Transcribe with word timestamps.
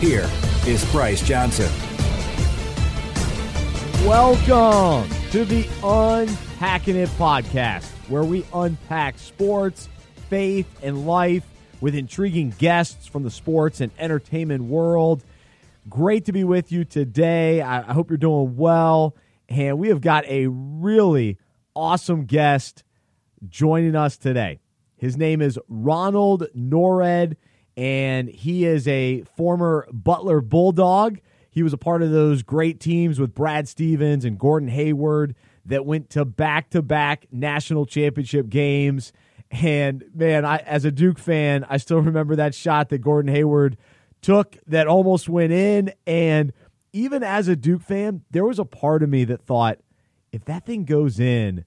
Here 0.00 0.30
is 0.64 0.88
Bryce 0.92 1.20
Johnson. 1.26 1.68
Welcome 4.06 5.10
to 5.32 5.44
the 5.44 5.66
Unpacking 5.82 6.94
It 6.94 7.08
podcast, 7.10 7.84
where 8.08 8.22
we 8.22 8.46
unpack 8.54 9.18
sports, 9.18 9.88
faith, 10.30 10.68
and 10.84 11.04
life 11.04 11.44
with 11.80 11.96
intriguing 11.96 12.54
guests 12.58 13.08
from 13.08 13.24
the 13.24 13.30
sports 13.32 13.80
and 13.80 13.90
entertainment 13.98 14.62
world. 14.62 15.24
Great 15.88 16.26
to 16.26 16.32
be 16.32 16.44
with 16.44 16.70
you 16.70 16.84
today. 16.84 17.60
I, 17.60 17.92
hope 17.92 18.08
you're 18.08 18.18
doing 18.18 18.56
well. 18.56 19.16
And 19.48 19.80
we 19.80 19.88
have 19.88 20.00
got 20.00 20.24
a 20.26 20.46
really 20.46 21.38
awesome 21.74 22.24
guest 22.24 22.84
joining 23.48 23.96
us 23.96 24.16
today. 24.16 24.60
His 24.96 25.16
name 25.16 25.42
is 25.42 25.58
Ronald 25.68 26.46
Nored 26.56 27.36
and 27.78 28.28
he 28.28 28.66
is 28.66 28.88
a 28.88 29.22
former 29.36 29.86
Butler 29.92 30.40
Bulldog. 30.40 31.20
He 31.48 31.62
was 31.62 31.72
a 31.72 31.78
part 31.78 32.02
of 32.02 32.10
those 32.10 32.42
great 32.42 32.80
teams 32.80 33.20
with 33.20 33.36
Brad 33.36 33.68
Stevens 33.68 34.24
and 34.24 34.36
Gordon 34.36 34.68
Hayward 34.68 35.36
that 35.64 35.86
went 35.86 36.10
to 36.10 36.24
back 36.24 36.70
to 36.70 36.82
back 36.82 37.28
national 37.30 37.86
championship 37.86 38.48
games. 38.48 39.12
And 39.52 40.04
man, 40.12 40.44
I, 40.44 40.56
as 40.56 40.84
a 40.84 40.90
Duke 40.90 41.20
fan, 41.20 41.64
I 41.68 41.76
still 41.76 42.00
remember 42.00 42.34
that 42.34 42.52
shot 42.52 42.88
that 42.88 42.98
Gordon 42.98 43.32
Hayward 43.32 43.76
took 44.22 44.56
that 44.66 44.88
almost 44.88 45.28
went 45.28 45.52
in. 45.52 45.92
And 46.04 46.52
even 46.92 47.22
as 47.22 47.46
a 47.46 47.54
Duke 47.54 47.82
fan, 47.82 48.22
there 48.32 48.44
was 48.44 48.58
a 48.58 48.64
part 48.64 49.04
of 49.04 49.08
me 49.08 49.22
that 49.26 49.40
thought, 49.40 49.78
if 50.32 50.44
that 50.46 50.66
thing 50.66 50.84
goes 50.84 51.20
in, 51.20 51.64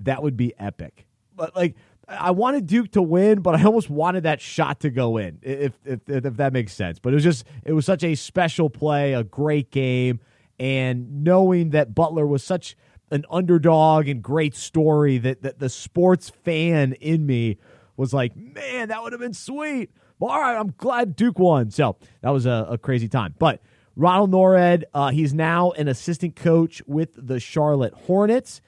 that 0.00 0.24
would 0.24 0.36
be 0.36 0.54
epic. 0.58 1.06
But 1.36 1.54
like 1.54 1.76
I 2.08 2.32
wanted 2.32 2.66
Duke 2.66 2.92
to 2.92 3.02
win, 3.02 3.40
but 3.40 3.54
I 3.54 3.64
almost 3.64 3.88
wanted 3.88 4.24
that 4.24 4.40
shot 4.40 4.80
to 4.80 4.90
go 4.90 5.16
in, 5.16 5.38
if, 5.42 5.72
if 5.84 6.00
if 6.08 6.36
that 6.36 6.52
makes 6.52 6.72
sense. 6.72 6.98
But 6.98 7.12
it 7.12 7.14
was 7.14 7.24
just 7.24 7.44
it 7.64 7.72
was 7.72 7.86
such 7.86 8.02
a 8.04 8.14
special 8.14 8.68
play, 8.68 9.14
a 9.14 9.24
great 9.24 9.70
game, 9.70 10.20
and 10.58 11.24
knowing 11.24 11.70
that 11.70 11.94
Butler 11.94 12.26
was 12.26 12.42
such 12.42 12.76
an 13.10 13.24
underdog 13.30 14.08
and 14.08 14.22
great 14.22 14.54
story 14.54 15.18
that 15.18 15.42
that 15.42 15.58
the 15.58 15.68
sports 15.68 16.30
fan 16.30 16.94
in 16.94 17.24
me 17.24 17.58
was 17.96 18.12
like, 18.12 18.36
man, 18.36 18.88
that 18.88 19.02
would 19.02 19.12
have 19.12 19.20
been 19.20 19.34
sweet. 19.34 19.90
Well, 20.18 20.30
all 20.30 20.40
right, 20.40 20.56
I'm 20.56 20.74
glad 20.76 21.16
Duke 21.16 21.38
won. 21.38 21.70
So 21.70 21.96
that 22.20 22.30
was 22.30 22.46
a, 22.46 22.66
a 22.70 22.78
crazy 22.78 23.08
time. 23.08 23.34
But 23.38 23.60
Ronald 23.96 24.30
Nored, 24.30 24.84
uh, 24.94 25.10
he's 25.10 25.34
now 25.34 25.72
an 25.72 25.88
assistant 25.88 26.36
coach 26.36 26.82
with 26.86 27.10
the 27.14 27.38
Charlotte 27.38 27.92
Hornets 27.92 28.60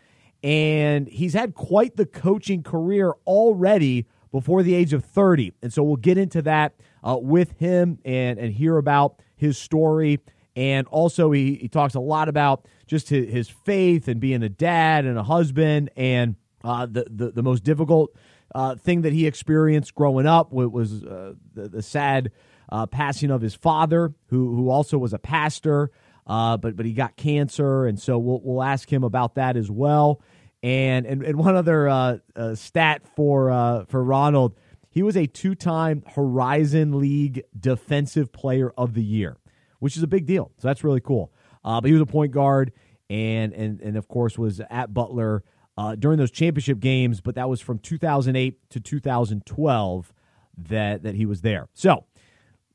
and 0.45 1.09
he's 1.09 1.33
had 1.33 1.55
quite 1.55 1.97
the 1.97 2.05
coaching 2.05 2.63
career 2.63 3.15
already 3.27 4.07
before 4.31 4.63
the 4.63 4.75
age 4.75 4.93
of 4.93 5.03
30. 5.03 5.55
And 5.63 5.73
so 5.73 5.83
we'll 5.83 5.97
get 5.97 6.19
into 6.19 6.43
that 6.43 6.75
uh, 7.03 7.17
with 7.19 7.59
him 7.59 7.99
and, 8.05 8.39
and 8.39 8.53
hear 8.53 8.77
about 8.77 9.23
his 9.35 9.57
story. 9.57 10.21
And 10.55 10.87
also, 10.89 11.33
he, 11.33 11.55
he 11.55 11.69
talks 11.69 11.95
a 11.95 12.01
lot 12.01 12.29
about 12.29 12.67
just 12.87 13.09
his, 13.09 13.49
faith 13.49 14.07
and 14.07 14.21
being 14.21 14.43
a 14.43 14.51
dad 14.51 15.07
and 15.07 15.17
a 15.17 15.23
husband 15.23 15.91
and 15.97 16.37
uh, 16.63 16.85
the, 16.87 17.07
the, 17.11 17.31
the, 17.31 17.43
most 17.43 17.65
difficult 17.65 18.15
uh, 18.55 18.75
thing 18.77 19.01
that 19.03 19.15
he 19.15 19.27
experienced 19.27 19.95
growing 19.95 20.27
up 20.27 20.53
was 20.53 21.03
uh, 21.05 21.33
the, 21.55 21.69
the, 21.69 21.83
sad 21.83 22.31
uh, 22.71 22.87
passing 22.87 23.31
of 23.31 23.41
his 23.41 23.55
father, 23.55 24.13
who, 24.29 24.55
who 24.55 24.69
also 24.69 24.99
was 24.99 25.15
a 25.15 25.19
pastor. 25.19 25.91
Uh, 26.27 26.57
but 26.57 26.75
but 26.75 26.87
he 26.87 26.93
got 26.93 27.17
cancer, 27.17 27.85
and 27.85 28.01
so 28.01 28.17
we'll 28.19 28.41
we'll 28.43 28.63
ask 28.63 28.91
him 28.91 29.05
about 29.05 29.35
that 29.35 29.59
as 29.59 29.71
well. 29.71 30.23
And 30.65 31.05
and, 31.05 31.23
and 31.23 31.37
one 31.39 31.57
other 31.57 31.87
uh, 31.87 32.19
uh, 32.35 32.55
stat 32.55 33.03
for 33.15 33.51
uh, 33.51 33.85
for 33.85 34.03
Ronald, 34.03 34.57
he 34.89 35.03
was 35.03 35.15
a 35.15 35.27
two 35.27 35.55
time 35.55 36.03
Horizon 36.15 36.99
League 36.99 37.43
Defensive 37.59 38.33
Player 38.33 38.73
of 38.79 38.95
the 38.95 39.03
Year, 39.03 39.37
which 39.81 39.95
is 39.95 40.03
a 40.03 40.07
big 40.07 40.25
deal. 40.25 40.53
So 40.57 40.69
that's 40.69 40.83
really 40.83 41.03
cool. 41.03 41.35
Uh, 41.63 41.83
but 41.83 41.89
he 41.89 41.93
was 41.93 42.01
a 42.01 42.07
point 42.07 42.33
guard, 42.33 42.73
and 43.11 43.53
and 43.53 43.79
and 43.83 43.99
of 43.99 44.09
course 44.09 44.39
was 44.39 44.63
at 44.71 44.95
Butler 44.95 45.45
uh, 45.77 45.97
during 45.97 46.17
those 46.17 46.31
championship 46.31 46.81
games. 46.81 47.21
But 47.21 47.35
that 47.35 47.51
was 47.51 47.61
from 47.61 47.79
2008 47.79 48.71
to 48.71 48.81
2012 48.81 50.15
that 50.57 51.03
that 51.03 51.15
he 51.15 51.27
was 51.27 51.43
there. 51.43 51.69
So 51.75 52.07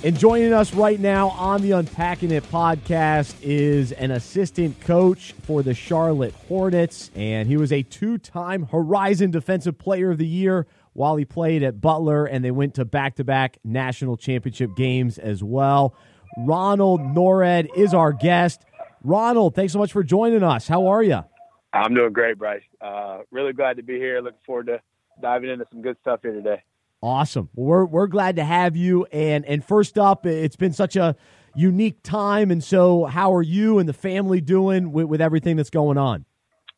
And 0.05 0.19
joining 0.19 0.53
us 0.53 0.75
right 0.75 1.01
now 1.01 1.31
on 1.31 1.63
the 1.63 1.71
Unpacking 1.71 2.31
It 2.31 2.43
podcast 2.51 3.37
is 3.41 3.91
an 3.93 4.11
assistant 4.11 4.79
coach 4.83 5.33
for 5.45 5.63
the 5.63 5.73
Charlotte 5.73 6.35
Hornets. 6.47 7.11
And 7.15 7.49
he 7.49 7.57
was 7.57 7.73
a 7.73 7.83
two 7.85 8.19
time 8.19 8.65
Horizon 8.67 9.31
Defensive 9.31 9.79
Player 9.79 10.11
of 10.11 10.19
the 10.19 10.27
Year 10.27 10.67
while 10.93 11.17
he 11.17 11.25
played 11.25 11.63
at 11.63 11.81
Butler. 11.81 12.27
And 12.27 12.45
they 12.45 12.51
went 12.51 12.75
to 12.75 12.85
back 12.85 13.17
to 13.17 13.25
back 13.25 13.57
national 13.65 14.19
championship 14.19 14.77
games 14.77 15.17
as 15.17 15.43
well. 15.43 15.95
Ronald 16.37 17.01
Nored 17.01 17.71
is 17.75 17.95
our 17.95 18.13
guest. 18.13 18.61
Ronald, 19.05 19.55
thanks 19.55 19.73
so 19.73 19.79
much 19.79 19.93
for 19.93 20.03
joining 20.03 20.43
us. 20.43 20.69
How 20.69 20.89
are 20.89 21.03
you? 21.03 21.25
I'm 21.73 21.95
doing 21.95 22.13
great, 22.13 22.37
Bryce. 22.37 22.61
Uh, 22.79 23.21
really 23.31 23.55
glad 23.55 23.79
to 23.79 23.83
be 23.83 23.95
here. 23.95 24.21
Looking 24.21 24.39
forward 24.45 24.67
to 24.67 24.83
diving 25.23 25.49
into 25.49 25.65
some 25.73 25.81
good 25.81 25.97
stuff 26.03 26.21
here 26.21 26.35
today. 26.35 26.63
Awesome. 27.05 27.51
Well, 27.55 27.67
we're 27.67 27.85
we're 27.85 28.07
glad 28.07 28.37
to 28.37 28.45
have 28.45 28.77
you. 28.77 29.05
And 29.13 29.45
and 29.45 29.63
first 29.63 29.99
up, 29.99 30.25
it's 30.25 30.57
been 30.57 30.73
such 30.73 30.97
a 30.97 31.15
unique 31.55 32.03
time. 32.03 32.51
And 32.51 32.65
so, 32.65 33.05
how 33.05 33.35
are 33.35 33.43
you 33.43 33.79
and 33.79 33.87
the 33.87 33.93
family 33.93 34.41
doing 34.41 34.91
with, 34.91 35.05
with 35.05 35.21
everything 35.21 35.57
that's 35.57 35.69
going 35.69 35.99
on? 35.99 36.25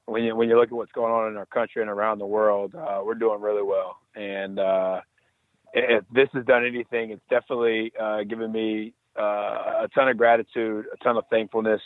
When 0.06 0.24
you 0.24 0.34
when 0.34 0.48
you 0.48 0.58
look 0.58 0.66
at 0.66 0.72
what's 0.72 0.90
going 0.90 1.12
on 1.12 1.30
in 1.30 1.36
our 1.36 1.46
country 1.46 1.80
and 1.80 1.88
around 1.88 2.18
the 2.18 2.26
world, 2.26 2.74
uh, 2.74 3.02
we're 3.04 3.14
doing 3.14 3.40
really 3.40 3.62
well. 3.62 3.98
And 4.16 4.58
uh, 4.58 5.02
if 5.72 6.02
this 6.12 6.28
has 6.34 6.44
done 6.44 6.66
anything, 6.66 7.12
it's 7.12 7.22
definitely 7.30 7.92
uh, 7.96 8.24
given 8.24 8.50
me 8.50 8.94
uh, 9.16 9.84
a 9.84 9.88
ton 9.94 10.08
of 10.08 10.16
gratitude, 10.16 10.86
a 10.92 10.96
ton 11.04 11.16
of 11.16 11.22
thankfulness 11.30 11.80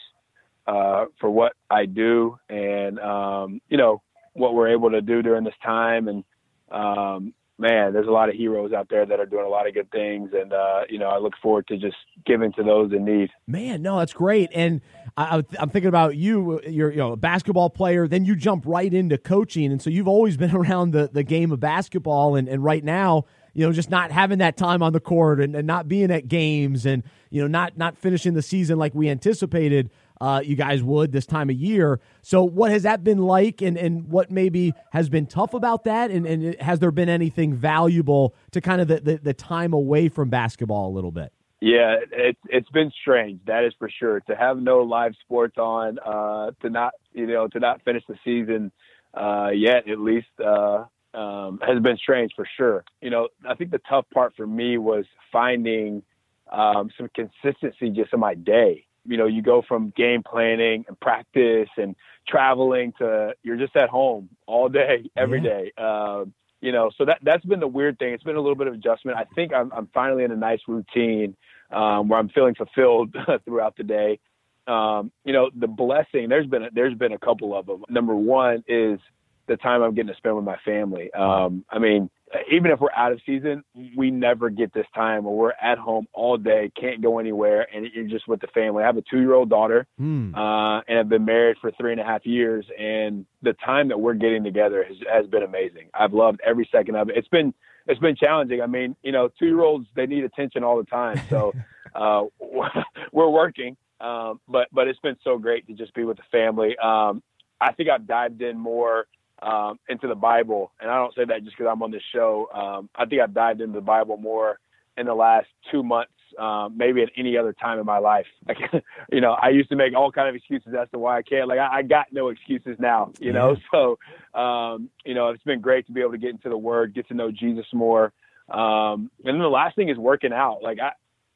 uh, 0.66 1.04
for 1.20 1.28
what 1.28 1.52
I 1.68 1.84
do, 1.84 2.38
and 2.48 2.98
um, 3.00 3.60
you 3.68 3.76
know 3.76 4.00
what 4.32 4.54
we're 4.54 4.70
able 4.70 4.92
to 4.92 5.02
do 5.02 5.20
during 5.20 5.44
this 5.44 5.52
time 5.62 6.08
and 6.08 6.24
um, 6.70 7.34
man, 7.60 7.92
there's 7.92 8.08
a 8.08 8.10
lot 8.10 8.28
of 8.28 8.34
heroes 8.34 8.72
out 8.72 8.88
there 8.88 9.04
that 9.04 9.20
are 9.20 9.26
doing 9.26 9.44
a 9.44 9.48
lot 9.48 9.68
of 9.68 9.74
good 9.74 9.90
things, 9.90 10.30
and 10.32 10.52
uh, 10.52 10.82
you 10.88 10.98
know, 10.98 11.08
I 11.08 11.18
look 11.18 11.34
forward 11.42 11.66
to 11.68 11.76
just 11.76 11.96
giving 12.26 12.52
to 12.54 12.64
those 12.64 12.92
in 12.92 13.04
need. 13.04 13.28
Man, 13.46 13.82
no, 13.82 13.98
that's 13.98 14.14
great. 14.14 14.48
And 14.54 14.80
I, 15.16 15.42
am 15.58 15.70
thinking 15.70 15.88
about 15.88 16.16
you. 16.16 16.60
You're 16.66 16.90
you 16.90 16.96
know 16.96 17.12
a 17.12 17.16
basketball 17.16 17.70
player, 17.70 18.08
then 18.08 18.24
you 18.24 18.34
jump 18.34 18.64
right 18.66 18.92
into 18.92 19.18
coaching, 19.18 19.70
and 19.70 19.80
so 19.80 19.90
you've 19.90 20.08
always 20.08 20.36
been 20.38 20.56
around 20.56 20.92
the 20.92 21.10
the 21.12 21.22
game 21.22 21.52
of 21.52 21.60
basketball, 21.60 22.34
and 22.34 22.48
and 22.48 22.64
right 22.64 22.82
now. 22.82 23.26
You 23.52 23.66
know, 23.66 23.72
just 23.72 23.90
not 23.90 24.12
having 24.12 24.38
that 24.38 24.56
time 24.56 24.80
on 24.80 24.92
the 24.92 25.00
court 25.00 25.40
and, 25.40 25.56
and 25.56 25.66
not 25.66 25.88
being 25.88 26.12
at 26.12 26.28
games 26.28 26.86
and, 26.86 27.02
you 27.30 27.42
know, 27.42 27.48
not 27.48 27.76
not 27.76 27.98
finishing 27.98 28.34
the 28.34 28.42
season 28.42 28.78
like 28.78 28.94
we 28.94 29.08
anticipated 29.08 29.90
uh, 30.20 30.42
you 30.44 30.56
guys 30.56 30.82
would 30.82 31.12
this 31.12 31.26
time 31.26 31.50
of 31.50 31.56
year. 31.56 32.00
So, 32.22 32.42
what 32.42 32.70
has 32.70 32.82
that 32.82 33.02
been 33.02 33.18
like, 33.18 33.62
and, 33.62 33.76
and 33.76 34.08
what 34.08 34.30
maybe 34.30 34.72
has 34.92 35.08
been 35.08 35.26
tough 35.26 35.54
about 35.54 35.84
that? 35.84 36.10
And, 36.10 36.26
and 36.26 36.60
has 36.60 36.78
there 36.78 36.90
been 36.90 37.08
anything 37.08 37.54
valuable 37.54 38.34
to 38.52 38.60
kind 38.60 38.80
of 38.80 38.88
the, 38.88 39.00
the, 39.00 39.16
the 39.16 39.34
time 39.34 39.72
away 39.72 40.08
from 40.08 40.28
basketball 40.28 40.88
a 40.88 40.94
little 40.94 41.12
bit? 41.12 41.32
Yeah, 41.62 41.96
it's 42.10 42.40
it's 42.48 42.70
been 42.70 42.90
strange. 43.02 43.40
That 43.46 43.64
is 43.64 43.74
for 43.78 43.90
sure. 43.90 44.20
To 44.20 44.34
have 44.34 44.56
no 44.56 44.78
live 44.78 45.12
sports 45.20 45.58
on, 45.58 45.98
uh, 45.98 46.52
to 46.62 46.70
not 46.70 46.94
you 47.12 47.26
know 47.26 47.48
to 47.48 47.60
not 47.60 47.82
finish 47.82 48.02
the 48.08 48.16
season 48.24 48.72
uh, 49.12 49.50
yet, 49.50 49.88
at 49.88 49.98
least, 49.98 50.28
uh, 50.42 50.84
um, 51.12 51.58
has 51.66 51.82
been 51.82 51.96
strange 51.96 52.32
for 52.34 52.46
sure. 52.56 52.84
You 53.02 53.10
know, 53.10 53.28
I 53.48 53.54
think 53.54 53.72
the 53.72 53.80
tough 53.88 54.06
part 54.12 54.34
for 54.36 54.46
me 54.46 54.78
was 54.78 55.04
finding 55.32 56.02
um, 56.50 56.90
some 56.96 57.08
consistency 57.14 57.90
just 57.90 58.12
in 58.12 58.20
my 58.20 58.34
day 58.34 58.86
you 59.10 59.16
know, 59.16 59.26
you 59.26 59.42
go 59.42 59.60
from 59.66 59.92
game 59.96 60.22
planning 60.22 60.84
and 60.86 60.98
practice 61.00 61.68
and 61.76 61.96
traveling 62.28 62.92
to 62.98 63.34
you're 63.42 63.56
just 63.56 63.74
at 63.74 63.88
home 63.88 64.28
all 64.46 64.68
day, 64.68 65.10
every 65.16 65.42
yeah. 65.42 65.50
day. 65.50 65.72
Uh, 65.76 66.24
you 66.60 66.70
know, 66.70 66.90
so 66.96 67.04
that 67.06 67.18
that's 67.22 67.44
been 67.44 67.58
the 67.58 67.66
weird 67.66 67.98
thing. 67.98 68.14
It's 68.14 68.22
been 68.22 68.36
a 68.36 68.40
little 68.40 68.54
bit 68.54 68.68
of 68.68 68.74
adjustment. 68.74 69.18
I 69.18 69.24
think 69.34 69.52
I'm 69.52 69.72
I'm 69.72 69.88
finally 69.92 70.22
in 70.22 70.30
a 70.30 70.36
nice 70.36 70.60
routine 70.68 71.36
um, 71.72 72.08
where 72.08 72.20
I'm 72.20 72.28
feeling 72.28 72.54
fulfilled 72.54 73.16
throughout 73.44 73.76
the 73.76 73.82
day. 73.82 74.20
Um, 74.68 75.10
you 75.24 75.32
know, 75.32 75.50
the 75.58 75.66
blessing. 75.66 76.28
There's 76.28 76.46
been 76.46 76.64
a, 76.64 76.68
there's 76.72 76.94
been 76.94 77.12
a 77.12 77.18
couple 77.18 77.56
of 77.56 77.66
them. 77.66 77.84
Number 77.88 78.14
one 78.14 78.62
is 78.68 79.00
the 79.48 79.56
time 79.56 79.82
I'm 79.82 79.94
getting 79.94 80.12
to 80.12 80.16
spend 80.16 80.36
with 80.36 80.44
my 80.44 80.58
family. 80.64 81.12
Um, 81.12 81.64
I 81.68 81.80
mean, 81.80 82.10
even 82.50 82.70
if 82.70 82.80
we're 82.80 82.92
out 82.96 83.12
of 83.12 83.20
season, 83.26 83.64
we 83.96 84.10
never 84.10 84.50
get 84.50 84.72
this 84.72 84.86
time 84.94 85.24
where 85.24 85.34
we're 85.34 85.52
at 85.60 85.78
home 85.78 86.06
all 86.12 86.36
day, 86.36 86.70
can't 86.80 87.02
go 87.02 87.18
anywhere, 87.18 87.66
and 87.74 87.86
you're 87.92 88.06
just 88.06 88.28
with 88.28 88.40
the 88.40 88.46
family. 88.48 88.82
I 88.82 88.86
have 88.86 88.96
a 88.96 89.02
two 89.02 89.18
year 89.18 89.34
old 89.34 89.50
daughter, 89.50 89.86
mm. 90.00 90.34
uh, 90.34 90.82
and 90.86 90.98
I've 90.98 91.08
been 91.08 91.24
married 91.24 91.56
for 91.60 91.72
three 91.72 91.92
and 91.92 92.00
a 92.00 92.04
half 92.04 92.24
years, 92.24 92.64
and 92.78 93.26
the 93.42 93.54
time 93.64 93.88
that 93.88 93.98
we're 93.98 94.14
getting 94.14 94.44
together 94.44 94.84
has, 94.84 94.96
has 95.12 95.26
been 95.26 95.42
amazing. 95.42 95.88
I've 95.92 96.12
loved 96.12 96.40
every 96.46 96.68
second 96.70 96.94
of 96.96 97.08
it. 97.10 97.16
It's 97.16 97.28
been 97.28 97.52
it's 97.86 98.00
been 98.00 98.16
challenging. 98.16 98.60
I 98.62 98.66
mean, 98.66 98.94
you 99.02 99.10
know, 99.10 99.28
two 99.38 99.46
year 99.46 99.60
olds 99.62 99.86
they 99.96 100.06
need 100.06 100.24
attention 100.24 100.62
all 100.62 100.76
the 100.76 100.84
time, 100.84 101.20
so 101.28 101.52
uh, 101.94 102.24
we're 103.12 103.30
working. 103.30 103.76
Um, 104.00 104.40
but 104.48 104.68
but 104.72 104.86
it's 104.86 105.00
been 105.00 105.16
so 105.24 105.36
great 105.36 105.66
to 105.66 105.74
just 105.74 105.94
be 105.94 106.04
with 106.04 106.16
the 106.16 106.22
family. 106.30 106.76
Um, 106.78 107.22
I 107.60 107.72
think 107.72 107.90
I've 107.90 108.06
dived 108.06 108.40
in 108.40 108.56
more 108.56 109.06
um, 109.42 109.78
into 109.88 110.06
the 110.06 110.14
Bible, 110.14 110.72
and 110.80 110.90
I 110.90 110.96
don't 110.96 111.14
say 111.14 111.24
that 111.26 111.44
just 111.44 111.56
because 111.56 111.70
I'm 111.70 111.82
on 111.82 111.90
this 111.90 112.02
show. 112.12 112.48
Um, 112.54 112.90
I 112.94 113.06
think 113.06 113.20
I've 113.20 113.34
dived 113.34 113.60
into 113.60 113.74
the 113.74 113.84
Bible 113.84 114.16
more 114.16 114.58
in 114.96 115.06
the 115.06 115.14
last 115.14 115.46
two 115.70 115.82
months, 115.82 116.12
um, 116.38 116.76
maybe 116.76 117.02
at 117.02 117.08
any 117.16 117.36
other 117.36 117.52
time 117.52 117.78
in 117.78 117.86
my 117.86 117.98
life. 117.98 118.26
Like, 118.46 118.82
you 119.12 119.20
know, 119.20 119.32
I 119.32 119.50
used 119.50 119.68
to 119.70 119.76
make 119.76 119.94
all 119.94 120.10
kind 120.10 120.28
of 120.28 120.34
excuses 120.34 120.74
as 120.78 120.88
to 120.90 120.98
why 120.98 121.18
I 121.18 121.22
can't. 121.22 121.48
Like, 121.48 121.58
I, 121.58 121.78
I 121.78 121.82
got 121.82 122.06
no 122.12 122.28
excuses 122.28 122.76
now. 122.78 123.12
You 123.20 123.32
know, 123.32 123.56
so 123.72 123.98
um, 124.38 124.90
you 125.04 125.14
know, 125.14 125.28
it's 125.28 125.42
been 125.44 125.60
great 125.60 125.86
to 125.86 125.92
be 125.92 126.00
able 126.00 126.12
to 126.12 126.18
get 126.18 126.30
into 126.30 126.48
the 126.48 126.58
Word, 126.58 126.94
get 126.94 127.08
to 127.08 127.14
know 127.14 127.30
Jesus 127.30 127.66
more. 127.72 128.12
Um, 128.50 129.10
and 129.24 129.34
then 129.34 129.38
the 129.38 129.48
last 129.48 129.76
thing 129.76 129.88
is 129.88 129.96
working 129.96 130.32
out. 130.32 130.58
Like, 130.62 130.78
I, 130.80 130.90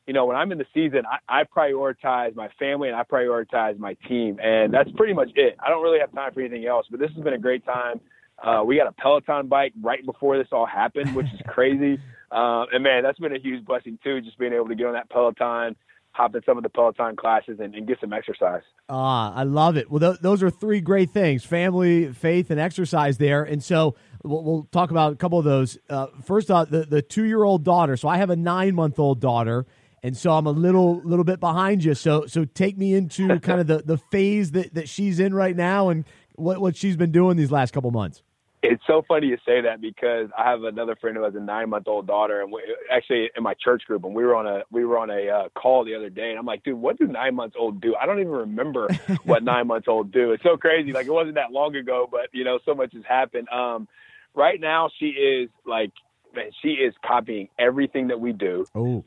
you 0.06 0.12
know, 0.12 0.26
when 0.26 0.36
I'm 0.36 0.52
in 0.52 0.58
the 0.58 0.66
season, 0.74 1.02
I, 1.06 1.40
I 1.40 1.44
prioritize 1.44 2.34
my 2.34 2.48
family 2.58 2.88
and 2.88 2.96
I 2.96 3.04
prioritize 3.04 3.78
my 3.78 3.94
team, 4.08 4.38
and 4.42 4.72
that's 4.72 4.90
pretty 4.92 5.14
much 5.14 5.30
it. 5.34 5.56
I 5.64 5.70
don't 5.70 5.82
really 5.82 6.00
have 6.00 6.12
time 6.12 6.32
for 6.32 6.40
anything 6.40 6.66
else. 6.66 6.86
But 6.90 7.00
this 7.00 7.10
has 7.14 7.24
been 7.24 7.32
a 7.32 7.38
great 7.38 7.64
time. 7.64 8.00
Uh, 8.42 8.62
we 8.64 8.76
got 8.76 8.86
a 8.86 8.92
Peloton 8.92 9.48
bike 9.48 9.72
right 9.80 10.04
before 10.04 10.36
this 10.36 10.48
all 10.52 10.66
happened, 10.66 11.14
which 11.14 11.26
is 11.26 11.40
crazy. 11.46 11.98
Uh, 12.30 12.66
and 12.72 12.82
man, 12.82 13.02
that's 13.02 13.18
been 13.18 13.34
a 13.34 13.38
huge 13.38 13.64
blessing 13.64 13.98
too, 14.02 14.20
just 14.20 14.38
being 14.38 14.52
able 14.52 14.68
to 14.68 14.74
get 14.74 14.86
on 14.86 14.92
that 14.94 15.08
Peloton, 15.08 15.76
hop 16.10 16.34
in 16.34 16.42
some 16.44 16.56
of 16.56 16.64
the 16.64 16.68
Peloton 16.68 17.16
classes, 17.16 17.58
and, 17.60 17.74
and 17.74 17.86
get 17.86 17.98
some 18.00 18.12
exercise. 18.12 18.62
Ah, 18.88 19.32
I 19.34 19.44
love 19.44 19.76
it. 19.76 19.90
Well, 19.90 20.00
th- 20.00 20.20
those 20.20 20.42
are 20.42 20.50
three 20.50 20.80
great 20.80 21.10
things: 21.10 21.44
family, 21.44 22.12
faith, 22.12 22.50
and 22.50 22.60
exercise. 22.60 23.16
There, 23.18 23.44
and 23.44 23.62
so 23.62 23.94
we'll, 24.22 24.42
we'll 24.42 24.68
talk 24.72 24.90
about 24.90 25.12
a 25.12 25.16
couple 25.16 25.38
of 25.38 25.44
those. 25.44 25.78
Uh, 25.88 26.08
first, 26.24 26.50
uh, 26.50 26.64
the 26.64 26.84
the 26.84 27.00
two 27.00 27.24
year 27.24 27.44
old 27.44 27.64
daughter. 27.64 27.96
So 27.96 28.08
I 28.08 28.18
have 28.18 28.30
a 28.30 28.36
nine 28.36 28.74
month 28.74 28.98
old 28.98 29.20
daughter 29.20 29.64
and 30.04 30.14
so 30.14 30.32
I'm 30.32 30.46
a 30.46 30.52
little 30.52 31.00
little 31.02 31.24
bit 31.24 31.40
behind 31.40 31.82
you. 31.82 31.94
So 31.94 32.26
so 32.26 32.44
take 32.44 32.78
me 32.78 32.94
into 32.94 33.40
kind 33.40 33.60
of 33.60 33.66
the, 33.66 33.78
the 33.78 33.98
phase 33.98 34.52
that, 34.52 34.74
that 34.74 34.88
she's 34.88 35.18
in 35.18 35.34
right 35.34 35.56
now 35.56 35.88
and 35.88 36.04
what 36.36 36.60
what 36.60 36.76
she's 36.76 36.96
been 36.96 37.10
doing 37.10 37.36
these 37.36 37.50
last 37.50 37.72
couple 37.72 37.90
months. 37.90 38.22
It's 38.62 38.82
so 38.86 39.02
funny 39.06 39.26
you 39.26 39.36
say 39.46 39.60
that 39.60 39.82
because 39.82 40.30
I 40.38 40.50
have 40.50 40.62
another 40.62 40.96
friend 40.96 41.16
who 41.16 41.22
has 41.24 41.34
a 41.34 41.40
nine 41.40 41.68
month 41.68 41.86
old 41.86 42.06
daughter, 42.06 42.40
and 42.40 42.50
we, 42.52 42.62
actually 42.90 43.30
in 43.36 43.42
my 43.42 43.54
church 43.62 43.82
group, 43.86 44.04
and 44.04 44.14
we 44.14 44.24
were 44.24 44.36
on 44.36 44.46
a 44.46 44.62
we 44.70 44.84
were 44.84 44.98
on 44.98 45.10
a 45.10 45.28
uh, 45.28 45.48
call 45.50 45.84
the 45.84 45.94
other 45.94 46.10
day, 46.10 46.30
and 46.30 46.38
I'm 46.38 46.46
like, 46.46 46.64
dude, 46.64 46.78
what 46.78 46.98
do 46.98 47.06
nine 47.06 47.34
months 47.34 47.56
old 47.58 47.80
do? 47.80 47.94
I 47.94 48.06
don't 48.06 48.20
even 48.20 48.32
remember 48.32 48.88
what 49.24 49.42
nine 49.42 49.66
months 49.66 49.88
old 49.88 50.12
do. 50.12 50.32
It's 50.32 50.42
so 50.42 50.56
crazy. 50.56 50.92
Like 50.92 51.06
it 51.06 51.12
wasn't 51.12 51.36
that 51.36 51.50
long 51.50 51.76
ago, 51.76 52.08
but 52.10 52.28
you 52.32 52.44
know, 52.44 52.58
so 52.64 52.74
much 52.74 52.92
has 52.92 53.04
happened. 53.06 53.48
Um, 53.48 53.88
right 54.34 54.60
now, 54.60 54.90
she 54.98 55.06
is 55.06 55.50
like, 55.66 55.92
man, 56.34 56.50
she 56.62 56.68
is 56.68 56.94
copying 57.04 57.48
everything 57.58 58.08
that 58.08 58.20
we 58.20 58.32
do. 58.32 58.66
Oh 58.74 59.04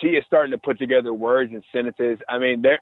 she 0.00 0.08
is 0.08 0.24
starting 0.26 0.52
to 0.52 0.58
put 0.58 0.78
together 0.78 1.12
words 1.12 1.52
and 1.52 1.62
sentences. 1.72 2.18
I 2.28 2.38
mean, 2.38 2.62
there 2.62 2.80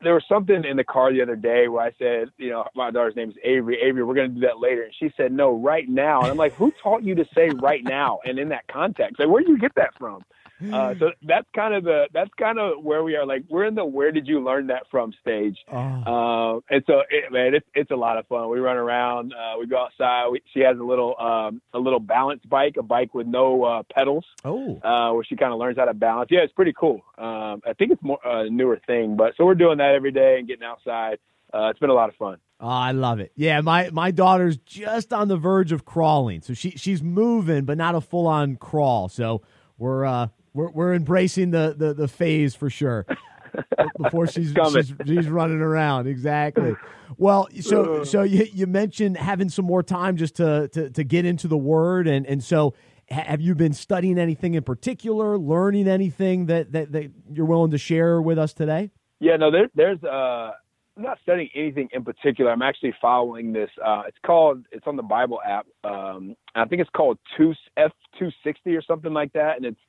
there 0.00 0.14
was 0.14 0.24
something 0.28 0.64
in 0.64 0.76
the 0.76 0.84
car 0.84 1.12
the 1.12 1.22
other 1.22 1.34
day 1.34 1.66
where 1.66 1.84
I 1.84 1.90
said, 1.98 2.30
you 2.38 2.50
know, 2.50 2.64
my 2.74 2.90
daughter's 2.90 3.16
name 3.16 3.30
is 3.30 3.36
Avery. 3.42 3.80
Avery, 3.82 4.04
we're 4.04 4.14
going 4.14 4.28
to 4.28 4.34
do 4.34 4.46
that 4.46 4.60
later. 4.60 4.82
And 4.82 4.94
she 4.98 5.12
said, 5.16 5.32
no, 5.32 5.56
right 5.56 5.88
now. 5.88 6.20
And 6.20 6.30
I'm 6.30 6.36
like, 6.36 6.54
who 6.54 6.72
taught 6.82 7.02
you 7.02 7.16
to 7.16 7.24
say 7.34 7.48
right 7.48 7.82
now? 7.82 8.20
And 8.24 8.38
in 8.38 8.50
that 8.50 8.68
context, 8.68 9.18
like, 9.18 9.28
where 9.28 9.42
do 9.42 9.50
you 9.50 9.58
get 9.58 9.74
that 9.74 9.98
from? 9.98 10.22
Uh, 10.70 10.94
so 10.98 11.10
that's 11.22 11.46
kind 11.54 11.74
of 11.74 11.84
the 11.84 12.04
that's 12.12 12.30
kind 12.38 12.58
of 12.58 12.82
where 12.82 13.02
we 13.02 13.16
are. 13.16 13.26
Like 13.26 13.44
we're 13.48 13.64
in 13.64 13.74
the 13.74 13.84
where 13.84 14.12
did 14.12 14.26
you 14.26 14.44
learn 14.44 14.66
that 14.68 14.82
from 14.90 15.12
stage. 15.20 15.56
Oh. 15.72 15.76
Uh, 15.78 16.74
and 16.74 16.84
so 16.86 17.02
it, 17.10 17.32
man, 17.32 17.54
it's 17.54 17.66
it's 17.74 17.90
a 17.90 17.96
lot 17.96 18.18
of 18.18 18.26
fun. 18.26 18.50
We 18.50 18.58
run 18.60 18.76
around, 18.76 19.32
uh, 19.32 19.58
we 19.58 19.66
go 19.66 19.78
outside. 19.84 20.28
We, 20.30 20.42
she 20.52 20.60
has 20.60 20.78
a 20.78 20.84
little 20.84 21.18
um, 21.18 21.62
a 21.72 21.78
little 21.78 22.00
balance 22.00 22.42
bike, 22.48 22.76
a 22.78 22.82
bike 22.82 23.14
with 23.14 23.26
no 23.26 23.64
uh, 23.64 23.82
pedals. 23.94 24.24
Oh, 24.44 24.80
uh, 24.82 25.14
where 25.14 25.24
she 25.24 25.36
kind 25.36 25.52
of 25.52 25.58
learns 25.58 25.78
how 25.78 25.86
to 25.86 25.94
balance. 25.94 26.28
Yeah, 26.30 26.40
it's 26.40 26.52
pretty 26.52 26.74
cool. 26.78 27.02
Um, 27.18 27.62
I 27.66 27.72
think 27.78 27.92
it's 27.92 28.02
more 28.02 28.18
a 28.24 28.50
newer 28.50 28.80
thing, 28.86 29.16
but 29.16 29.34
so 29.36 29.44
we're 29.44 29.54
doing 29.54 29.78
that 29.78 29.94
every 29.94 30.12
day 30.12 30.36
and 30.38 30.46
getting 30.46 30.64
outside. 30.64 31.18
Uh, 31.54 31.68
it's 31.68 31.78
been 31.78 31.90
a 31.90 31.94
lot 31.94 32.08
of 32.08 32.16
fun. 32.16 32.38
Oh, 32.60 32.68
I 32.68 32.92
love 32.92 33.18
it. 33.20 33.32
Yeah, 33.34 33.60
my 33.60 33.90
my 33.90 34.10
daughter's 34.10 34.56
just 34.58 35.12
on 35.12 35.28
the 35.28 35.36
verge 35.36 35.72
of 35.72 35.84
crawling, 35.84 36.40
so 36.42 36.54
she 36.54 36.70
she's 36.70 37.02
moving, 37.02 37.64
but 37.64 37.76
not 37.76 37.94
a 37.94 38.00
full 38.00 38.26
on 38.26 38.56
crawl. 38.56 39.08
So 39.08 39.42
we're 39.78 40.04
uh, 40.04 40.28
we're 40.54 40.70
we're 40.70 40.94
embracing 40.94 41.50
the 41.50 41.74
the, 41.76 41.94
the 41.94 42.08
phase 42.08 42.54
for 42.54 42.70
sure. 42.70 43.06
Before 43.98 44.26
she's, 44.26 44.54
she's 44.72 44.94
she's 45.04 45.28
running 45.28 45.60
around 45.60 46.06
exactly. 46.06 46.74
Well, 47.18 47.48
so 47.60 48.02
so 48.04 48.22
you 48.22 48.46
you 48.52 48.66
mentioned 48.66 49.18
having 49.18 49.48
some 49.48 49.66
more 49.66 49.82
time 49.82 50.16
just 50.16 50.36
to 50.36 50.68
to, 50.68 50.90
to 50.90 51.04
get 51.04 51.26
into 51.26 51.48
the 51.48 51.58
word 51.58 52.06
and 52.06 52.26
and 52.26 52.42
so 52.42 52.74
have 53.10 53.42
you 53.42 53.54
been 53.54 53.74
studying 53.74 54.18
anything 54.18 54.54
in 54.54 54.62
particular, 54.62 55.36
learning 55.36 55.86
anything 55.86 56.46
that 56.46 56.72
that, 56.72 56.92
that 56.92 57.10
you're 57.30 57.46
willing 57.46 57.72
to 57.72 57.78
share 57.78 58.22
with 58.22 58.38
us 58.38 58.54
today? 58.54 58.90
Yeah, 59.20 59.36
no, 59.36 59.50
there, 59.50 59.68
there's 59.74 60.02
uh 60.02 60.52
I'm 60.96 61.04
not 61.04 61.18
studying 61.22 61.48
anything 61.54 61.88
in 61.92 62.04
particular. 62.04 62.50
I'm 62.50 62.62
actually 62.62 62.94
following 63.00 63.52
this. 63.52 63.70
Uh, 63.82 64.02
it's 64.06 64.18
called. 64.26 64.66
It's 64.72 64.86
on 64.86 64.96
the 64.96 65.02
Bible 65.02 65.40
app. 65.42 65.66
Um, 65.84 66.36
I 66.54 66.66
think 66.66 66.82
it's 66.82 66.90
called 66.90 67.18
two 67.36 67.54
F 67.78 67.92
two 68.18 68.28
sixty 68.44 68.76
or 68.76 68.82
something 68.82 69.12
like 69.12 69.32
that, 69.32 69.56
and 69.56 69.64
it's 69.64 69.80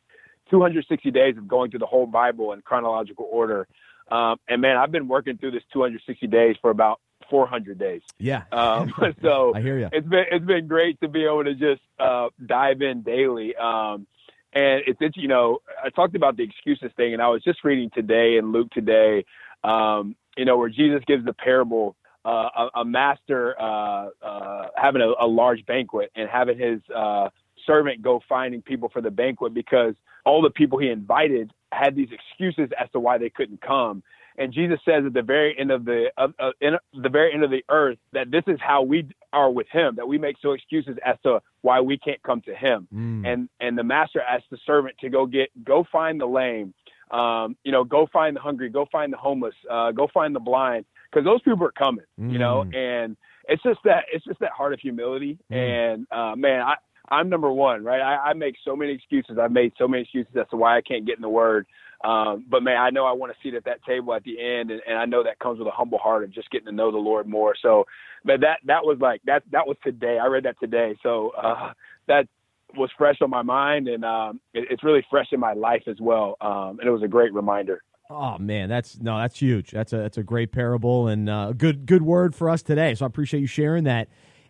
260 0.50 1.12
days 1.12 1.38
of 1.38 1.48
going 1.48 1.72
through 1.72 1.80
the 1.80 1.86
whole 1.86 2.06
Bible 2.06 2.54
in 2.54 2.62
chronological 2.62 3.28
order. 3.32 3.68
Um, 4.12 4.38
and 4.48 4.62
man, 4.62 4.78
I've 4.78 4.92
been 4.92 5.08
working 5.08 5.38
through 5.38 5.52
this 5.52 5.64
260 5.72 6.28
days 6.28 6.56
for 6.62 6.70
about 6.70 7.00
400 7.30 7.80
days. 7.80 8.02
Yeah. 8.20 8.44
Um, 8.52 8.94
so 9.22 9.54
I 9.56 9.62
hear 9.62 9.80
you. 9.80 9.90
It's 9.92 10.08
been 10.08 10.26
it's 10.32 10.46
been 10.46 10.68
great 10.68 11.00
to 11.02 11.08
be 11.08 11.24
able 11.26 11.44
to 11.46 11.54
just 11.54 11.82
uh, 12.00 12.30
dive 12.46 12.82
in 12.82 13.02
daily. 13.02 13.56
Um, 13.56 14.08
and 14.54 14.84
it's, 14.86 15.00
it's 15.02 15.18
you 15.18 15.28
know 15.28 15.60
I 15.84 15.90
talked 15.90 16.16
about 16.16 16.38
the 16.38 16.44
excuses 16.44 16.92
thing, 16.96 17.14
and 17.14 17.22
I 17.22 17.30
was 17.30 17.44
just 17.44 17.64
reading 17.64 17.90
today 17.94 18.38
in 18.38 18.52
Luke 18.52 18.70
today, 18.72 19.26
um, 19.64 20.16
you 20.38 20.46
know, 20.46 20.58
where 20.58 20.70
Jesus 20.70 21.02
gives 21.08 21.26
the 21.26 21.34
parable. 21.34 21.96
Uh, 22.26 22.48
a, 22.58 22.80
a, 22.80 22.86
master 22.86 23.54
uh, 23.60 24.08
uh 24.22 24.68
having 24.78 25.02
a, 25.02 25.26
a, 25.26 25.28
large 25.28 25.66
banquet 25.66 26.10
and 26.16 26.30
having 26.30 26.58
his 26.58 26.80
uh, 26.96 27.28
servant 27.68 28.02
go 28.02 28.22
finding 28.30 28.62
people 28.62 28.88
for 28.88 29.02
the 29.02 29.12
banquet 29.12 29.54
because 29.54 29.94
all 30.25 30.42
the 30.42 30.50
people 30.50 30.80
he 30.80 30.89
invited 30.89 31.51
had 31.72 31.96
these 31.96 32.10
excuses 32.12 32.70
as 32.80 32.89
to 32.92 33.00
why 33.00 33.18
they 33.18 33.30
couldn't 33.30 33.62
come. 33.62 34.03
And 34.38 34.51
Jesus 34.51 34.80
says 34.84 35.03
at 35.06 35.13
the 35.13 35.22
very 35.22 35.56
end 35.60 35.72
of 35.72 35.86
the 35.86 36.08
uh, 36.18 36.27
uh, 36.39 36.51
in 36.60 36.74
the 37.00 37.10
very 37.10 37.34
end 37.34 37.44
of 37.44 37.51
the 37.51 37.63
earth 37.70 38.00
that 38.13 38.32
this 38.32 38.44
is 38.48 38.58
how 38.60 38.82
we 38.82 39.08
are 39.32 39.51
with 39.51 39.68
Him. 39.72 39.96
That 39.96 40.08
we 40.08 40.18
make 40.18 40.38
so 40.42 40.53
excuses 40.53 40.98
as 41.06 41.18
to 41.24 41.39
why 41.62 41.82
we 41.82 41.98
can't 42.00 42.22
come 42.24 42.42
to 42.42 42.56
Him. 42.56 42.88
Mm. 42.94 43.27
And 43.27 43.50
and 43.60 43.77
the 43.77 43.84
master 43.84 44.22
asks 44.22 44.48
the 44.50 44.58
servant 44.65 44.96
to 45.01 45.10
go 45.10 45.27
get 45.27 45.50
go 45.63 45.86
find 45.92 46.20
the 46.20 46.25
lame, 46.25 46.74
um, 47.12 47.56
you 47.63 47.72
know, 47.72 47.84
go 47.84 48.08
find 48.12 48.36
the 48.36 48.42
hungry, 48.42 48.70
go 48.70 48.88
find 48.92 49.13
the 49.13 49.18
homeless, 49.18 49.56
uh, 49.70 49.92
go 49.92 50.08
find 50.12 50.36
the 50.36 50.39
blind, 50.39 50.86
because 51.12 51.25
those 51.25 51.42
people 51.44 51.68
are 51.68 51.72
coming. 51.72 52.06
Mm. 52.20 52.32
You 52.32 52.39
know, 52.39 52.65
mm. 52.65 52.75
and 52.75 53.18
it's 53.48 53.62
just 53.62 53.80
that 53.86 54.06
it's 54.12 54.25
just 54.25 54.39
that 54.39 54.51
heart 54.51 54.74
of 54.74 54.80
humility. 54.80 55.38
Mm. 55.51 55.94
And 55.94 56.08
uh, 56.12 56.36
man, 56.36 56.62
I 56.62 56.74
I'm 57.13 57.29
number 57.29 57.51
one, 57.51 57.84
right? 57.84 58.01
I, 58.01 58.29
I 58.29 58.34
make 58.34 58.55
so 58.65 58.75
many 58.75 58.93
excuses. 58.93 59.38
I've 59.41 59.51
made 59.51 59.74
so 59.77 59.88
many 59.88 60.03
excuses 60.03 60.34
as 60.39 60.48
to 60.50 60.58
why 60.58 60.77
I 60.77 60.82
can't 60.82 61.05
get 61.05 61.15
in 61.15 61.22
the 61.22 61.29
Word. 61.29 61.65
Um, 62.03 62.46
but 62.50 62.63
man, 62.63 62.77
I 62.77 62.89
know 62.89 63.05
I 63.05 63.13
want 63.13 63.32
to 63.32 63.38
sit 63.48 63.55
at 63.55 63.63
that 63.65 63.84
table 63.86 64.13
at 64.13 64.24
the 64.24 64.38
end, 64.39 64.72
and, 64.72 64.82
and 64.88 64.98
I 64.98 65.05
know 65.05 65.24
that 65.24 65.39
comes 65.39 65.60
with 65.60 65.67
a 65.67 65.72
humble 65.72 65.98
heart 65.98 66.24
of 66.24 66.32
just 66.34 66.50
getting 66.51 66.65
to 66.65 66.72
know 66.74 66.91
the 66.91 66.98
Lord 66.98 67.27
more. 67.27 67.55
So, 67.62 67.86
but 68.25 68.41
that 68.41 68.60
that 68.65 68.84
was 68.84 68.98
like 69.00 69.22
that 69.25 69.43
that 69.51 69.67
was 69.67 69.77
today. 69.84 70.20
I 70.22 70.27
read 70.27 70.43
that 70.43 70.60
today, 70.60 70.98
so 71.01 71.32
uh, 71.41 71.72
that 72.08 72.27
was 72.75 72.89
fresh 72.98 73.17
on 73.22 73.29
my 73.29 73.41
mind, 73.41 73.88
and 73.88 74.03
um, 74.03 74.41
it, 74.53 74.67
it's 74.70 74.84
really 74.84 75.05
fresh 75.10 75.27
in 75.32 75.39
my 75.39 75.53
life 75.53 75.84
as 75.88 75.98
well. 76.01 76.36
Um, 76.41 76.79
and 76.79 76.88
it 76.88 76.91
was 76.91 77.03
a 77.03 77.08
great 77.08 77.34
reminder. 77.34 77.82
Oh 78.10 78.38
man, 78.38 78.67
that's 78.67 79.00
no, 79.00 79.17
that's 79.17 79.39
huge. 79.39 79.72
That's 79.72 79.93
a 79.93 79.98
that's 79.98 80.17
a 80.17 80.24
great 80.24 80.51
parable 80.51 81.08
and 81.08 81.29
a 81.29 81.34
uh, 81.34 81.51
good 81.53 81.86
good 81.86 82.01
word 82.01 82.36
for 82.36 82.50
us 82.50 82.62
today. 82.62 82.96
So 82.96 83.05
I 83.05 83.08
appreciate 83.08 83.39
you 83.39 83.48
sharing 83.48 83.86
that. 83.86 84.10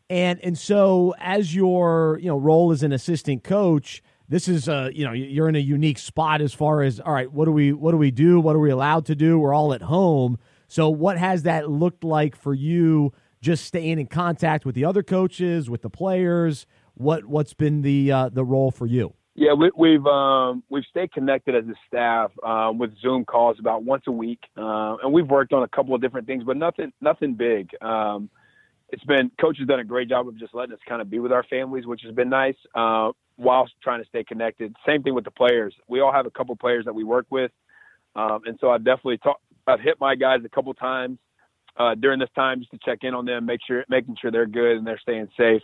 And 0.10 0.40
and 0.44 0.58
so 0.58 1.14
as 1.20 1.56
your 1.56 2.20
you 2.22 2.28
know 2.28 2.38
role 2.38 2.72
as 2.72 2.84
an 2.84 2.92
assistant 2.92 3.44
coach 3.44 4.04
this 4.30 4.48
is 4.48 4.70
uh 4.70 4.90
you 4.94 5.06
know 5.06 5.12
you're 5.12 5.50
in 5.50 5.56
a 5.56 5.60
unique 5.60 5.98
spot 5.98 6.42
as 6.42 6.54
far 6.54 6.82
as 6.82 7.00
all 7.00 7.14
right 7.14 7.32
what 7.32 7.46
do 7.46 7.52
we 7.52 7.74
what 7.74 7.92
do 7.92 7.98
we 7.98 8.12
do? 8.12 8.40
What 8.40 8.56
are 8.56 8.60
we 8.60 8.72
allowed 8.72 9.06
to 9.08 9.16
do? 9.16 9.40
We're 9.40 9.54
all 9.54 9.74
at 9.74 9.82
home. 9.82 10.38
So 10.68 10.90
what 10.90 11.18
has 11.18 11.44
that 11.44 11.70
looked 11.70 12.04
like 12.04 12.36
for 12.36 12.54
you 12.54 13.14
just 13.42 13.66
staying 13.66 14.00
in 14.00 14.08
contact 14.08 14.66
with 14.66 14.76
the 14.76 14.86
other 14.86 15.04
coaches 15.04 15.70
with 15.70 15.82
the 15.82 15.90
players? 15.90 16.66
What 16.96 17.26
what's 17.26 17.54
been 17.54 17.82
the 17.82 18.12
uh, 18.12 18.30
the 18.30 18.46
role 18.46 18.72
for 18.72 18.86
you? 18.86 19.14
Yeah 19.36 19.54
we, 19.54 19.94
have 19.94 20.06
um, 20.06 20.64
we've 20.70 20.84
stayed 20.90 21.12
connected 21.12 21.56
as 21.56 21.66
a 21.66 21.76
staff 21.88 22.32
um, 22.44 22.78
with 22.78 22.98
zoom 23.02 23.26
calls 23.26 23.58
about 23.60 23.84
once 23.84 24.04
a 24.08 24.12
week 24.12 24.40
uh, 24.58 24.96
and 25.04 25.12
we've 25.12 25.28
worked 25.28 25.54
on 25.54 25.64
a 25.64 25.68
couple 25.68 25.96
of 25.96 26.02
different 26.02 26.28
things 26.28 26.44
but 26.44 26.56
nothing 26.56 26.94
nothing 27.02 27.34
big. 27.34 27.70
Um, 27.82 28.30
it's 28.94 29.04
been 29.06 29.32
coach 29.42 29.58
has 29.58 29.68
done 29.68 29.80
a 29.80 29.84
great 29.84 30.08
job 30.08 30.28
of 30.28 30.38
just 30.38 30.54
letting 30.54 30.74
us 30.74 30.80
kind 30.88 31.02
of 31.02 31.10
be 31.10 31.20
with 31.20 31.32
our 31.32 31.44
families, 31.44 31.86
which 31.86 32.02
has 32.04 32.14
been 32.14 32.30
nice. 32.30 32.56
Uh, 32.76 33.12
whilst 33.38 33.74
trying 33.82 34.02
to 34.02 34.08
stay 34.08 34.24
connected. 34.24 34.76
Same 34.86 35.02
thing 35.02 35.16
with 35.16 35.24
the 35.24 35.32
players. 35.32 35.74
We 35.88 36.02
all 36.02 36.12
have 36.12 36.28
a 36.28 36.32
couple 36.32 36.56
players 36.56 36.86
that 36.86 36.94
we 36.94 37.04
work 37.04 37.26
with, 37.30 37.52
um, 38.16 38.42
and 38.46 38.58
so 38.62 38.70
I've 38.70 38.84
definitely 38.84 39.18
talked. 39.18 39.42
I've 39.66 39.80
hit 39.80 40.00
my 40.00 40.16
guys 40.16 40.42
a 40.46 40.50
couple 40.50 40.74
times 40.74 41.18
uh, 41.78 41.96
during 41.96 42.20
this 42.20 42.30
time 42.36 42.60
just 42.60 42.72
to 42.72 42.80
check 42.84 43.00
in 43.02 43.14
on 43.14 43.26
them, 43.26 43.46
make 43.46 43.62
sure 43.66 43.86
making 43.90 44.18
sure 44.22 44.30
they're 44.30 44.46
good 44.46 44.78
and 44.78 44.86
they're 44.86 45.00
staying 45.00 45.30
safe. 45.38 45.62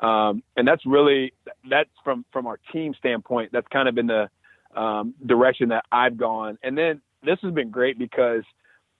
Um, 0.00 0.42
and 0.56 0.68
that's 0.68 0.84
really 0.86 1.32
that's 1.68 1.90
from 2.04 2.24
from 2.32 2.46
our 2.46 2.60
team 2.72 2.94
standpoint. 2.98 3.50
That's 3.52 3.66
kind 3.72 3.88
of 3.88 3.94
been 3.94 4.06
the 4.06 4.28
um, 4.76 5.14
direction 5.26 5.70
that 5.70 5.84
I've 5.90 6.16
gone. 6.16 6.58
And 6.62 6.78
then 6.78 7.00
this 7.24 7.38
has 7.42 7.52
been 7.52 7.70
great 7.70 7.98
because 7.98 8.44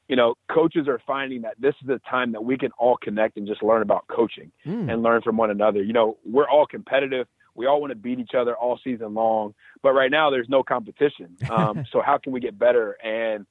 you 0.08 0.16
know, 0.16 0.34
coaches 0.50 0.88
are 0.88 1.00
finding 1.06 1.42
that 1.42 1.54
this 1.60 1.74
is 1.80 1.86
the 1.86 2.00
time 2.10 2.32
that 2.32 2.42
we 2.42 2.56
can 2.56 2.70
all 2.78 2.96
connect 2.96 3.36
and 3.36 3.46
just 3.46 3.62
learn 3.62 3.82
about 3.82 4.06
coaching 4.08 4.50
mm. 4.66 4.92
and 4.92 5.02
learn 5.02 5.22
from 5.22 5.36
one 5.36 5.50
another. 5.50 5.82
You 5.82 5.92
know, 5.92 6.16
we're 6.24 6.48
all 6.48 6.66
competitive. 6.66 7.26
We 7.54 7.66
all 7.66 7.80
want 7.80 7.90
to 7.90 7.96
beat 7.96 8.18
each 8.18 8.34
other 8.38 8.56
all 8.56 8.78
season 8.82 9.14
long, 9.14 9.54
but 9.82 9.92
right 9.92 10.10
now 10.10 10.30
there's 10.30 10.48
no 10.48 10.62
competition. 10.62 11.36
Um, 11.50 11.84
so 11.90 12.02
how 12.02 12.18
can 12.18 12.32
we 12.32 12.40
get 12.40 12.58
better? 12.58 12.92
And 13.02 13.46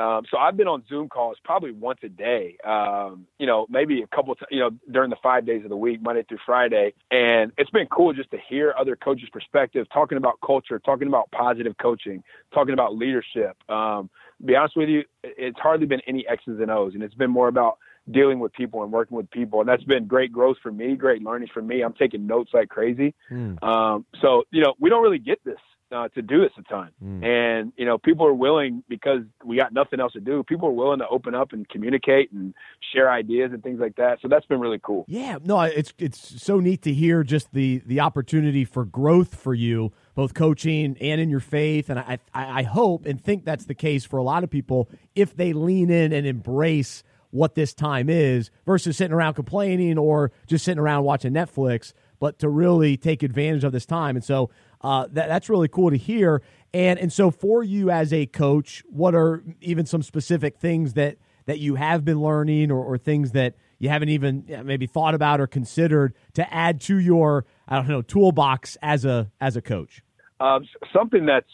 um, 0.00 0.24
so 0.30 0.38
I've 0.38 0.56
been 0.56 0.68
on 0.68 0.82
Zoom 0.88 1.08
calls 1.08 1.36
probably 1.44 1.72
once 1.72 1.98
a 2.02 2.08
day. 2.08 2.56
Um, 2.64 3.26
you 3.38 3.46
know, 3.46 3.66
maybe 3.68 4.02
a 4.02 4.06
couple, 4.06 4.34
you 4.50 4.60
know, 4.60 4.70
during 4.90 5.10
the 5.10 5.16
five 5.22 5.44
days 5.44 5.62
of 5.64 5.70
the 5.70 5.76
week, 5.76 6.00
Monday 6.00 6.24
through 6.28 6.38
Friday, 6.46 6.94
and 7.10 7.52
it's 7.58 7.70
been 7.70 7.86
cool 7.86 8.12
just 8.12 8.30
to 8.30 8.38
hear 8.48 8.74
other 8.78 8.96
coaches' 8.96 9.28
perspective, 9.32 9.86
talking 9.92 10.16
about 10.16 10.38
culture, 10.44 10.78
talking 10.78 11.08
about 11.08 11.30
positive 11.32 11.74
coaching, 11.80 12.22
talking 12.54 12.72
about 12.72 12.96
leadership. 12.96 13.56
Um, 13.68 14.10
be 14.44 14.56
honest 14.56 14.76
with 14.76 14.88
you, 14.88 15.04
it's 15.22 15.58
hardly 15.58 15.86
been 15.86 16.00
any 16.06 16.26
X's 16.28 16.60
and 16.60 16.70
O's, 16.70 16.94
and 16.94 17.02
it's 17.02 17.14
been 17.14 17.30
more 17.30 17.48
about 17.48 17.78
dealing 18.10 18.40
with 18.40 18.52
people 18.52 18.82
and 18.82 18.92
working 18.92 19.16
with 19.16 19.30
people, 19.30 19.60
and 19.60 19.68
that's 19.68 19.84
been 19.84 20.06
great 20.06 20.32
growth 20.32 20.56
for 20.62 20.72
me, 20.72 20.96
great 20.96 21.22
learning 21.22 21.48
for 21.52 21.62
me. 21.62 21.82
I'm 21.82 21.92
taking 21.92 22.26
notes 22.26 22.50
like 22.52 22.68
crazy. 22.68 23.14
Mm. 23.30 23.62
Um, 23.62 24.06
so 24.20 24.44
you 24.50 24.62
know, 24.62 24.74
we 24.78 24.90
don't 24.90 25.02
really 25.02 25.18
get 25.18 25.42
this 25.44 25.58
uh, 25.92 26.08
to 26.08 26.22
do 26.22 26.40
this 26.40 26.52
a 26.58 26.62
ton, 26.62 26.90
mm. 27.02 27.24
and 27.24 27.72
you 27.76 27.84
know, 27.84 27.98
people 27.98 28.26
are 28.26 28.34
willing 28.34 28.82
because 28.88 29.20
we 29.44 29.56
got 29.56 29.72
nothing 29.72 30.00
else 30.00 30.12
to 30.14 30.20
do. 30.20 30.42
People 30.42 30.68
are 30.68 30.72
willing 30.72 31.00
to 31.00 31.08
open 31.08 31.34
up 31.34 31.52
and 31.52 31.68
communicate 31.68 32.32
and 32.32 32.54
share 32.92 33.10
ideas 33.10 33.50
and 33.52 33.62
things 33.62 33.80
like 33.80 33.96
that. 33.96 34.18
So 34.22 34.28
that's 34.28 34.46
been 34.46 34.60
really 34.60 34.80
cool. 34.82 35.04
Yeah, 35.08 35.38
no, 35.42 35.60
it's 35.60 35.92
it's 35.98 36.42
so 36.42 36.60
neat 36.60 36.82
to 36.82 36.92
hear 36.92 37.22
just 37.22 37.52
the 37.52 37.82
the 37.86 38.00
opportunity 38.00 38.64
for 38.64 38.84
growth 38.84 39.34
for 39.34 39.54
you 39.54 39.92
both 40.20 40.34
coaching 40.34 40.98
and 41.00 41.18
in 41.18 41.30
your 41.30 41.40
faith. 41.40 41.88
And 41.88 41.98
I, 41.98 42.18
I, 42.34 42.62
hope 42.62 43.06
and 43.06 43.18
think 43.18 43.46
that's 43.46 43.64
the 43.64 43.74
case 43.74 44.04
for 44.04 44.18
a 44.18 44.22
lot 44.22 44.44
of 44.44 44.50
people 44.50 44.90
if 45.14 45.34
they 45.34 45.54
lean 45.54 45.88
in 45.88 46.12
and 46.12 46.26
embrace 46.26 47.02
what 47.30 47.54
this 47.54 47.72
time 47.72 48.10
is 48.10 48.50
versus 48.66 48.98
sitting 48.98 49.14
around 49.14 49.32
complaining 49.32 49.96
or 49.96 50.30
just 50.46 50.66
sitting 50.66 50.78
around 50.78 51.04
watching 51.04 51.32
Netflix, 51.32 51.94
but 52.18 52.38
to 52.40 52.50
really 52.50 52.98
take 52.98 53.22
advantage 53.22 53.64
of 53.64 53.72
this 53.72 53.86
time. 53.86 54.14
And 54.14 54.22
so 54.22 54.50
uh, 54.82 55.06
that, 55.12 55.28
that's 55.28 55.48
really 55.48 55.68
cool 55.68 55.88
to 55.88 55.96
hear. 55.96 56.42
And 56.74 56.98
and 56.98 57.10
so 57.10 57.30
for 57.30 57.64
you 57.64 57.90
as 57.90 58.12
a 58.12 58.26
coach, 58.26 58.84
what 58.90 59.14
are 59.14 59.42
even 59.62 59.86
some 59.86 60.02
specific 60.02 60.58
things 60.58 60.92
that 60.94 61.16
that 61.46 61.60
you 61.60 61.76
have 61.76 62.04
been 62.04 62.20
learning 62.20 62.70
or, 62.70 62.84
or 62.84 62.98
things 62.98 63.32
that 63.32 63.54
you 63.78 63.88
haven't 63.88 64.10
even 64.10 64.44
maybe 64.64 64.86
thought 64.86 65.14
about 65.14 65.40
or 65.40 65.46
considered 65.46 66.14
to 66.34 66.54
add 66.54 66.82
to 66.82 66.98
your 66.98 67.46
I 67.66 67.76
don't 67.76 67.88
know 67.88 68.02
toolbox 68.02 68.76
as 68.82 69.06
a 69.06 69.32
as 69.40 69.56
a 69.56 69.62
coach? 69.62 70.02
Um, 70.40 70.66
something 70.92 71.26
that's 71.26 71.48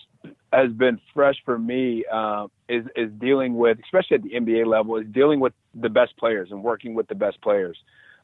has 0.52 0.72
been 0.72 1.00
fresh 1.12 1.36
for 1.44 1.58
me 1.58 2.04
uh, 2.10 2.46
is 2.68 2.84
is 2.96 3.10
dealing 3.18 3.56
with, 3.56 3.78
especially 3.84 4.16
at 4.16 4.22
the 4.22 4.30
NBA 4.30 4.66
level, 4.66 4.96
is 4.96 5.06
dealing 5.12 5.40
with 5.40 5.52
the 5.74 5.88
best 5.88 6.16
players 6.16 6.50
and 6.50 6.62
working 6.62 6.94
with 6.94 7.08
the 7.08 7.14
best 7.14 7.40
players, 7.42 7.76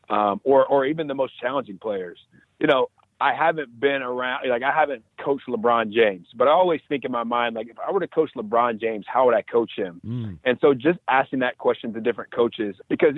um, 0.08 0.40
or 0.44 0.64
or 0.66 0.86
even 0.86 1.06
the 1.06 1.14
most 1.14 1.38
challenging 1.40 1.78
players. 1.78 2.18
You 2.60 2.68
know, 2.68 2.88
I 3.20 3.34
haven't 3.34 3.78
been 3.78 4.02
around, 4.02 4.48
like 4.48 4.62
I 4.62 4.72
haven't 4.72 5.04
coached 5.22 5.46
LeBron 5.48 5.92
James, 5.92 6.26
but 6.34 6.48
I 6.48 6.50
always 6.50 6.80
think 6.88 7.04
in 7.04 7.12
my 7.12 7.24
mind, 7.24 7.54
like 7.54 7.68
if 7.68 7.76
I 7.78 7.90
were 7.92 8.00
to 8.00 8.08
coach 8.08 8.30
LeBron 8.36 8.80
James, 8.80 9.04
how 9.06 9.26
would 9.26 9.34
I 9.34 9.42
coach 9.42 9.72
him? 9.76 10.00
Mm. 10.04 10.38
And 10.44 10.58
so 10.60 10.74
just 10.74 10.98
asking 11.08 11.40
that 11.40 11.58
question 11.58 11.92
to 11.94 12.00
different 12.00 12.32
coaches, 12.32 12.76
because 12.88 13.14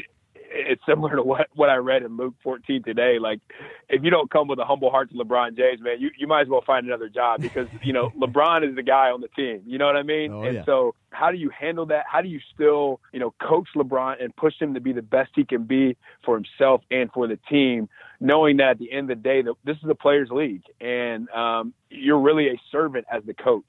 it's 0.50 0.82
similar 0.86 1.16
to 1.16 1.22
what 1.22 1.48
what 1.54 1.70
I 1.70 1.76
read 1.76 2.02
in 2.02 2.16
Luke 2.16 2.34
14 2.42 2.82
today. 2.82 3.18
Like, 3.20 3.40
if 3.88 4.02
you 4.02 4.10
don't 4.10 4.30
come 4.30 4.48
with 4.48 4.58
a 4.58 4.64
humble 4.64 4.90
heart 4.90 5.10
to 5.10 5.16
LeBron 5.16 5.56
James, 5.56 5.80
man, 5.80 6.00
you 6.00 6.10
you 6.16 6.26
might 6.26 6.42
as 6.42 6.48
well 6.48 6.62
find 6.66 6.86
another 6.86 7.08
job 7.08 7.40
because 7.40 7.66
you 7.82 7.92
know 7.92 8.10
LeBron 8.20 8.68
is 8.68 8.76
the 8.76 8.82
guy 8.82 9.10
on 9.10 9.20
the 9.20 9.28
team. 9.28 9.62
You 9.66 9.78
know 9.78 9.86
what 9.86 9.96
I 9.96 10.02
mean? 10.02 10.32
Oh, 10.32 10.42
and 10.42 10.54
yeah. 10.56 10.64
so, 10.64 10.94
how 11.10 11.30
do 11.30 11.36
you 11.36 11.50
handle 11.50 11.86
that? 11.86 12.04
How 12.10 12.20
do 12.20 12.28
you 12.28 12.40
still 12.54 13.00
you 13.12 13.20
know 13.20 13.34
coach 13.40 13.68
LeBron 13.76 14.22
and 14.22 14.34
push 14.36 14.54
him 14.60 14.74
to 14.74 14.80
be 14.80 14.92
the 14.92 15.02
best 15.02 15.30
he 15.34 15.44
can 15.44 15.64
be 15.64 15.96
for 16.24 16.34
himself 16.34 16.82
and 16.90 17.10
for 17.12 17.26
the 17.26 17.38
team, 17.48 17.88
knowing 18.20 18.58
that 18.58 18.70
at 18.70 18.78
the 18.78 18.92
end 18.92 19.10
of 19.10 19.18
the 19.18 19.22
day, 19.22 19.42
that 19.42 19.54
this 19.64 19.76
is 19.82 19.88
a 19.90 19.94
players' 19.94 20.30
league, 20.30 20.62
and 20.80 21.28
um, 21.30 21.74
you're 21.90 22.20
really 22.20 22.48
a 22.48 22.60
servant 22.70 23.06
as 23.10 23.22
the 23.24 23.34
coach. 23.34 23.64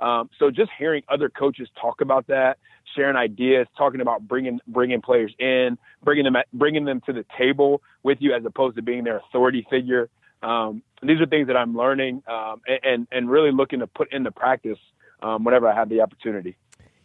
Um, 0.00 0.30
so 0.38 0.50
just 0.50 0.70
hearing 0.78 1.02
other 1.08 1.28
coaches 1.28 1.68
talk 1.80 2.00
about 2.00 2.26
that, 2.28 2.58
sharing 2.96 3.16
ideas, 3.16 3.66
talking 3.76 4.00
about 4.00 4.26
bringing 4.26 4.58
bringing 4.66 5.00
players 5.00 5.34
in, 5.38 5.78
bringing 6.02 6.24
them 6.24 6.36
bringing 6.52 6.84
them 6.84 7.00
to 7.06 7.12
the 7.12 7.24
table 7.38 7.82
with 8.02 8.18
you 8.20 8.32
as 8.34 8.44
opposed 8.44 8.76
to 8.76 8.82
being 8.82 9.04
their 9.04 9.18
authority 9.18 9.66
figure. 9.70 10.08
Um, 10.42 10.82
these 11.02 11.20
are 11.20 11.26
things 11.26 11.48
that 11.48 11.56
I'm 11.56 11.76
learning 11.76 12.22
um, 12.26 12.62
and 12.82 13.06
and 13.12 13.30
really 13.30 13.52
looking 13.52 13.80
to 13.80 13.86
put 13.86 14.12
into 14.12 14.30
practice 14.30 14.78
um, 15.22 15.44
whenever 15.44 15.68
I 15.68 15.74
have 15.74 15.88
the 15.88 16.00
opportunity. 16.00 16.56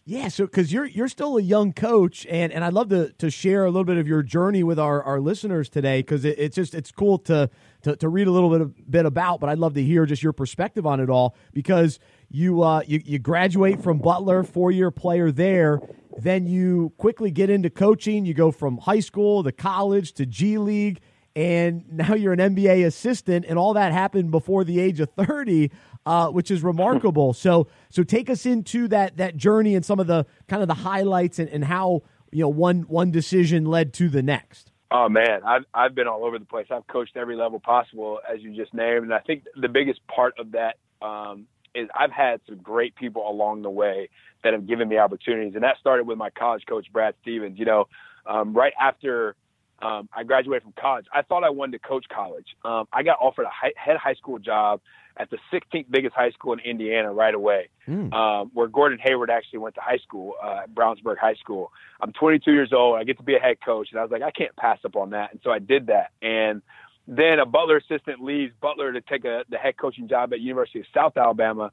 Yeah, 0.07 0.27
so 0.27 0.45
because 0.45 0.71
you're 0.71 0.85
you're 0.85 1.07
still 1.07 1.37
a 1.37 1.41
young 1.41 1.73
coach, 1.73 2.27
and, 2.29 2.53
and 2.53 2.63
I'd 2.63 2.73
love 2.73 2.89
to 2.89 3.11
to 3.13 3.31
share 3.31 3.65
a 3.65 3.71
little 3.71 3.85
bit 3.85 3.97
of 3.97 4.07
your 4.07 4.21
journey 4.21 4.61
with 4.61 4.77
our, 4.77 5.01
our 5.01 5.19
listeners 5.19 5.67
today 5.67 6.01
because 6.01 6.23
it, 6.25 6.37
it's 6.37 6.55
just 6.55 6.75
it's 6.75 6.91
cool 6.91 7.17
to, 7.19 7.49
to 7.81 7.95
to 7.95 8.07
read 8.07 8.27
a 8.27 8.31
little 8.31 8.51
bit 8.51 8.61
of, 8.61 8.91
bit 8.91 9.07
about, 9.07 9.39
but 9.39 9.49
I'd 9.49 9.57
love 9.57 9.73
to 9.73 9.83
hear 9.83 10.05
just 10.05 10.21
your 10.21 10.31
perspective 10.31 10.85
on 10.85 10.99
it 10.99 11.09
all 11.09 11.35
because 11.53 11.97
you 12.29 12.61
uh 12.61 12.83
you, 12.85 13.01
you 13.03 13.17
graduate 13.17 13.81
from 13.81 13.97
Butler, 13.97 14.43
four 14.43 14.69
year 14.69 14.91
player 14.91 15.31
there, 15.31 15.81
then 16.19 16.45
you 16.45 16.93
quickly 16.97 17.31
get 17.31 17.49
into 17.49 17.71
coaching. 17.71 18.27
You 18.27 18.35
go 18.35 18.51
from 18.51 18.77
high 18.77 18.99
school 18.99 19.43
to 19.43 19.51
college 19.51 20.13
to 20.13 20.27
G 20.27 20.59
League, 20.59 21.01
and 21.35 21.83
now 21.91 22.13
you're 22.13 22.33
an 22.33 22.55
NBA 22.55 22.85
assistant, 22.85 23.45
and 23.49 23.57
all 23.57 23.73
that 23.73 23.91
happened 23.91 24.29
before 24.29 24.65
the 24.65 24.79
age 24.79 24.99
of 24.99 25.09
thirty 25.17 25.71
uh, 26.05 26.29
which 26.29 26.51
is 26.51 26.63
remarkable. 26.63 27.33
so 27.45 27.67
so 27.89 28.03
take 28.03 28.29
us 28.29 28.45
into 28.45 28.87
that 28.89 29.17
that 29.17 29.37
journey 29.37 29.75
and 29.75 29.85
some 29.85 29.99
of 29.99 30.07
the 30.07 30.25
kind 30.47 30.61
of 30.61 30.67
the 30.67 30.75
highlights 30.75 31.39
and, 31.39 31.49
and 31.49 31.65
how 31.65 32.03
you 32.31 32.41
know 32.41 32.49
one 32.49 32.81
one 32.81 33.11
decision 33.11 33.65
led 33.65 33.93
to 33.93 34.09
the 34.09 34.21
next. 34.21 34.71
Oh 34.91 35.09
man, 35.09 35.41
I've 35.43 35.63
I've 35.73 35.95
been 35.95 36.07
all 36.07 36.25
over 36.25 36.37
the 36.37 36.45
place. 36.45 36.67
I've 36.69 36.87
coached 36.87 37.17
every 37.17 37.35
level 37.35 37.59
possible, 37.59 38.19
as 38.31 38.41
you 38.41 38.55
just 38.55 38.73
named, 38.73 39.03
and 39.03 39.13
I 39.13 39.19
think 39.19 39.43
the 39.59 39.69
biggest 39.69 40.05
part 40.07 40.35
of 40.39 40.51
that 40.51 40.77
um, 41.01 41.47
is 41.73 41.89
I've 41.95 42.11
had 42.11 42.39
some 42.47 42.57
great 42.57 42.95
people 42.95 43.29
along 43.29 43.63
the 43.63 43.69
way 43.69 44.09
that 44.43 44.53
have 44.53 44.67
given 44.67 44.87
me 44.87 44.97
opportunities, 44.97 45.55
and 45.55 45.63
that 45.63 45.77
started 45.79 46.07
with 46.07 46.17
my 46.17 46.29
college 46.29 46.63
coach 46.67 46.85
Brad 46.93 47.15
Stevens. 47.21 47.57
You 47.57 47.65
know, 47.65 47.87
um, 48.27 48.53
right 48.53 48.73
after 48.79 49.35
um, 49.81 50.07
I 50.15 50.23
graduated 50.23 50.63
from 50.63 50.73
college, 50.79 51.05
I 51.13 51.23
thought 51.23 51.43
I 51.43 51.49
wanted 51.49 51.81
to 51.81 51.87
coach 51.87 52.05
college. 52.13 52.47
Um, 52.63 52.87
I 52.93 53.03
got 53.03 53.17
offered 53.19 53.45
a 53.45 53.49
high, 53.49 53.73
head 53.75 53.97
high 53.97 54.13
school 54.13 54.39
job 54.39 54.81
at 55.17 55.29
the 55.29 55.37
16th 55.51 55.85
biggest 55.89 56.13
high 56.13 56.31
school 56.31 56.53
in 56.53 56.59
Indiana 56.59 57.13
right 57.13 57.33
away, 57.33 57.69
mm. 57.87 58.11
um, 58.13 58.51
where 58.53 58.67
Gordon 58.67 58.99
Hayward 59.01 59.29
actually 59.29 59.59
went 59.59 59.75
to 59.75 59.81
high 59.81 59.99
school 59.99 60.33
uh, 60.43 60.61
Brownsburg 60.73 61.17
High 61.17 61.35
School. 61.35 61.71
I'm 62.01 62.11
22 62.11 62.51
years 62.51 62.71
old. 62.73 62.97
I 62.97 63.03
get 63.03 63.17
to 63.17 63.23
be 63.23 63.35
a 63.35 63.39
head 63.39 63.57
coach, 63.63 63.89
and 63.91 63.99
I 63.99 64.03
was 64.03 64.11
like, 64.11 64.21
I 64.21 64.31
can't 64.31 64.55
pass 64.55 64.79
up 64.83 64.95
on 64.95 65.11
that, 65.11 65.31
and 65.31 65.39
so 65.43 65.51
I 65.51 65.59
did 65.59 65.87
that. 65.87 66.11
And 66.21 66.61
then 67.07 67.39
a 67.39 67.45
Butler 67.45 67.77
assistant 67.77 68.21
leaves 68.21 68.53
Butler 68.61 68.93
to 68.93 69.01
take 69.01 69.25
a, 69.25 69.43
the 69.49 69.57
head 69.57 69.77
coaching 69.77 70.07
job 70.07 70.33
at 70.33 70.41
University 70.41 70.79
of 70.79 70.85
South 70.93 71.17
Alabama. 71.17 71.71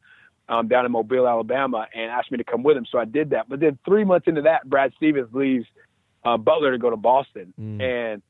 Um, 0.49 0.67
down 0.67 0.85
in 0.85 0.91
Mobile, 0.91 1.29
Alabama, 1.29 1.87
and 1.95 2.11
asked 2.11 2.33
me 2.33 2.37
to 2.37 2.45
come 2.45 2.65
with 2.65 2.77
him. 2.77 2.85
So 2.91 2.99
I 2.99 3.05
did 3.05 3.31
that. 3.31 3.49
But 3.49 3.61
then 3.61 3.79
three 3.85 4.03
months 4.03 4.27
into 4.27 4.43
that, 4.43 4.69
Brad 4.69 4.93
Stevens 4.97 5.33
leaves 5.33 5.65
uh, 6.25 6.37
Butler 6.37 6.73
to 6.73 6.79
go 6.79 6.91
to 6.91 6.97
Boston, 6.97 7.55
mm. 7.59 7.81
and 7.81 8.23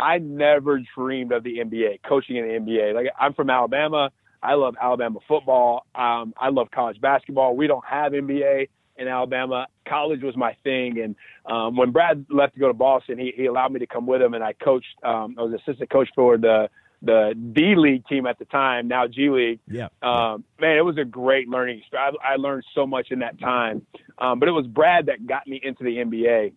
I 0.00 0.18
never 0.18 0.80
dreamed 0.96 1.32
of 1.32 1.44
the 1.44 1.58
NBA, 1.58 2.00
coaching 2.08 2.36
in 2.36 2.48
the 2.48 2.54
NBA. 2.54 2.94
Like 2.94 3.08
I'm 3.18 3.34
from 3.34 3.50
Alabama. 3.50 4.10
I 4.42 4.54
love 4.54 4.74
Alabama 4.80 5.20
football. 5.28 5.86
Um, 5.94 6.34
I 6.36 6.48
love 6.50 6.70
college 6.70 7.00
basketball. 7.00 7.56
We 7.56 7.66
don't 7.66 7.84
have 7.84 8.12
NBA 8.12 8.68
in 8.96 9.08
Alabama. 9.08 9.66
College 9.88 10.22
was 10.22 10.36
my 10.36 10.56
thing, 10.62 11.00
and 11.00 11.16
um, 11.46 11.76
when 11.76 11.90
Brad 11.90 12.26
left 12.30 12.54
to 12.54 12.60
go 12.60 12.68
to 12.68 12.74
Boston, 12.74 13.18
he, 13.18 13.32
he 13.34 13.46
allowed 13.46 13.72
me 13.72 13.80
to 13.80 13.86
come 13.86 14.06
with 14.06 14.22
him, 14.22 14.34
and 14.34 14.44
I 14.44 14.52
coached. 14.52 14.94
Um, 15.02 15.36
I 15.38 15.42
was 15.42 15.54
assistant 15.54 15.90
coach 15.90 16.08
for 16.14 16.38
the 16.38 16.68
the 17.02 17.34
D 17.52 17.74
League 17.76 18.06
team 18.06 18.26
at 18.26 18.38
the 18.38 18.44
time, 18.44 18.88
now 18.88 19.06
G 19.06 19.30
League. 19.30 19.60
Yeah. 19.66 19.88
Um, 20.02 20.44
man, 20.60 20.76
it 20.76 20.84
was 20.84 20.98
a 20.98 21.04
great 21.04 21.48
learning 21.48 21.78
experience. 21.78 22.16
I, 22.22 22.34
I 22.34 22.36
learned 22.36 22.64
so 22.74 22.86
much 22.86 23.08
in 23.10 23.20
that 23.20 23.40
time. 23.40 23.86
Um, 24.18 24.38
but 24.38 24.48
it 24.48 24.52
was 24.52 24.66
Brad 24.66 25.06
that 25.06 25.26
got 25.26 25.46
me 25.46 25.58
into 25.62 25.82
the 25.82 25.96
NBA 25.96 26.52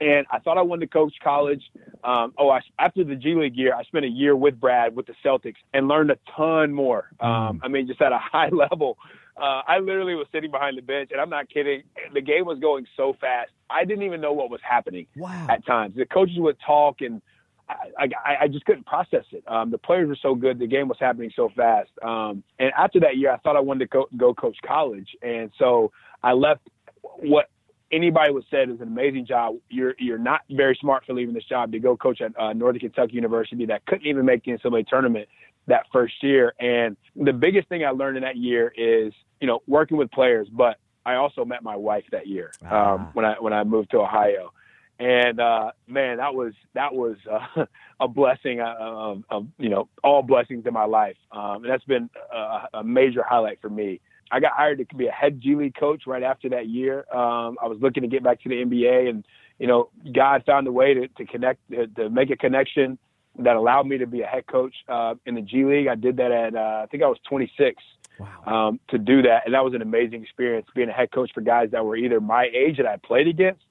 and 0.00 0.26
I 0.30 0.38
thought 0.38 0.58
I 0.58 0.62
wanted 0.62 0.86
to 0.86 0.92
coach 0.92 1.14
college. 1.22 1.62
Um, 2.02 2.32
oh, 2.38 2.48
I, 2.48 2.60
after 2.78 3.04
the 3.04 3.14
G 3.14 3.34
League 3.34 3.56
year, 3.56 3.74
I 3.74 3.82
spent 3.84 4.04
a 4.04 4.08
year 4.08 4.34
with 4.34 4.58
Brad 4.58 4.96
with 4.96 5.06
the 5.06 5.14
Celtics 5.24 5.56
and 5.74 5.88
learned 5.88 6.10
a 6.10 6.18
ton 6.36 6.72
more. 6.72 7.10
Um, 7.20 7.28
mm. 7.28 7.60
I 7.62 7.68
mean, 7.68 7.86
just 7.86 8.00
at 8.00 8.12
a 8.12 8.18
high 8.20 8.48
level. 8.48 8.96
Uh, 9.36 9.62
I 9.66 9.78
literally 9.78 10.14
was 10.14 10.26
sitting 10.32 10.50
behind 10.50 10.76
the 10.76 10.82
bench, 10.82 11.10
and 11.12 11.20
I'm 11.20 11.30
not 11.30 11.48
kidding. 11.48 11.82
The 12.12 12.20
game 12.20 12.44
was 12.44 12.58
going 12.58 12.86
so 12.96 13.14
fast, 13.20 13.50
I 13.70 13.84
didn't 13.84 14.04
even 14.04 14.20
know 14.20 14.32
what 14.32 14.50
was 14.50 14.60
happening. 14.68 15.06
Wow. 15.16 15.46
At 15.48 15.64
times, 15.64 15.94
the 15.96 16.04
coaches 16.04 16.36
would 16.38 16.56
talk, 16.66 17.00
and 17.00 17.22
I, 17.68 18.08
I, 18.24 18.36
I 18.42 18.48
just 18.48 18.64
couldn't 18.66 18.84
process 18.84 19.24
it. 19.32 19.44
Um, 19.46 19.70
the 19.70 19.78
players 19.78 20.08
were 20.08 20.18
so 20.20 20.34
good, 20.34 20.58
the 20.58 20.66
game 20.66 20.88
was 20.88 20.98
happening 21.00 21.30
so 21.34 21.48
fast. 21.56 21.90
Um, 22.02 22.42
and 22.58 22.70
after 22.76 23.00
that 23.00 23.16
year, 23.16 23.32
I 23.32 23.38
thought 23.38 23.56
I 23.56 23.60
wanted 23.60 23.80
to 23.80 23.86
go, 23.86 24.06
go 24.16 24.34
coach 24.34 24.56
college, 24.66 25.08
and 25.22 25.50
so 25.58 25.90
I 26.22 26.32
left 26.32 26.68
what 27.02 27.48
anybody 27.92 28.32
would 28.32 28.44
say 28.50 28.62
it 28.62 28.68
was 28.68 28.80
an 28.80 28.88
amazing 28.88 29.26
job. 29.26 29.56
You're 29.68 29.94
you're 29.98 30.18
not 30.18 30.42
very 30.50 30.76
smart 30.80 31.04
for 31.06 31.14
leaving 31.14 31.34
this 31.34 31.44
job 31.44 31.72
to 31.72 31.78
go 31.78 31.96
coach 31.96 32.20
at 32.20 32.38
uh, 32.38 32.52
Northern 32.52 32.80
Kentucky 32.80 33.14
University 33.14 33.66
that 33.66 33.84
couldn't 33.86 34.06
even 34.06 34.24
make 34.24 34.44
the 34.44 34.52
NCAA 34.52 34.86
tournament 34.86 35.28
that 35.66 35.86
first 35.92 36.22
year. 36.22 36.54
And 36.58 36.96
the 37.16 37.32
biggest 37.32 37.68
thing 37.68 37.84
I 37.84 37.90
learned 37.90 38.16
in 38.16 38.22
that 38.22 38.36
year 38.36 38.72
is 38.76 39.12
you 39.40 39.46
know 39.46 39.62
working 39.66 39.96
with 39.96 40.10
players, 40.10 40.48
but 40.50 40.78
I 41.04 41.14
also 41.14 41.44
met 41.44 41.62
my 41.62 41.76
wife 41.76 42.04
that 42.12 42.26
year 42.26 42.52
ah. 42.64 42.94
um, 42.94 43.10
when 43.12 43.24
I 43.24 43.34
when 43.40 43.52
I 43.52 43.64
moved 43.64 43.90
to 43.90 43.98
Ohio. 43.98 44.52
And 44.98 45.40
uh, 45.40 45.70
man, 45.86 46.18
that 46.18 46.34
was 46.34 46.52
that 46.74 46.92
was 46.94 47.16
uh, 47.30 47.64
a 48.00 48.06
blessing 48.06 48.60
uh, 48.60 48.74
of, 48.78 49.24
of, 49.30 49.46
you 49.58 49.70
know 49.70 49.88
all 50.04 50.22
blessings 50.22 50.66
in 50.66 50.74
my 50.74 50.84
life, 50.84 51.16
um, 51.32 51.64
and 51.64 51.70
that's 51.70 51.84
been 51.84 52.10
a, 52.32 52.68
a 52.74 52.84
major 52.84 53.22
highlight 53.22 53.60
for 53.62 53.70
me. 53.70 54.00
I 54.30 54.40
got 54.40 54.52
hired 54.52 54.78
to 54.78 54.96
be 54.96 55.06
a 55.06 55.12
head 55.12 55.40
G 55.40 55.54
League 55.54 55.74
coach 55.74 56.02
right 56.06 56.22
after 56.22 56.48
that 56.50 56.68
year. 56.68 57.00
Um, 57.12 57.56
I 57.62 57.66
was 57.66 57.78
looking 57.80 58.02
to 58.02 58.08
get 58.08 58.22
back 58.22 58.40
to 58.42 58.48
the 58.48 58.56
NBA, 58.56 59.08
and 59.08 59.24
you 59.58 59.66
know, 59.66 59.90
God 60.14 60.44
found 60.46 60.66
a 60.66 60.72
way 60.72 60.94
to, 60.94 61.08
to 61.08 61.26
connect, 61.26 61.60
to, 61.70 61.86
to 61.86 62.10
make 62.10 62.30
a 62.30 62.36
connection 62.36 62.98
that 63.38 63.56
allowed 63.56 63.86
me 63.86 63.98
to 63.98 64.06
be 64.06 64.22
a 64.22 64.26
head 64.26 64.46
coach 64.46 64.74
uh, 64.88 65.14
in 65.26 65.34
the 65.34 65.42
G 65.42 65.64
League. 65.64 65.88
I 65.88 65.94
did 65.94 66.16
that 66.18 66.32
at 66.32 66.54
uh, 66.54 66.82
I 66.82 66.86
think 66.90 67.02
I 67.02 67.06
was 67.06 67.18
26 67.28 67.82
wow. 68.18 68.68
um, 68.68 68.80
to 68.88 68.98
do 68.98 69.22
that, 69.22 69.42
and 69.44 69.54
that 69.54 69.64
was 69.64 69.74
an 69.74 69.82
amazing 69.82 70.22
experience 70.22 70.66
being 70.74 70.88
a 70.88 70.92
head 70.92 71.10
coach 71.12 71.30
for 71.34 71.40
guys 71.40 71.70
that 71.72 71.84
were 71.84 71.96
either 71.96 72.20
my 72.20 72.44
age 72.54 72.76
that 72.76 72.86
I 72.86 72.96
played 72.96 73.28
against, 73.28 73.62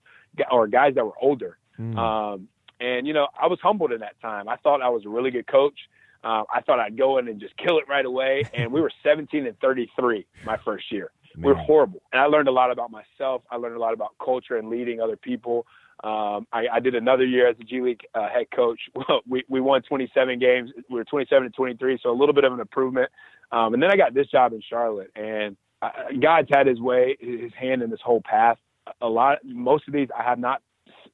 or 0.52 0.68
guys 0.68 0.96
that 0.96 1.06
were 1.06 1.18
older. 1.22 1.58
Mm. 1.80 1.98
Um, 1.98 2.48
and 2.80 3.08
you 3.08 3.14
know, 3.14 3.28
I 3.40 3.48
was 3.48 3.60
humbled 3.62 3.92
in 3.92 4.00
that 4.02 4.20
time. 4.22 4.48
I 4.48 4.56
thought 4.58 4.82
I 4.82 4.90
was 4.90 5.06
a 5.06 5.10
really 5.10 5.32
good 5.32 5.48
coach. 5.48 5.80
Uh, 6.24 6.44
I 6.54 6.62
thought 6.62 6.80
I'd 6.80 6.98
go 6.98 7.18
in 7.18 7.28
and 7.28 7.40
just 7.40 7.56
kill 7.58 7.78
it 7.80 7.86
right 7.88 8.06
away. 8.06 8.44
And 8.54 8.72
we 8.72 8.82
were 8.82 8.92
17 9.04 9.46
and 9.46 9.58
33 9.60 10.26
my 10.46 10.58
first 10.58 10.92
year. 10.92 11.12
Man. 11.36 11.46
We 11.46 11.54
were 11.54 11.60
horrible. 11.60 12.02
And 12.12 12.22
I 12.22 12.26
learned 12.26 12.48
a 12.48 12.52
lot 12.52 12.72
about 12.72 12.92
myself. 12.92 13.44
I 13.50 13.56
learned 13.56 13.76
a 13.76 13.80
lot 13.80 13.94
about 13.94 14.16
culture 14.24 14.58
and 14.58 14.70
leading 14.70 15.00
other 15.00 15.16
people. 15.16 15.66
Um, 16.04 16.48
I, 16.54 16.66
I, 16.74 16.80
did 16.80 16.96
another 16.96 17.26
year 17.26 17.50
as 17.50 17.58
a 17.60 17.64
G 17.64 17.82
League 17.82 18.02
uh, 18.16 18.30
head 18.30 18.46
coach. 18.56 18.80
we, 19.28 19.44
we 19.50 19.60
won 19.60 19.82
27 19.82 20.40
games. 20.40 20.72
We 20.90 20.96
were 20.96 21.04
27 21.04 21.46
and 21.46 21.54
23, 21.54 22.00
so 22.02 22.10
a 22.10 22.16
little 22.16 22.34
bit 22.34 22.46
of 22.46 22.54
an 22.54 22.62
improvement. 22.62 23.12
Um, 23.52 23.74
and 23.74 23.84
then 23.84 23.92
I 23.92 23.98
got 23.98 24.14
this 24.14 24.28
job 24.28 24.54
in 24.54 24.62
Charlotte, 24.62 25.12
and 25.16 25.58
uh, 25.82 25.90
God's 26.22 26.48
had 26.52 26.68
His 26.68 26.80
way, 26.80 27.18
His 27.20 27.52
hand 27.54 27.82
in 27.82 27.90
this 27.90 28.00
whole 28.02 28.22
path. 28.22 28.58
A 29.02 29.08
lot, 29.08 29.40
most 29.44 29.90
of 29.90 29.94
these, 29.94 30.08
I 30.18 30.24
have 30.24 30.40
not, 30.40 30.62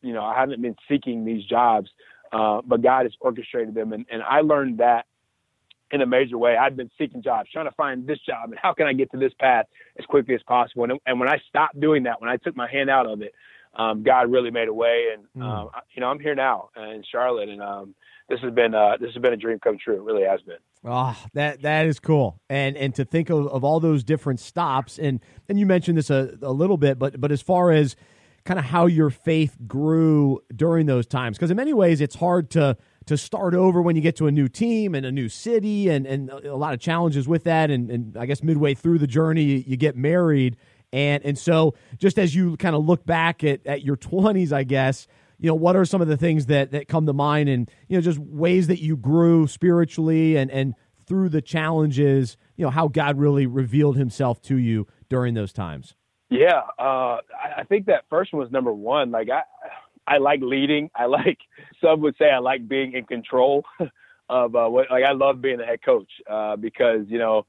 you 0.01 0.13
know, 0.13 0.23
I 0.23 0.39
haven't 0.39 0.61
been 0.61 0.75
seeking 0.87 1.25
these 1.25 1.43
jobs. 1.45 1.89
Uh, 2.31 2.61
but 2.65 2.81
God 2.81 3.03
has 3.03 3.13
orchestrated 3.19 3.73
them. 3.73 3.93
And, 3.93 4.05
and 4.11 4.21
I 4.21 4.41
learned 4.41 4.79
that 4.79 5.05
in 5.91 6.01
a 6.01 6.05
major 6.05 6.37
way. 6.37 6.57
I'd 6.57 6.75
been 6.75 6.91
seeking 6.97 7.21
jobs, 7.21 7.49
trying 7.51 7.65
to 7.65 7.75
find 7.75 8.07
this 8.07 8.19
job, 8.27 8.49
and 8.49 8.59
how 8.61 8.73
can 8.73 8.87
I 8.87 8.93
get 8.93 9.11
to 9.11 9.17
this 9.17 9.33
path 9.39 9.65
as 9.97 10.05
quickly 10.05 10.35
as 10.35 10.41
possible. 10.43 10.83
And, 10.83 10.99
and 11.05 11.19
when 11.19 11.29
I 11.29 11.37
stopped 11.47 11.79
doing 11.79 12.03
that, 12.03 12.21
when 12.21 12.29
I 12.29 12.37
took 12.37 12.55
my 12.55 12.69
hand 12.69 12.89
out 12.89 13.05
of 13.05 13.21
it, 13.21 13.33
um, 13.75 14.03
God 14.03 14.31
really 14.31 14.51
made 14.51 14.67
a 14.67 14.73
way. 14.73 15.07
And 15.13 15.25
mm. 15.35 15.45
um, 15.45 15.69
you 15.93 16.01
know, 16.01 16.07
I'm 16.07 16.19
here 16.19 16.35
now 16.35 16.69
in 16.75 17.03
Charlotte, 17.09 17.49
and 17.49 17.61
um, 17.61 17.95
this 18.29 18.39
has 18.41 18.53
been 18.53 18.73
uh, 18.73 18.97
this 18.99 19.13
has 19.13 19.21
been 19.21 19.33
a 19.33 19.37
dream 19.37 19.59
come 19.59 19.77
true. 19.77 19.95
It 19.95 20.01
really 20.01 20.23
has 20.23 20.41
been. 20.41 20.57
Oh, 20.83 21.17
that 21.33 21.61
that 21.63 21.85
is 21.85 21.99
cool, 21.99 22.39
and 22.49 22.77
and 22.77 22.93
to 22.95 23.05
think 23.05 23.29
of, 23.29 23.47
of 23.47 23.63
all 23.63 23.79
those 23.79 24.03
different 24.03 24.39
stops, 24.39 24.97
and 24.97 25.19
and 25.49 25.59
you 25.59 25.65
mentioned 25.65 25.97
this 25.97 26.09
a, 26.09 26.37
a 26.41 26.51
little 26.51 26.77
bit, 26.77 26.99
but 26.99 27.19
but 27.19 27.31
as 27.31 27.41
far 27.41 27.71
as 27.71 27.95
kind 28.45 28.59
of 28.59 28.65
how 28.65 28.85
your 28.85 29.09
faith 29.09 29.57
grew 29.67 30.39
during 30.55 30.85
those 30.85 31.07
times. 31.07 31.37
Because 31.37 31.51
in 31.51 31.57
many 31.57 31.73
ways 31.73 31.99
it's 31.99 32.15
hard 32.15 32.49
to 32.51 32.77
to 33.07 33.17
start 33.17 33.53
over 33.53 33.81
when 33.81 33.95
you 33.95 34.01
get 34.01 34.15
to 34.15 34.25
a 34.25 34.31
new 34.31 34.47
team 34.47 34.95
and 34.95 35.05
a 35.05 35.11
new 35.11 35.29
city 35.29 35.89
and, 35.89 36.07
and 36.07 36.29
a 36.29 36.55
lot 36.55 36.73
of 36.73 36.79
challenges 36.79 37.27
with 37.27 37.43
that. 37.43 37.69
And, 37.69 37.91
and 37.91 38.17
i 38.17 38.25
guess 38.25 38.41
midway 38.41 38.73
through 38.73 38.99
the 38.99 39.07
journey 39.07 39.43
you 39.43 39.75
get 39.77 39.95
married. 39.95 40.57
And 40.93 41.25
and 41.25 41.37
so 41.37 41.73
just 41.97 42.17
as 42.19 42.35
you 42.35 42.55
kind 42.57 42.75
of 42.75 42.85
look 42.85 43.05
back 43.05 43.43
at, 43.43 43.65
at 43.65 43.83
your 43.83 43.97
20s 43.97 44.53
i 44.53 44.63
guess 44.63 45.07
you 45.39 45.49
know 45.49 45.55
what 45.55 45.75
are 45.75 45.85
some 45.85 46.01
of 46.01 46.07
the 46.07 46.17
things 46.17 46.45
that 46.45 46.71
that 46.71 46.87
come 46.87 47.05
to 47.07 47.13
mind? 47.13 47.49
And 47.49 47.69
you 47.87 47.97
know 47.97 48.01
just 48.01 48.19
ways 48.19 48.67
that 48.67 48.81
you 48.81 48.95
grew 48.95 49.47
spiritually 49.47 50.37
and 50.37 50.51
and 50.51 50.75
through 51.07 51.29
the 51.29 51.41
challenges 51.41 52.37
you 52.55 52.63
know 52.63 52.71
how 52.71 52.87
god 52.87 53.17
really 53.17 53.45
revealed 53.45 53.97
himself 53.97 54.41
to 54.43 54.55
you 54.57 54.87
during 55.09 55.33
those 55.33 55.53
times 55.53 55.95
yeah, 56.37 56.61
uh, 56.79 57.19
I, 57.33 57.59
I 57.59 57.63
think 57.67 57.85
that 57.87 58.05
first 58.09 58.33
one 58.33 58.41
was 58.41 58.51
number 58.51 58.73
one. 58.73 59.11
Like 59.11 59.29
I, 59.29 59.41
I 60.07 60.17
like 60.17 60.41
leading. 60.41 60.89
I 60.95 61.05
like 61.05 61.39
some 61.81 62.01
would 62.01 62.15
say 62.17 62.29
I 62.29 62.39
like 62.39 62.67
being 62.67 62.93
in 62.93 63.05
control 63.05 63.63
of 64.29 64.55
uh, 64.55 64.67
what. 64.67 64.89
Like 64.89 65.03
I 65.03 65.13
love 65.13 65.41
being 65.41 65.57
the 65.57 65.65
head 65.65 65.83
coach 65.83 66.09
uh, 66.29 66.55
because 66.55 67.05
you 67.07 67.17
know 67.17 67.45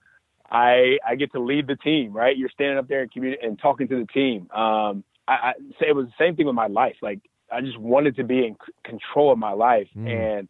I 0.50 0.98
I 1.06 1.16
get 1.16 1.32
to 1.32 1.40
lead 1.40 1.66
the 1.66 1.76
team. 1.76 2.12
Right, 2.12 2.36
you're 2.36 2.50
standing 2.50 2.78
up 2.78 2.88
there 2.88 3.02
and 3.02 3.12
communi- 3.12 3.44
and 3.44 3.58
talking 3.58 3.88
to 3.88 4.00
the 4.00 4.06
team. 4.06 4.50
Um, 4.50 5.04
I, 5.28 5.34
I 5.34 5.52
say 5.80 5.88
it 5.88 5.96
was 5.96 6.06
the 6.06 6.24
same 6.24 6.36
thing 6.36 6.46
with 6.46 6.54
my 6.54 6.68
life. 6.68 6.96
Like 7.02 7.20
I 7.50 7.60
just 7.60 7.78
wanted 7.78 8.16
to 8.16 8.24
be 8.24 8.46
in 8.46 8.54
c- 8.54 8.72
control 8.84 9.32
of 9.32 9.38
my 9.38 9.52
life, 9.52 9.88
mm. 9.96 10.08
and 10.08 10.48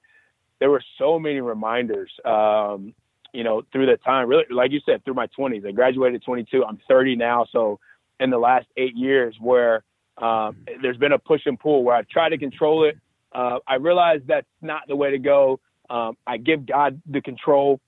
there 0.60 0.70
were 0.70 0.82
so 0.98 1.18
many 1.18 1.40
reminders. 1.40 2.10
Um, 2.24 2.94
you 3.32 3.44
know, 3.44 3.62
through 3.70 3.84
that 3.86 4.02
time, 4.02 4.28
really, 4.28 4.44
like 4.50 4.70
you 4.70 4.80
said, 4.86 5.04
through 5.04 5.12
my 5.12 5.26
20s. 5.38 5.66
I 5.66 5.70
graduated 5.70 6.22
22. 6.24 6.64
I'm 6.64 6.78
30 6.88 7.16
now, 7.16 7.46
so 7.52 7.78
in 8.20 8.30
the 8.30 8.38
last 8.38 8.66
eight 8.76 8.96
years 8.96 9.36
where 9.40 9.84
um, 10.18 10.56
there's 10.80 10.96
been 10.96 11.12
a 11.12 11.18
push 11.18 11.42
and 11.46 11.58
pull 11.58 11.84
where 11.84 11.96
I've 11.96 12.08
tried 12.08 12.30
to 12.30 12.38
control 12.38 12.84
it. 12.84 12.96
Uh, 13.32 13.58
I 13.66 13.74
realize 13.74 14.20
that's 14.26 14.46
not 14.62 14.82
the 14.88 14.96
way 14.96 15.10
to 15.10 15.18
go. 15.18 15.60
Um, 15.90 16.16
I 16.26 16.38
give 16.38 16.66
God 16.66 17.00
the 17.06 17.20
control, 17.20 17.80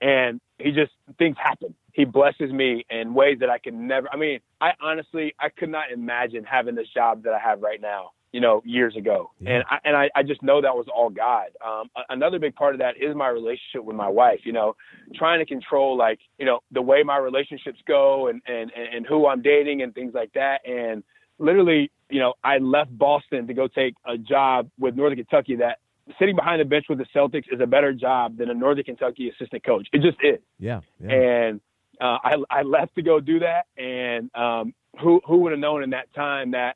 and 0.00 0.40
He 0.58 0.72
just 0.72 0.92
things 1.18 1.36
happen. 1.42 1.74
He 1.92 2.04
blesses 2.04 2.50
me 2.50 2.84
in 2.90 3.14
ways 3.14 3.38
that 3.40 3.50
I 3.50 3.58
can 3.58 3.86
never. 3.86 4.08
I 4.12 4.16
mean, 4.16 4.40
I 4.60 4.70
honestly 4.80 5.34
I 5.38 5.48
could 5.50 5.68
not 5.68 5.92
imagine 5.92 6.44
having 6.44 6.74
this 6.74 6.88
job 6.94 7.22
that 7.24 7.34
I 7.34 7.38
have 7.38 7.62
right 7.62 7.80
now 7.80 8.12
you 8.34 8.40
know, 8.40 8.60
years 8.64 8.96
ago. 8.96 9.30
And 9.46 9.62
I, 9.70 9.78
and 9.84 9.96
I, 9.96 10.10
I 10.16 10.24
just 10.24 10.42
know 10.42 10.60
that 10.60 10.74
was 10.74 10.86
all 10.92 11.08
God. 11.08 11.50
Um, 11.64 11.88
another 12.08 12.40
big 12.40 12.56
part 12.56 12.74
of 12.74 12.80
that 12.80 12.96
is 13.00 13.14
my 13.14 13.28
relationship 13.28 13.84
with 13.84 13.94
my 13.94 14.08
wife, 14.08 14.40
you 14.42 14.52
know, 14.52 14.74
trying 15.14 15.38
to 15.38 15.46
control 15.46 15.96
like, 15.96 16.18
you 16.36 16.44
know, 16.44 16.58
the 16.72 16.82
way 16.82 17.04
my 17.04 17.16
relationships 17.16 17.78
go 17.86 18.26
and, 18.26 18.42
and, 18.48 18.72
and 18.72 19.06
who 19.06 19.28
I'm 19.28 19.40
dating 19.40 19.82
and 19.82 19.94
things 19.94 20.14
like 20.14 20.32
that. 20.32 20.66
And 20.66 21.04
literally, 21.38 21.92
you 22.10 22.18
know, 22.18 22.34
I 22.42 22.58
left 22.58 22.98
Boston 22.98 23.46
to 23.46 23.54
go 23.54 23.68
take 23.68 23.94
a 24.04 24.18
job 24.18 24.68
with 24.80 24.96
Northern 24.96 25.16
Kentucky 25.16 25.54
that 25.54 25.78
sitting 26.18 26.34
behind 26.34 26.60
the 26.60 26.64
bench 26.64 26.86
with 26.88 26.98
the 26.98 27.06
Celtics 27.14 27.44
is 27.52 27.60
a 27.62 27.68
better 27.68 27.92
job 27.92 28.36
than 28.36 28.50
a 28.50 28.54
Northern 28.54 28.82
Kentucky 28.82 29.30
assistant 29.30 29.64
coach. 29.64 29.86
It 29.92 30.02
just 30.02 30.18
is. 30.24 30.40
Yeah. 30.58 30.80
yeah. 30.98 31.12
And 31.12 31.60
uh, 32.00 32.18
I, 32.24 32.34
I 32.50 32.62
left 32.62 32.96
to 32.96 33.02
go 33.02 33.20
do 33.20 33.38
that. 33.38 33.66
And 33.80 34.28
um, 34.34 34.74
who 35.00 35.20
who 35.24 35.36
would 35.38 35.52
have 35.52 35.60
known 35.60 35.84
in 35.84 35.90
that 35.90 36.12
time 36.14 36.50
that 36.50 36.74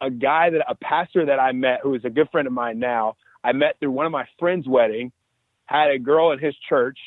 a 0.00 0.10
guy 0.10 0.50
that 0.50 0.64
a 0.68 0.74
pastor 0.74 1.26
that 1.26 1.38
I 1.38 1.52
met 1.52 1.80
who 1.82 1.94
is 1.94 2.04
a 2.04 2.10
good 2.10 2.28
friend 2.30 2.46
of 2.46 2.52
mine 2.52 2.78
now, 2.78 3.16
I 3.44 3.52
met 3.52 3.78
through 3.78 3.92
one 3.92 4.06
of 4.06 4.12
my 4.12 4.26
friends' 4.38 4.66
wedding, 4.68 5.12
had 5.66 5.90
a 5.90 5.98
girl 5.98 6.32
in 6.32 6.38
his 6.38 6.54
church, 6.68 6.98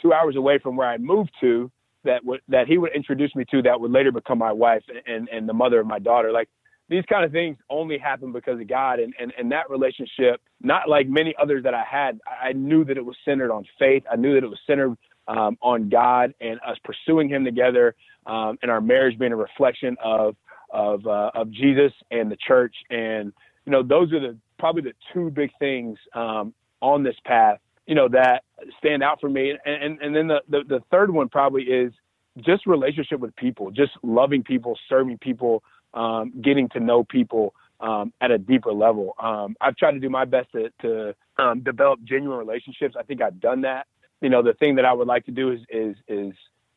two 0.00 0.12
hours 0.12 0.36
away 0.36 0.58
from 0.58 0.76
where 0.76 0.88
I 0.88 0.98
moved 0.98 1.30
to, 1.40 1.70
that 2.04 2.24
would 2.24 2.40
that 2.48 2.68
he 2.68 2.78
would 2.78 2.94
introduce 2.94 3.34
me 3.34 3.44
to 3.50 3.62
that 3.62 3.80
would 3.80 3.90
later 3.90 4.12
become 4.12 4.38
my 4.38 4.52
wife 4.52 4.84
and 5.06 5.28
and 5.28 5.48
the 5.48 5.52
mother 5.52 5.80
of 5.80 5.86
my 5.86 5.98
daughter. 5.98 6.32
Like 6.32 6.48
these 6.88 7.04
kind 7.08 7.24
of 7.24 7.32
things 7.32 7.56
only 7.68 7.98
happen 7.98 8.32
because 8.32 8.60
of 8.60 8.68
God 8.68 9.00
and, 9.00 9.12
and, 9.18 9.32
and 9.36 9.50
that 9.50 9.68
relationship, 9.68 10.40
not 10.62 10.88
like 10.88 11.08
many 11.08 11.34
others 11.40 11.64
that 11.64 11.74
I 11.74 11.82
had, 11.82 12.20
I 12.26 12.52
knew 12.52 12.84
that 12.84 12.96
it 12.96 13.04
was 13.04 13.16
centered 13.24 13.50
on 13.50 13.64
faith. 13.78 14.04
I 14.10 14.16
knew 14.16 14.34
that 14.34 14.44
it 14.44 14.48
was 14.48 14.60
centered 14.66 14.96
um, 15.26 15.58
on 15.60 15.88
God 15.88 16.32
and 16.40 16.60
us 16.66 16.76
pursuing 16.84 17.28
him 17.28 17.44
together 17.44 17.96
um, 18.26 18.58
and 18.62 18.70
our 18.70 18.80
marriage 18.80 19.18
being 19.18 19.32
a 19.32 19.36
reflection 19.36 19.96
of 20.02 20.36
of 20.70 21.06
uh, 21.06 21.30
of 21.34 21.50
Jesus 21.50 21.92
and 22.10 22.30
the 22.30 22.36
church. 22.36 22.74
And 22.90 23.32
you 23.64 23.72
know, 23.72 23.82
those 23.82 24.12
are 24.12 24.20
the 24.20 24.36
probably 24.58 24.82
the 24.82 24.94
two 25.12 25.30
big 25.30 25.50
things 25.58 25.98
um, 26.14 26.54
on 26.80 27.02
this 27.02 27.16
path. 27.24 27.58
You 27.86 27.94
know 27.94 28.08
that 28.08 28.44
stand 28.78 29.02
out 29.02 29.20
for 29.20 29.28
me. 29.28 29.50
And 29.64 29.82
and, 29.82 30.02
and 30.02 30.16
then 30.16 30.26
the, 30.28 30.40
the 30.48 30.64
the 30.68 30.80
third 30.90 31.10
one 31.12 31.28
probably 31.28 31.64
is 31.64 31.92
just 32.38 32.66
relationship 32.66 33.20
with 33.20 33.34
people, 33.36 33.70
just 33.70 33.92
loving 34.02 34.42
people, 34.42 34.78
serving 34.88 35.18
people, 35.18 35.62
um, 35.94 36.32
getting 36.42 36.68
to 36.70 36.80
know 36.80 37.04
people 37.04 37.54
um, 37.80 38.12
at 38.20 38.30
a 38.30 38.38
deeper 38.38 38.72
level. 38.72 39.14
Um, 39.18 39.56
I've 39.60 39.76
tried 39.76 39.92
to 39.92 40.00
do 40.00 40.10
my 40.10 40.24
best 40.24 40.52
to, 40.52 40.70
to 40.82 41.14
um, 41.38 41.60
develop 41.60 42.00
genuine 42.04 42.38
relationships. 42.38 42.94
I 42.98 43.02
think 43.02 43.22
I've 43.22 43.40
done 43.40 43.62
that. 43.62 43.86
You 44.20 44.30
know, 44.30 44.42
the 44.42 44.54
thing 44.54 44.76
that 44.76 44.84
I 44.84 44.92
would 44.92 45.06
like 45.08 45.26
to 45.26 45.32
do 45.32 45.52
is 45.52 45.60
is 45.70 45.96
is 46.08 46.32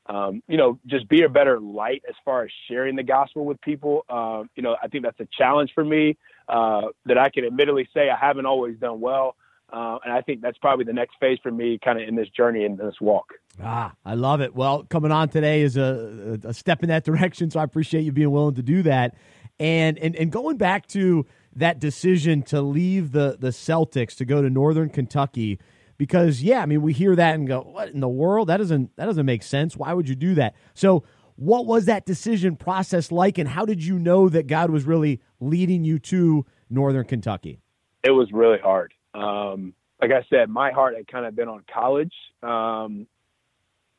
um, 0.09 0.41
you 0.47 0.57
know, 0.57 0.79
just 0.87 1.07
be 1.07 1.21
a 1.21 1.29
better 1.29 1.59
light 1.59 2.01
as 2.09 2.15
far 2.25 2.43
as 2.43 2.49
sharing 2.67 2.95
the 2.95 3.03
gospel 3.03 3.45
with 3.45 3.61
people. 3.61 4.05
Um, 4.09 4.49
you 4.55 4.63
know, 4.63 4.75
I 4.81 4.87
think 4.87 5.03
that's 5.03 5.19
a 5.19 5.27
challenge 5.37 5.71
for 5.75 5.85
me 5.85 6.17
uh, 6.49 6.87
that 7.05 7.19
I 7.19 7.29
can 7.29 7.45
admittedly 7.45 7.87
say 7.93 8.09
I 8.09 8.17
haven't 8.17 8.47
always 8.47 8.77
done 8.77 8.99
well. 8.99 9.35
Uh, 9.71 9.99
and 10.03 10.11
I 10.11 10.21
think 10.21 10.41
that's 10.41 10.57
probably 10.57 10.83
the 10.83 10.93
next 10.93 11.17
phase 11.19 11.37
for 11.43 11.51
me, 11.51 11.77
kind 11.83 12.01
of 12.01 12.07
in 12.07 12.15
this 12.15 12.27
journey 12.29 12.65
and 12.65 12.75
this 12.75 12.95
walk. 12.99 13.33
Ah, 13.61 13.93
I 14.03 14.15
love 14.15 14.41
it. 14.41 14.55
Well, 14.55 14.83
coming 14.83 15.11
on 15.11 15.29
today 15.29 15.61
is 15.61 15.77
a, 15.77 16.39
a 16.43 16.55
step 16.55 16.81
in 16.81 16.89
that 16.89 17.03
direction, 17.05 17.51
so 17.51 17.59
I 17.59 17.63
appreciate 17.63 18.01
you 18.01 18.11
being 18.11 18.31
willing 18.31 18.55
to 18.55 18.63
do 18.63 18.81
that. 18.83 19.15
And 19.59 19.99
and 19.99 20.15
and 20.15 20.31
going 20.31 20.57
back 20.57 20.87
to 20.87 21.27
that 21.55 21.79
decision 21.79 22.41
to 22.43 22.61
leave 22.61 23.11
the 23.11 23.37
the 23.39 23.49
Celtics 23.49 24.15
to 24.15 24.25
go 24.25 24.41
to 24.41 24.49
Northern 24.49 24.89
Kentucky 24.89 25.59
because 25.99 26.41
yeah, 26.41 26.63
I 26.63 26.65
mean 26.65 26.81
we 26.81 26.93
hear 26.93 27.15
that 27.15 27.35
and 27.35 27.47
go, 27.47 27.61
what 27.61 27.89
in 27.89 27.99
the 27.99 28.09
world? 28.09 28.47
That 28.47 28.57
doesn't 28.57 28.95
that 28.95 29.05
doesn't 29.05 29.27
make 29.27 29.43
sense. 29.43 29.77
Why 29.77 29.93
would 29.93 30.09
you 30.09 30.15
do 30.15 30.33
that? 30.35 30.55
So 30.73 31.03
what 31.35 31.67
was 31.67 31.85
that 31.85 32.05
decision 32.07 32.55
process 32.55 33.11
like 33.11 33.37
and 33.37 33.47
how 33.47 33.65
did 33.65 33.83
you 33.83 33.99
know 33.99 34.29
that 34.29 34.47
God 34.47 34.71
was 34.71 34.85
really 34.85 35.21
leading 35.39 35.83
you 35.83 35.99
to 35.99 36.45
Northern 36.71 37.05
Kentucky? 37.05 37.59
It 38.03 38.11
was 38.11 38.31
really 38.31 38.57
hard. 38.57 38.93
Um, 39.13 39.73
like 40.01 40.11
I 40.11 40.25
said, 40.29 40.49
my 40.49 40.71
heart 40.71 40.95
had 40.95 41.07
kind 41.07 41.25
of 41.25 41.35
been 41.35 41.49
on 41.49 41.63
college. 41.71 42.13
Um, 42.41 43.05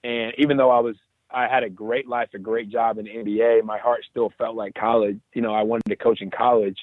and 0.02 0.32
even 0.38 0.56
though 0.56 0.70
I 0.70 0.80
was 0.80 0.96
I 1.30 1.48
had 1.48 1.62
a 1.62 1.70
great 1.70 2.08
life, 2.08 2.30
a 2.34 2.38
great 2.38 2.70
job 2.70 2.98
in 2.98 3.04
the 3.04 3.10
NBA, 3.10 3.62
my 3.62 3.78
heart 3.78 4.00
still 4.10 4.32
felt 4.38 4.56
like 4.56 4.74
college. 4.74 5.20
You 5.34 5.42
know, 5.42 5.52
I 5.52 5.62
wanted 5.62 5.88
to 5.90 5.96
coach 5.96 6.22
in 6.22 6.30
college. 6.30 6.78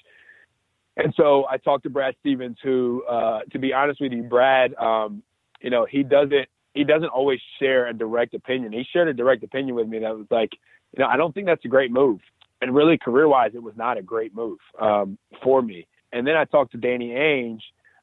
And 0.98 1.14
so 1.16 1.46
I 1.48 1.58
talked 1.58 1.84
to 1.84 1.90
Brad 1.90 2.16
Stevens, 2.20 2.58
who, 2.64 3.04
uh, 3.08 3.42
to 3.52 3.60
be 3.60 3.72
honest 3.72 4.02
with 4.02 4.12
you, 4.12 4.24
Brad, 4.24 4.74
um, 4.76 5.22
you 5.62 5.70
know, 5.70 5.86
he 5.90 6.04
doesn't 6.04 6.48
he 6.74 6.84
doesn't 6.84 7.10
always 7.10 7.40
share 7.60 7.88
a 7.88 7.94
direct 7.94 8.34
opinion. 8.34 8.72
He 8.72 8.86
shared 8.92 9.08
a 9.08 9.14
direct 9.14 9.44
opinion 9.44 9.76
with 9.76 9.88
me 9.88 10.00
that 10.00 10.16
was 10.16 10.28
like, 10.30 10.52
you 10.96 11.04
know, 11.04 11.10
I 11.10 11.18
don't 11.18 11.34
think 11.34 11.48
that's 11.48 11.66
a 11.66 11.68
great 11.68 11.92
move. 11.92 12.20
And 12.62 12.74
really, 12.74 12.98
career 12.98 13.28
wise, 13.28 13.52
it 13.54 13.62
was 13.62 13.76
not 13.76 13.98
a 13.98 14.02
great 14.02 14.36
move 14.36 14.60
um, 14.80 15.18
for 15.44 15.62
me. 15.62 15.88
And 16.12 16.26
then 16.26 16.36
I 16.36 16.46
talked 16.46 16.72
to 16.72 16.78
Danny 16.78 17.10
Ainge, 17.10 17.62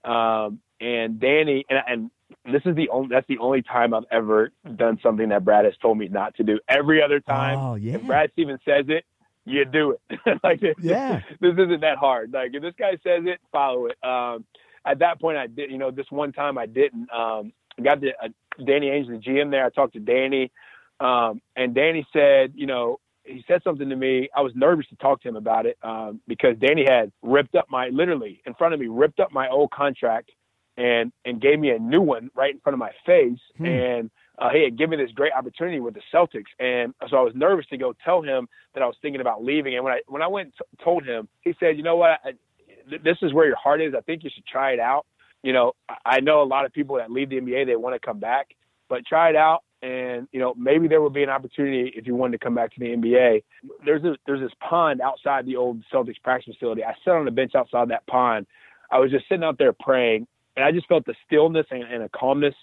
um, 0.09 0.61
and 0.80 1.18
Danny, 1.18 1.64
and, 1.68 1.78
and 1.87 2.11
this 2.52 2.62
is 2.64 2.76
the 2.76 2.88
only 2.90 3.09
that's 3.11 3.26
the 3.26 3.38
only 3.38 3.62
time 3.62 3.94
I've 3.94 4.04
ever 4.11 4.50
done 4.76 4.98
something 5.02 5.28
that 5.30 5.44
Brad 5.44 5.64
has 5.64 5.74
told 5.80 5.98
me 5.98 6.09
not 6.09 6.35
to 6.37 6.42
do. 6.42 6.61
Every 6.68 7.02
other 7.02 7.20
time, 7.20 7.59
oh, 7.59 7.74
yeah. 7.74 7.94
if 7.94 8.02
Brad 8.02 8.30
Stevens 8.33 8.61
says 8.64 8.87
it, 8.88 9.04
you 9.44 9.64
do 9.64 9.96
it. 10.09 10.40
like 10.42 10.61
yeah, 10.80 11.20
this 11.40 11.52
isn't 11.52 11.80
that 11.80 11.98
hard. 11.98 12.33
Like 12.33 12.50
if 12.54 12.62
this 12.62 12.74
guy 12.78 12.92
says 13.02 13.24
it, 13.26 13.40
follow 13.52 13.87
it. 13.87 13.96
Um, 14.02 14.44
at 14.87 14.98
that 15.00 15.20
point, 15.20 15.38
I 15.38 15.46
did. 15.46 15.70
You 15.70 15.78
know, 15.78 15.90
this 15.90 16.07
one 16.11 16.33
time 16.33 16.59
I 16.59 16.66
didn't. 16.66 17.11
Um, 17.12 17.52
I 17.78 17.83
got 17.83 18.00
the 18.00 18.11
uh, 18.22 18.28
Danny 18.64 18.87
Ainge, 18.87 19.09
the 19.09 19.18
GM 19.18 19.50
there. 19.50 19.64
I 19.64 19.70
talked 19.70 19.94
to 19.94 20.00
Danny, 20.00 20.50
um, 21.00 21.40
and 21.57 21.74
Danny 21.74 22.07
said, 22.12 22.52
you 22.54 22.66
know, 22.66 23.00
he 23.24 23.44
said 23.48 23.62
something 23.64 23.88
to 23.88 23.96
me. 23.96 24.28
I 24.37 24.42
was 24.42 24.52
nervous 24.54 24.87
to 24.88 24.96
talk 24.96 25.22
to 25.22 25.28
him 25.28 25.37
about 25.37 25.66
it 25.66 25.78
um, 25.83 26.20
because 26.28 26.57
Danny 26.59 26.85
had 26.88 27.11
ripped 27.22 27.54
up 27.54 27.66
my 27.70 27.88
literally 27.88 28.42
in 28.46 28.54
front 28.54 28.74
of 28.74 28.80
me, 28.80 28.87
ripped 28.87 29.20
up 29.20 29.33
my 29.33 29.48
old 29.48 29.70
contract 29.70 30.30
and 30.76 31.12
and 31.24 31.40
gave 31.40 31.59
me 31.59 31.70
a 31.70 31.78
new 31.78 32.00
one 32.00 32.30
right 32.35 32.54
in 32.54 32.61
front 32.61 32.74
of 32.74 32.78
my 32.78 32.90
face. 33.07 33.38
Hmm. 33.59 33.66
And 33.66 34.11
uh, 34.38 34.50
he 34.50 34.64
had 34.64 34.76
given 34.76 34.98
this 34.98 35.12
great 35.12 35.32
opportunity 35.32 35.80
with 35.80 35.94
the 35.94 36.00
Celtics, 36.12 36.50
and 36.58 36.92
so 37.08 37.16
I 37.16 37.20
was 37.20 37.32
nervous 37.36 37.66
to 37.66 37.76
go 37.76 37.94
tell 38.04 38.20
him 38.20 38.48
that 38.74 38.82
I 38.82 38.86
was 38.86 38.96
thinking 39.00 39.20
about 39.20 39.44
leaving. 39.44 39.76
And 39.76 39.84
when 39.84 39.92
I 39.92 40.00
when 40.08 40.22
I 40.22 40.26
went 40.26 40.46
and 40.46 40.54
t- 40.54 40.84
told 40.84 41.04
him, 41.04 41.28
he 41.42 41.54
said, 41.60 41.76
"You 41.76 41.84
know 41.84 41.96
what? 41.96 42.18
I, 42.24 42.32
this 43.02 43.16
is 43.22 43.32
where 43.32 43.46
your 43.46 43.56
heart 43.56 43.80
is. 43.80 43.94
I 43.96 44.00
think 44.00 44.24
you 44.24 44.30
should 44.34 44.46
try 44.46 44.72
it 44.72 44.80
out. 44.80 45.06
You 45.42 45.52
know, 45.52 45.72
I 46.04 46.20
know 46.20 46.42
a 46.42 46.44
lot 46.44 46.64
of 46.64 46.72
people 46.72 46.96
that 46.96 47.10
leave 47.10 47.30
the 47.30 47.40
NBA 47.40 47.66
they 47.66 47.76
want 47.76 47.94
to 47.94 48.04
come 48.04 48.18
back, 48.18 48.48
but 48.88 49.06
try 49.06 49.30
it 49.30 49.36
out." 49.36 49.62
And 49.82 50.26
you 50.32 50.40
know 50.40 50.54
maybe 50.56 50.88
there 50.88 51.00
will 51.00 51.10
be 51.10 51.22
an 51.22 51.30
opportunity 51.30 51.92
if 51.94 52.06
you 52.06 52.16
wanted 52.16 52.40
to 52.40 52.44
come 52.44 52.56
back 52.56 52.74
to 52.74 52.80
the 52.80 52.86
NBA. 52.86 53.44
There's 53.84 54.02
a, 54.02 54.16
there's 54.26 54.40
this 54.40 54.52
pond 54.58 55.00
outside 55.00 55.46
the 55.46 55.56
old 55.56 55.84
Celtics 55.92 56.20
practice 56.22 56.54
facility. 56.54 56.82
I 56.82 56.94
sat 57.04 57.14
on 57.14 57.24
the 57.24 57.30
bench 57.30 57.54
outside 57.54 57.88
that 57.90 58.06
pond. 58.08 58.46
I 58.90 58.98
was 58.98 59.12
just 59.12 59.28
sitting 59.28 59.44
out 59.44 59.58
there 59.58 59.72
praying, 59.72 60.26
and 60.56 60.64
I 60.64 60.72
just 60.72 60.88
felt 60.88 61.06
the 61.06 61.14
stillness 61.24 61.66
and, 61.70 61.84
and 61.84 62.02
a 62.02 62.08
calmness 62.08 62.54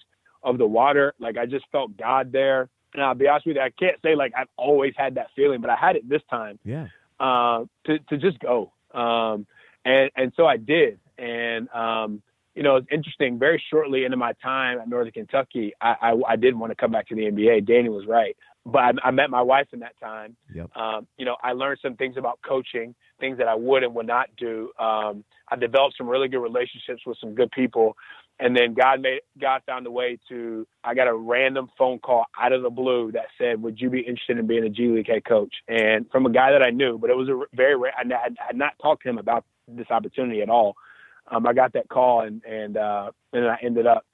of 0.42 0.58
the 0.58 0.66
water. 0.66 1.14
Like 1.18 1.36
I 1.36 1.46
just 1.46 1.64
felt 1.72 1.96
God 1.96 2.32
there. 2.32 2.68
And 2.94 3.02
I'll 3.02 3.14
be 3.14 3.26
honest 3.26 3.46
with 3.46 3.56
you, 3.56 3.62
I 3.62 3.70
can't 3.70 3.96
say 4.02 4.14
like 4.14 4.32
I've 4.36 4.48
always 4.56 4.92
had 4.96 5.14
that 5.14 5.28
feeling, 5.34 5.60
but 5.60 5.70
I 5.70 5.76
had 5.76 5.96
it 5.96 6.08
this 6.08 6.22
time. 6.28 6.58
Yeah. 6.64 6.88
Uh, 7.18 7.64
to 7.86 7.98
to 8.10 8.18
just 8.18 8.38
go. 8.40 8.72
Um, 8.92 9.46
and 9.84 10.10
and 10.16 10.32
so 10.36 10.46
I 10.46 10.56
did. 10.56 10.98
And 11.18 11.68
um, 11.70 12.22
you 12.54 12.62
know, 12.62 12.76
it's 12.76 12.86
interesting. 12.92 13.38
Very 13.38 13.62
shortly 13.70 14.04
into 14.04 14.16
my 14.16 14.32
time 14.42 14.78
at 14.78 14.88
Northern 14.88 15.12
Kentucky, 15.12 15.72
I, 15.80 15.94
I, 16.02 16.32
I 16.32 16.36
did 16.36 16.54
want 16.54 16.70
to 16.70 16.76
come 16.76 16.90
back 16.90 17.08
to 17.08 17.14
the 17.14 17.22
NBA. 17.22 17.66
Danny 17.66 17.88
was 17.88 18.06
right, 18.06 18.36
but 18.66 18.78
I, 18.78 18.92
I 19.04 19.10
met 19.10 19.30
my 19.30 19.40
wife 19.40 19.68
in 19.72 19.80
that 19.80 19.98
time. 20.00 20.36
Yep. 20.54 20.76
Um, 20.76 21.06
you 21.16 21.24
know, 21.24 21.36
I 21.42 21.52
learned 21.52 21.78
some 21.82 21.96
things 21.96 22.16
about 22.16 22.40
coaching, 22.46 22.94
things 23.20 23.38
that 23.38 23.48
I 23.48 23.54
would 23.54 23.82
and 23.82 23.94
would 23.94 24.06
not 24.06 24.28
do. 24.36 24.70
Um, 24.78 25.24
I 25.48 25.56
developed 25.56 25.96
some 25.96 26.08
really 26.08 26.28
good 26.28 26.40
relationships 26.40 27.02
with 27.06 27.16
some 27.20 27.34
good 27.34 27.50
people, 27.52 27.96
and 28.42 28.56
then 28.56 28.74
God 28.74 29.00
made 29.00 29.20
God 29.40 29.62
found 29.66 29.86
a 29.86 29.90
way 29.90 30.18
to. 30.28 30.66
I 30.84 30.94
got 30.94 31.08
a 31.08 31.14
random 31.14 31.68
phone 31.78 31.98
call 31.98 32.26
out 32.38 32.52
of 32.52 32.62
the 32.62 32.70
blue 32.70 33.12
that 33.12 33.26
said, 33.38 33.62
"Would 33.62 33.80
you 33.80 33.88
be 33.88 34.00
interested 34.00 34.38
in 34.38 34.46
being 34.46 34.64
a 34.64 34.70
G 34.70 34.88
League 34.88 35.08
head 35.08 35.24
coach?" 35.24 35.54
And 35.68 36.10
from 36.10 36.26
a 36.26 36.30
guy 36.30 36.52
that 36.52 36.62
I 36.62 36.70
knew, 36.70 36.98
but 36.98 37.10
it 37.10 37.16
was 37.16 37.28
a 37.28 37.40
very 37.54 37.76
rare. 37.76 37.92
I 37.96 38.04
had 38.38 38.56
not 38.56 38.72
talked 38.82 39.04
to 39.04 39.08
him 39.08 39.18
about 39.18 39.44
this 39.68 39.90
opportunity 39.90 40.42
at 40.42 40.50
all 40.50 40.76
um, 41.30 41.46
I 41.46 41.52
got 41.52 41.72
that 41.72 41.88
call 41.88 42.22
and 42.22 42.42
and 42.44 42.76
uh, 42.76 43.10
and 43.32 43.46
I 43.46 43.58
ended 43.62 43.86
up 43.86 44.04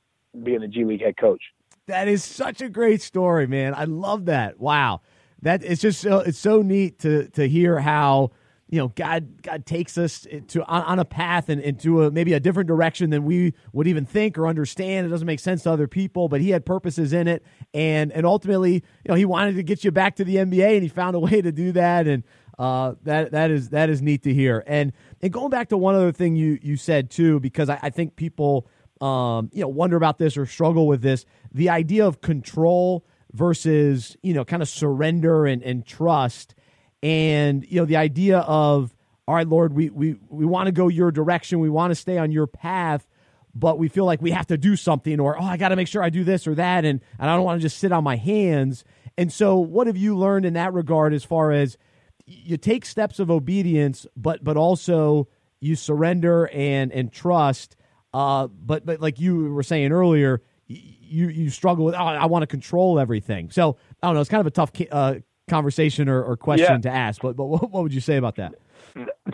being 0.42 0.60
the 0.60 0.68
G 0.68 0.84
League 0.84 1.02
head 1.02 1.16
coach. 1.16 1.42
That 1.86 2.08
is 2.08 2.22
such 2.22 2.60
a 2.60 2.68
great 2.68 3.00
story, 3.00 3.46
man. 3.46 3.74
I 3.74 3.84
love 3.84 4.26
that. 4.26 4.60
Wow, 4.60 5.00
that 5.42 5.64
it's 5.64 5.80
just 5.80 6.00
so 6.00 6.20
it's 6.20 6.38
so 6.38 6.62
neat 6.62 6.98
to 7.00 7.28
to 7.30 7.48
hear 7.48 7.80
how 7.80 8.32
you 8.68 8.78
know 8.78 8.88
God 8.88 9.42
God 9.42 9.64
takes 9.66 9.96
us 9.96 10.26
to 10.48 10.64
on, 10.64 10.98
a 10.98 11.04
path 11.04 11.48
and 11.48 11.61
into 11.61 12.02
a 12.02 12.11
maybe 12.11 12.33
a 12.33 12.40
different 12.40 12.68
direction 12.68 13.11
than 13.11 13.24
we 13.24 13.54
would 13.72 13.87
even 13.87 14.04
think 14.04 14.37
or 14.38 14.46
understand. 14.46 15.07
It 15.07 15.11
doesn't 15.11 15.26
make 15.26 15.40
sense 15.40 15.62
to 15.62 15.70
other 15.70 15.88
people, 15.88 16.28
but 16.28 16.40
He 16.40 16.50
had 16.50 16.66
purposes 16.66 17.12
in 17.12 17.28
it, 17.28 17.44
and 17.72 18.12
and 18.12 18.26
ultimately, 18.26 18.74
you 18.74 19.09
know, 19.09 19.14
He 19.14 19.24
wanted 19.24 19.57
to 19.57 19.62
get 19.62 19.85
you 19.85 19.90
back 19.90 20.16
to 20.16 20.24
the 20.24 20.37
NBA, 20.37 20.74
and 20.74 20.83
He 20.83 20.88
found 20.88 21.16
a 21.16 21.20
way 21.20 21.40
to 21.40 21.50
do 21.50 21.72
that, 21.72 22.07
and 22.07 22.24
uh, 22.59 22.94
that 23.04 23.31
that 23.33 23.50
is 23.50 23.70
that 23.70 23.88
is 23.88 24.02
neat 24.02 24.22
to 24.24 24.35
hear. 24.35 24.64
And 24.66 24.92
and 25.22 25.33
going 25.33 25.50
back 25.50 25.68
to 25.68 25.76
one 25.76 25.94
other 25.94 26.12
thing 26.12 26.37
you 26.37 26.59
you 26.61 26.76
said 26.76 27.11
too, 27.11 27.40
because 27.40 27.68
I, 27.68 27.78
I 27.83 27.90
think 27.90 28.16
people 28.16 28.66
um, 29.00 29.50
you 29.52 29.62
know 29.62 29.68
wonder 29.68 29.96
about 29.96 30.18
this 30.18 30.37
or 30.37 30.44
struggle 30.44 30.87
with 30.87 31.00
this, 31.00 31.24
the 31.52 31.70
idea 31.70 32.07
of 32.07 32.20
control 32.20 33.07
versus 33.33 34.16
you 34.22 34.35
know 34.35 34.44
kind 34.44 34.62
of 34.62 34.68
surrender 34.68 35.46
and, 35.46 35.62
and 35.62 35.87
trust, 35.87 36.54
and 37.02 37.64
you 37.68 37.80
know 37.80 37.84
the 37.84 37.96
idea 37.96 38.38
of 38.38 38.94
all 39.26 39.34
right, 39.34 39.46
Lord, 39.46 39.74
we 39.74 39.90
we 39.90 40.16
we 40.30 40.46
want 40.46 40.66
to 40.66 40.72
go 40.72 40.88
your 40.88 41.11
direction, 41.11 41.61
we 41.61 41.68
want 41.68 41.90
to 41.90 41.94
stay 41.94 42.16
on 42.16 42.32
your 42.32 42.46
path. 42.46 43.06
But 43.54 43.78
we 43.78 43.88
feel 43.88 44.04
like 44.04 44.22
we 44.22 44.30
have 44.30 44.46
to 44.48 44.56
do 44.56 44.76
something, 44.76 45.18
or 45.18 45.37
oh, 45.38 45.44
I 45.44 45.56
got 45.56 45.70
to 45.70 45.76
make 45.76 45.88
sure 45.88 46.02
I 46.02 46.11
do 46.11 46.22
this 46.22 46.46
or 46.46 46.54
that, 46.54 46.84
and, 46.84 47.00
and 47.18 47.30
I 47.30 47.34
don't 47.34 47.44
want 47.44 47.61
to 47.61 47.62
just 47.62 47.78
sit 47.78 47.90
on 47.92 48.04
my 48.04 48.14
hands. 48.14 48.84
And 49.16 49.32
so, 49.32 49.58
what 49.58 49.87
have 49.87 49.96
you 49.96 50.16
learned 50.16 50.46
in 50.46 50.52
that 50.52 50.72
regard 50.72 51.12
as 51.12 51.24
far 51.24 51.50
as 51.50 51.76
you 52.24 52.56
take 52.56 52.84
steps 52.84 53.18
of 53.18 53.30
obedience, 53.30 54.06
but 54.16 54.44
but 54.44 54.56
also 54.56 55.28
you 55.61 55.76
surrender 55.76 56.48
and 56.52 56.92
and 56.92 57.12
trust. 57.12 57.76
Uh, 58.14 58.46
but 58.46 58.87
but 58.87 59.00
like 59.00 59.18
you 59.18 59.52
were 59.52 59.62
saying 59.62 59.92
earlier, 59.92 60.40
you 60.66 61.28
you 61.28 61.50
struggle 61.50 61.84
with. 61.84 61.94
Oh, 61.94 61.98
I 61.98 62.26
want 62.26 62.42
to 62.42 62.46
control 62.46 62.98
everything. 62.98 63.50
So 63.50 63.76
I 64.02 64.06
don't 64.06 64.14
know. 64.14 64.20
It's 64.20 64.30
kind 64.30 64.40
of 64.40 64.46
a 64.46 64.50
tough 64.50 64.72
uh, 64.90 65.16
conversation 65.48 66.08
or, 66.08 66.22
or 66.22 66.37
question 66.37 66.82
yeah. 66.82 66.90
to 66.90 66.90
ask. 66.90 67.22
But 67.22 67.37
but 67.37 67.46
what, 67.46 67.70
what 67.70 67.82
would 67.82 67.94
you 67.94 68.00
say 68.00 68.16
about 68.16 68.37
that? 68.37 68.54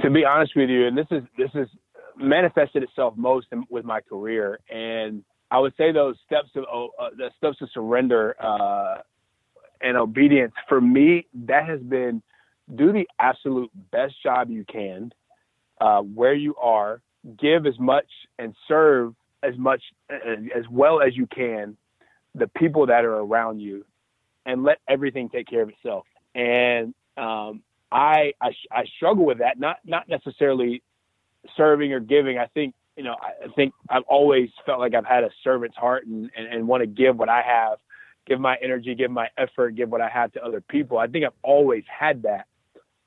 To 0.02 0.10
be 0.10 0.24
honest 0.24 0.52
with 0.56 0.70
you, 0.70 0.86
and 0.86 0.96
this 0.96 1.06
is 1.10 1.22
this 1.38 1.50
is 1.54 1.68
manifested 2.16 2.82
itself 2.82 3.14
most 3.16 3.46
in, 3.52 3.64
with 3.70 3.84
my 3.84 4.00
career, 4.00 4.58
and 4.70 5.24
I 5.50 5.58
would 5.58 5.74
say 5.76 5.92
those 5.92 6.16
steps 6.26 6.48
of 6.56 6.90
uh, 7.00 7.10
the 7.16 7.30
steps 7.36 7.58
of 7.60 7.68
surrender 7.72 8.34
uh, 8.42 8.98
and 9.80 9.96
obedience 9.96 10.52
for 10.68 10.80
me 10.80 11.26
that 11.46 11.68
has 11.68 11.80
been 11.80 12.22
do 12.74 12.92
the 12.92 13.06
absolute 13.18 13.70
best 13.90 14.14
job 14.22 14.50
you 14.50 14.64
can 14.64 15.12
uh, 15.80 16.00
where 16.00 16.34
you 16.34 16.54
are, 16.56 17.02
give 17.38 17.66
as 17.66 17.78
much 17.78 18.06
and 18.38 18.54
serve 18.66 19.14
as 19.42 19.56
much 19.58 19.82
as 20.10 20.64
well 20.70 21.02
as 21.02 21.16
you 21.16 21.26
can 21.26 21.76
the 22.34 22.48
people 22.48 22.86
that 22.86 23.04
are 23.04 23.18
around 23.18 23.60
you, 23.60 23.84
and 24.46 24.62
let 24.62 24.78
everything 24.88 25.28
take 25.28 25.48
care 25.48 25.62
of 25.62 25.68
itself. 25.68 26.06
And 26.34 26.94
um, 27.16 27.62
I, 27.90 28.32
I, 28.40 28.50
I 28.70 28.84
struggle 28.96 29.24
with 29.24 29.38
that. 29.38 29.58
Not 29.58 29.78
not 29.84 30.08
necessarily 30.08 30.82
serving 31.56 31.92
or 31.92 32.00
giving. 32.00 32.38
I 32.38 32.46
think 32.46 32.74
you 32.96 33.04
know 33.04 33.16
I, 33.20 33.48
think 33.54 33.72
I've 33.88 34.02
always 34.08 34.50
felt 34.66 34.80
like 34.80 34.94
I've 34.94 35.06
had 35.06 35.24
a 35.24 35.30
servant's 35.42 35.76
heart 35.76 36.06
and, 36.06 36.30
and, 36.36 36.46
and 36.46 36.68
want 36.68 36.82
to 36.82 36.86
give 36.86 37.16
what 37.16 37.28
I 37.28 37.42
have, 37.42 37.78
give 38.26 38.40
my 38.40 38.56
energy, 38.62 38.94
give 38.94 39.10
my 39.10 39.28
effort, 39.38 39.76
give 39.76 39.90
what 39.90 40.00
I 40.00 40.08
have 40.08 40.32
to 40.32 40.44
other 40.44 40.60
people. 40.60 40.98
I 40.98 41.06
think 41.06 41.24
I've 41.24 41.32
always 41.42 41.84
had 41.86 42.22
that. 42.22 42.46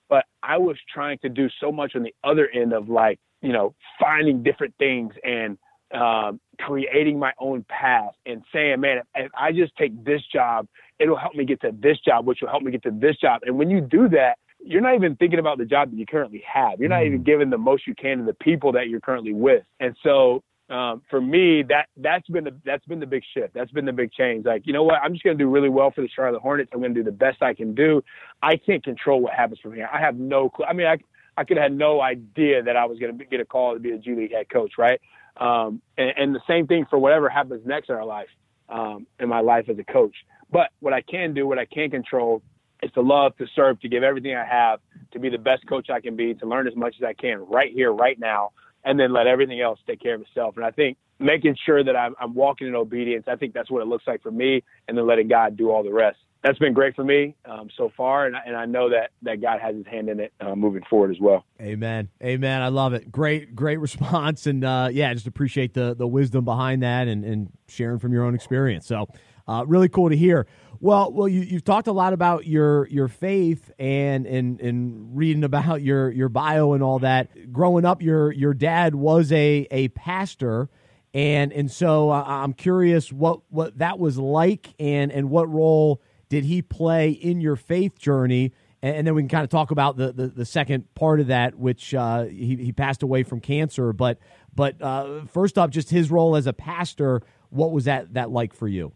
But 0.09 0.25
I 0.41 0.57
was 0.57 0.77
trying 0.93 1.17
to 1.19 1.29
do 1.29 1.49
so 1.59 1.71
much 1.71 1.95
on 1.95 2.03
the 2.03 2.15
other 2.23 2.47
end 2.47 2.71
of 2.71 2.87
like, 2.87 3.19
you 3.41 3.51
know, 3.51 3.75
finding 3.99 4.41
different 4.41 4.73
things 4.79 5.13
and 5.21 5.57
um, 5.93 6.39
creating 6.59 7.19
my 7.19 7.33
own 7.39 7.65
path 7.67 8.13
and 8.25 8.43
saying, 8.53 8.79
man, 8.79 8.99
if, 8.99 9.05
if 9.15 9.31
I 9.37 9.51
just 9.51 9.75
take 9.75 10.03
this 10.03 10.21
job, 10.31 10.67
it'll 10.99 11.17
help 11.17 11.35
me 11.35 11.45
get 11.45 11.61
to 11.61 11.71
this 11.71 11.99
job, 11.99 12.25
which 12.25 12.39
will 12.41 12.49
help 12.49 12.63
me 12.63 12.71
get 12.71 12.83
to 12.83 12.91
this 12.91 13.17
job. 13.17 13.41
And 13.45 13.57
when 13.57 13.69
you 13.69 13.81
do 13.81 14.09
that, 14.09 14.37
you're 14.59 14.81
not 14.81 14.95
even 14.95 15.15
thinking 15.15 15.39
about 15.39 15.57
the 15.57 15.65
job 15.65 15.91
that 15.91 15.97
you 15.97 16.05
currently 16.05 16.43
have. 16.51 16.79
You're 16.79 16.89
not 16.89 17.05
even 17.05 17.19
mm. 17.19 17.25
giving 17.25 17.49
the 17.49 17.57
most 17.57 17.87
you 17.87 17.95
can 17.95 18.19
to 18.19 18.23
the 18.23 18.33
people 18.33 18.71
that 18.73 18.89
you're 18.89 18.99
currently 18.99 19.33
with. 19.33 19.63
And 19.79 19.95
so 20.03 20.43
um, 20.69 21.01
for 21.09 21.21
me, 21.21 21.63
that 21.69 21.87
that's 21.95 22.27
been 22.27 22.43
the 22.43 22.55
that's 22.65 22.85
been 22.85 22.99
the 22.99 23.05
big 23.05 23.23
shift. 23.33 23.53
That's 23.53 23.71
been 23.71 23.85
the 23.85 23.93
big 23.93 24.11
change. 24.11 24.45
Like, 24.45 24.63
you 24.65 24.73
know 24.73 24.83
what? 24.83 24.95
I'm 25.01 25.13
just 25.13 25.23
going 25.23 25.37
to 25.37 25.43
do 25.43 25.49
really 25.49 25.69
well 25.69 25.91
for 25.91 26.01
the 26.01 26.09
Charlotte 26.09 26.41
Hornets. 26.41 26.71
I'm 26.73 26.79
going 26.79 26.93
to 26.93 26.99
do 26.99 27.05
the 27.05 27.11
best 27.11 27.41
I 27.41 27.53
can 27.53 27.73
do. 27.73 28.03
I 28.41 28.57
can't 28.57 28.83
control 28.83 29.21
what 29.21 29.33
happens 29.33 29.59
from 29.61 29.73
here. 29.73 29.89
I 29.91 29.99
have 30.01 30.17
no 30.17 30.49
clue. 30.49 30.65
I 30.65 30.73
mean, 30.73 30.87
I 30.87 30.97
I 31.37 31.45
could 31.45 31.57
have 31.57 31.65
had 31.65 31.73
no 31.73 32.01
idea 32.01 32.63
that 32.63 32.75
I 32.75 32.85
was 32.85 32.99
going 32.99 33.17
to 33.17 33.25
get 33.25 33.39
a 33.39 33.45
call 33.45 33.75
to 33.75 33.79
be 33.79 33.91
a 33.91 33.97
G 33.97 34.15
League 34.15 34.33
head 34.33 34.49
coach, 34.49 34.73
right? 34.77 34.99
Um, 35.37 35.81
and, 35.97 36.13
and 36.17 36.35
the 36.35 36.41
same 36.47 36.67
thing 36.67 36.85
for 36.89 36.99
whatever 36.99 37.29
happens 37.29 37.65
next 37.65 37.89
in 37.89 37.95
our 37.95 38.05
life, 38.05 38.29
um, 38.67 39.07
in 39.19 39.29
my 39.29 39.39
life 39.39 39.69
as 39.69 39.77
a 39.77 39.83
coach. 39.83 40.15
But 40.51 40.69
what 40.79 40.93
I 40.93 41.01
can 41.01 41.33
do, 41.33 41.47
what 41.47 41.59
I 41.59 41.65
can 41.65 41.89
control, 41.89 42.41
is 42.83 42.91
to 42.91 43.01
love, 43.01 43.35
to 43.37 43.45
serve, 43.55 43.79
to 43.81 43.89
give 43.89 44.03
everything 44.03 44.35
I 44.35 44.45
have, 44.45 44.79
to 45.11 45.19
be 45.19 45.29
the 45.29 45.37
best 45.37 45.67
coach 45.67 45.89
I 45.89 45.99
can 45.99 46.15
be, 46.15 46.33
to 46.35 46.45
learn 46.45 46.67
as 46.67 46.75
much 46.75 46.95
as 46.99 47.03
I 47.03 47.13
can 47.13 47.39
right 47.39 47.71
here, 47.73 47.91
right 47.91 48.19
now, 48.19 48.51
and 48.83 48.99
then 48.99 49.11
let 49.13 49.27
everything 49.27 49.61
else 49.61 49.79
take 49.87 50.01
care 50.01 50.15
of 50.15 50.21
itself. 50.21 50.55
And 50.57 50.65
I 50.65 50.71
think 50.71 50.97
making 51.19 51.57
sure 51.65 51.83
that 51.83 51.95
I'm, 51.95 52.15
I'm 52.19 52.33
walking 52.33 52.67
in 52.67 52.75
obedience, 52.75 53.25
I 53.27 53.35
think 53.35 53.53
that's 53.53 53.71
what 53.71 53.81
it 53.81 53.87
looks 53.87 54.05
like 54.05 54.21
for 54.21 54.31
me, 54.31 54.63
and 54.87 54.97
then 54.97 55.07
letting 55.07 55.27
God 55.27 55.57
do 55.57 55.71
all 55.71 55.83
the 55.83 55.91
rest. 55.91 56.17
That's 56.43 56.59
been 56.59 56.73
great 56.73 56.95
for 56.95 57.03
me 57.03 57.35
um, 57.45 57.67
so 57.75 57.91
far, 57.97 58.27
and 58.27 58.35
I, 58.35 58.41
and 58.45 58.55
I 58.55 58.65
know 58.65 58.91
that 58.91 59.09
that 59.23 59.41
God 59.41 59.59
has 59.59 59.75
His 59.75 59.87
hand 59.87 60.07
in 60.07 60.19
it 60.19 60.33
uh, 60.39 60.55
moving 60.55 60.83
forward 60.87 61.09
as 61.09 61.19
well. 61.19 61.43
Amen, 61.59 62.09
amen. 62.23 62.61
I 62.61 62.67
love 62.67 62.93
it. 62.93 63.11
Great, 63.11 63.55
great 63.55 63.79
response, 63.79 64.45
and 64.45 64.63
uh, 64.63 64.89
yeah, 64.91 65.11
just 65.13 65.25
appreciate 65.25 65.73
the 65.73 65.95
the 65.95 66.07
wisdom 66.07 66.45
behind 66.45 66.83
that 66.83 67.07
and, 67.07 67.25
and 67.25 67.51
sharing 67.67 67.97
from 67.97 68.13
your 68.13 68.23
own 68.23 68.35
experience. 68.35 68.85
So, 68.85 69.07
uh, 69.47 69.63
really 69.67 69.89
cool 69.89 70.09
to 70.09 70.17
hear. 70.17 70.47
Well, 70.79 71.11
well, 71.11 71.27
you, 71.27 71.41
you've 71.41 71.63
talked 71.63 71.87
a 71.87 71.91
lot 71.91 72.13
about 72.13 72.45
your 72.45 72.87
your 72.87 73.07
faith 73.07 73.71
and 73.79 74.27
and 74.27 74.59
and 74.61 75.17
reading 75.17 75.43
about 75.43 75.81
your 75.81 76.11
your 76.11 76.29
bio 76.29 76.73
and 76.73 76.83
all 76.83 76.99
that. 76.99 77.51
Growing 77.51 77.85
up, 77.85 78.01
your 78.01 78.31
your 78.31 78.53
dad 78.53 78.93
was 78.93 79.31
a 79.31 79.67
a 79.71 79.87
pastor, 79.89 80.69
and 81.13 81.51
and 81.51 81.71
so 81.71 82.11
I'm 82.11 82.53
curious 82.53 83.11
what 83.11 83.41
what 83.49 83.79
that 83.79 83.97
was 83.97 84.17
like, 84.17 84.75
and 84.79 85.11
and 85.11 85.29
what 85.29 85.49
role 85.49 86.01
did 86.29 86.43
he 86.43 86.61
play 86.61 87.09
in 87.09 87.41
your 87.41 87.55
faith 87.55 87.97
journey? 87.97 88.53
And, 88.83 89.07
then 89.07 89.15
we 89.15 89.23
can 89.23 89.29
kind 89.29 89.43
of 89.43 89.49
talk 89.49 89.71
about 89.71 89.97
the, 89.97 90.13
the, 90.13 90.27
the 90.27 90.45
second 90.45 90.93
part 90.93 91.19
of 91.19 91.27
that, 91.27 91.55
which 91.55 91.95
uh, 91.95 92.25
he 92.25 92.55
he 92.57 92.71
passed 92.71 93.01
away 93.01 93.23
from 93.23 93.39
cancer. 93.39 93.91
But 93.91 94.19
but 94.53 94.79
uh, 94.81 95.25
first 95.25 95.57
up, 95.57 95.71
just 95.71 95.89
his 95.89 96.11
role 96.11 96.35
as 96.35 96.45
a 96.45 96.53
pastor. 96.53 97.23
What 97.49 97.71
was 97.71 97.85
that 97.85 98.13
that 98.13 98.29
like 98.29 98.53
for 98.53 98.67
you? 98.67 98.93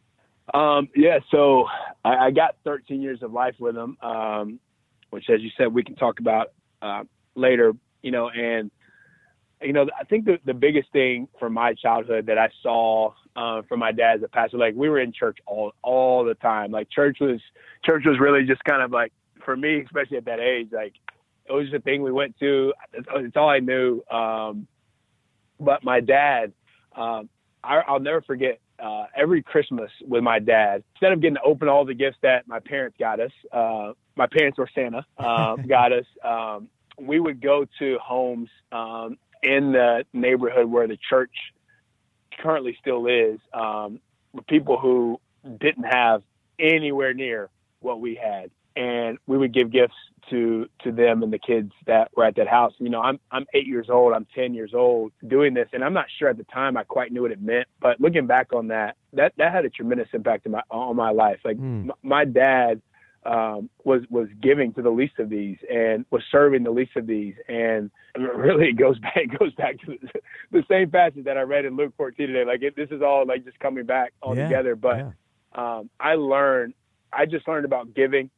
Um, 0.54 0.90
yeah, 0.96 1.20
so 1.30 1.66
I, 2.04 2.28
I, 2.28 2.32
got 2.32 2.56
13 2.66 3.02
years 3.02 3.24
of 3.24 3.32
life 3.32 3.56
with 3.60 3.76
him, 3.76 3.98
um, 4.02 4.60
which, 5.10 5.30
as 5.30 5.42
you 5.42 5.50
said, 5.58 5.74
we 5.74 5.84
can 5.84 5.96
talk 5.96 6.20
about 6.20 6.52
uh, 6.82 7.04
later. 7.36 7.74
You 8.02 8.12
know, 8.12 8.30
and 8.30 8.70
you 9.62 9.74
know, 9.74 9.88
I 10.00 10.04
think 10.04 10.26
the 10.26 10.40
the 10.46 10.54
biggest 10.54 10.92
thing 10.92 11.28
from 11.40 11.54
my 11.54 11.74
childhood 11.74 12.26
that 12.26 12.38
I 12.38 12.50
saw 12.62 13.14
uh, 13.36 13.62
from 13.70 13.80
my 13.80 13.92
dad 13.92 14.18
as 14.18 14.24
a 14.24 14.28
pastor, 14.28 14.58
like 14.58 14.76
we 14.76 14.90
were 14.90 15.00
in 15.00 15.14
church 15.14 15.38
all 15.46 15.74
all 15.84 16.26
the 16.26 16.36
time. 16.36 16.72
Like 16.72 16.90
church 16.90 17.18
was 17.22 17.40
church 17.86 18.04
was 18.06 18.20
really 18.20 18.46
just 18.46 18.64
kind 18.66 18.82
of 18.82 18.92
like 18.92 19.14
for 19.46 19.56
me, 19.56 19.82
especially 19.82 20.18
at 20.18 20.26
that 20.26 20.40
age, 20.40 20.70
like 20.72 20.94
it 21.46 21.54
was 21.54 21.66
just 21.66 21.76
a 21.76 21.82
thing 21.82 22.02
we 22.02 22.12
went 22.12 22.38
to. 22.40 22.74
It's, 22.94 23.08
it's 23.16 23.38
all 23.38 23.50
I 23.50 23.60
knew. 23.60 24.02
Um, 24.12 24.68
but 25.60 25.84
my 25.84 26.00
dad, 26.00 26.54
um, 26.96 27.30
I, 27.64 27.82
I'll 27.88 28.00
never 28.00 28.22
forget 28.22 28.60
uh, 28.82 29.06
every 29.16 29.42
Christmas 29.42 29.92
with 30.08 30.24
my 30.24 30.40
dad. 30.40 30.84
Instead 30.96 31.14
of 31.14 31.22
getting 31.22 31.36
to 31.36 31.42
open 31.42 31.68
all 31.70 31.86
the 31.86 31.94
gifts 31.94 32.18
that 32.22 32.48
my 32.48 32.60
parents 32.60 32.98
got 33.00 33.20
us, 33.20 33.32
uh, 33.52 33.94
my 34.16 34.28
parents 34.28 34.58
or 34.60 34.70
Santa 34.74 35.06
uh, 35.18 35.56
got 35.68 35.92
us, 35.92 36.06
um, 36.24 36.68
we 37.00 37.20
would 37.20 37.42
go 37.42 37.66
to 37.80 37.98
homes 38.04 38.50
um, 38.72 39.18
in 39.44 39.72
the 39.72 40.06
neighborhood 40.14 40.66
where 40.66 40.88
the 40.88 40.98
church 41.10 41.34
currently 42.40 42.78
still 42.82 43.08
is, 43.08 43.40
um, 43.54 44.00
with 44.34 44.46
people 44.48 44.78
who 44.78 45.20
didn't 45.60 45.84
have 45.84 46.24
anywhere 46.60 47.14
near 47.14 47.50
what 47.80 48.00
we 48.00 48.16
had 48.16 48.52
and 48.76 49.18
we 49.28 49.38
would 49.38 49.54
give 49.54 49.72
gifts 49.72 49.96
to 50.30 50.68
to 50.84 50.92
them 50.92 51.24
and 51.24 51.34
the 51.34 51.40
kids 51.40 51.72
that 51.88 52.10
were 52.16 52.26
at 52.26 52.36
that 52.36 52.48
house. 52.48 52.74
You 52.80 52.90
know, 52.90 53.02
I'm 53.02 53.20
I'm 53.32 53.46
eight 53.54 53.68
years 53.68 53.88
old. 53.90 54.14
I'm 54.14 54.28
ten 54.36 54.54
years 54.54 54.72
old 54.74 55.12
doing 55.28 55.54
this, 55.54 55.68
and 55.74 55.84
I'm 55.84 55.94
not 55.94 56.06
sure 56.18 56.30
at 56.30 56.38
the 56.38 56.44
time 56.46 56.78
I 56.78 56.84
quite 56.84 57.12
knew 57.12 57.24
what 57.24 57.32
it 57.32 57.42
meant. 57.42 57.68
But 57.80 58.00
looking 58.00 58.28
back 58.28 58.54
on 58.54 58.68
that, 58.68 58.96
that 59.14 59.34
that 59.38 59.54
had 59.54 59.66
a 59.66 59.70
tremendous 59.70 60.08
impact 60.14 60.46
on 60.46 60.54
my 60.54 60.62
on 60.70 60.96
my 60.96 61.12
life. 61.12 61.40
Like 61.44 61.58
mm. 61.58 61.90
m- 61.90 61.92
my 62.04 62.26
dad 62.26 62.82
um, 63.26 63.70
was 63.84 64.02
was 64.10 64.28
giving 64.42 64.74
to 64.74 64.82
the 64.82 64.90
least 64.90 65.20
of 65.20 65.30
these 65.30 65.58
and 65.72 66.06
was 66.10 66.24
serving 66.32 66.64
the 66.64 66.72
least 66.72 66.96
of 66.96 67.08
these, 67.08 67.36
and 67.48 67.92
really 68.18 68.70
it 68.70 68.78
goes 68.78 68.98
back 69.00 69.14
it 69.18 69.38
goes 69.38 69.54
back 69.56 69.80
to 69.82 69.98
the, 70.02 70.22
the 70.52 70.64
same 70.70 70.90
passage 70.90 71.26
that 71.26 71.38
I 71.38 71.42
read 71.42 71.66
in 71.66 71.76
Luke 71.76 71.94
14 71.98 72.28
today. 72.28 72.46
Like 72.46 72.62
it, 72.62 72.76
this 72.76 72.90
is 72.92 73.02
all 73.02 73.26
like 73.26 73.46
just 73.46 73.60
coming 73.60 73.86
back 73.86 74.14
all 74.22 74.36
yeah, 74.36 74.48
together. 74.48 74.76
But 74.76 74.98
yeah. 74.98 75.10
um, 75.54 75.90
I 76.00 76.16
learned, 76.16 76.74
I 77.14 77.26
just 77.26 77.48
learned 77.48 77.66
about 77.66 77.94
giving 77.94 78.30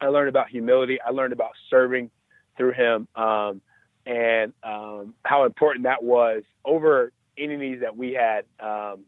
I 0.00 0.06
learned 0.08 0.28
about 0.28 0.48
humility. 0.48 0.98
I 1.00 1.10
learned 1.10 1.32
about 1.32 1.52
serving 1.70 2.10
through 2.56 2.72
him, 2.72 3.08
um, 3.14 3.60
and 4.06 4.52
um, 4.62 5.14
how 5.24 5.44
important 5.44 5.84
that 5.84 6.02
was 6.02 6.42
over 6.64 7.12
any 7.36 7.56
needs 7.56 7.82
that 7.82 7.96
we 7.96 8.12
had, 8.12 8.44
um, 8.60 9.04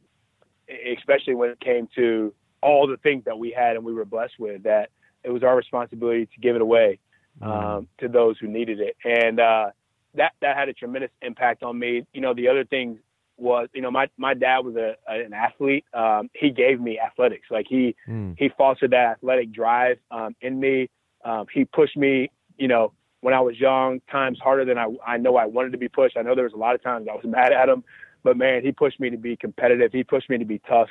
especially 0.97 1.35
when 1.35 1.51
it 1.51 1.61
came 1.61 1.89
to 1.97 2.33
all 2.63 2.87
the 2.87 2.97
things 2.99 3.25
that 3.25 3.39
we 3.39 3.51
had 3.51 3.77
and 3.77 3.85
we 3.85 3.95
were 3.95 4.05
blessed 4.05 4.39
with. 4.39 4.63
That 4.65 4.91
it 5.25 5.31
was 5.31 5.43
our 5.43 5.57
responsibility 5.57 6.27
to 6.27 6.41
give 6.41 6.57
it 6.57 6.63
away 6.63 6.99
mm. 7.41 7.87
to 7.99 8.09
those 8.09 8.39
who 8.39 8.49
needed 8.49 8.81
it, 8.81 8.97
and 9.05 9.41
uh, 9.41 9.71
that 10.15 10.33
that 10.41 10.57
had 10.57 10.69
a 10.69 10.73
tremendous 10.73 11.11
impact 11.23 11.63
on 11.63 11.79
me. 11.79 12.07
You 12.13 12.21
know, 12.21 12.35
the 12.35 12.49
other 12.49 12.65
things 12.65 12.99
was, 13.41 13.69
you 13.73 13.83
know, 13.83 13.91
my 13.91 14.09
my 14.17 14.35
dad 14.35 14.61
was 14.61 14.77
a, 14.77 14.97
a 15.09 15.25
an 15.25 15.33
athlete. 15.33 15.85
Um, 15.95 16.31
he 16.35 16.51
gave 16.51 16.81
me 16.81 16.99
athletics. 16.99 17.47
Like 17.51 17.67
he 17.69 17.97
mm. 18.09 18.35
he 18.39 18.51
fostered 18.57 18.93
that 18.93 19.13
athletic 19.13 19.53
drive 19.53 19.99
um, 20.11 20.35
in 20.41 20.59
me. 20.61 20.91
Um, 21.25 21.47
he 21.53 21.65
pushed 21.65 21.97
me, 21.97 22.31
you 22.57 22.69
know, 22.69 22.93
when 23.21 23.35
I 23.35 23.41
was 23.41 23.59
young, 23.59 24.01
times 24.11 24.39
harder 24.43 24.65
than 24.65 24.79
I 24.79 24.87
I 25.07 25.17
know 25.17 25.37
I 25.37 25.47
wanted 25.47 25.73
to 25.73 25.79
be 25.79 25.89
pushed. 25.89 26.17
I 26.17 26.23
know 26.23 26.35
there 26.35 26.45
was 26.45 26.53
a 26.53 26.59
lot 26.59 26.75
of 26.75 26.83
times 26.83 27.09
I 27.11 27.15
was 27.15 27.25
mad 27.29 27.53
at 27.53 27.69
him, 27.69 27.85
but 28.23 28.37
man, 28.37 28.63
he 28.63 28.73
pushed 28.73 29.01
me 29.01 29.11
to 29.11 29.19
be 29.19 29.37
competitive. 29.37 29.93
He 29.93 30.05
pushed 30.05 30.31
me 30.31 30.39
to 30.39 30.45
be 30.45 30.61
tough. 30.69 30.89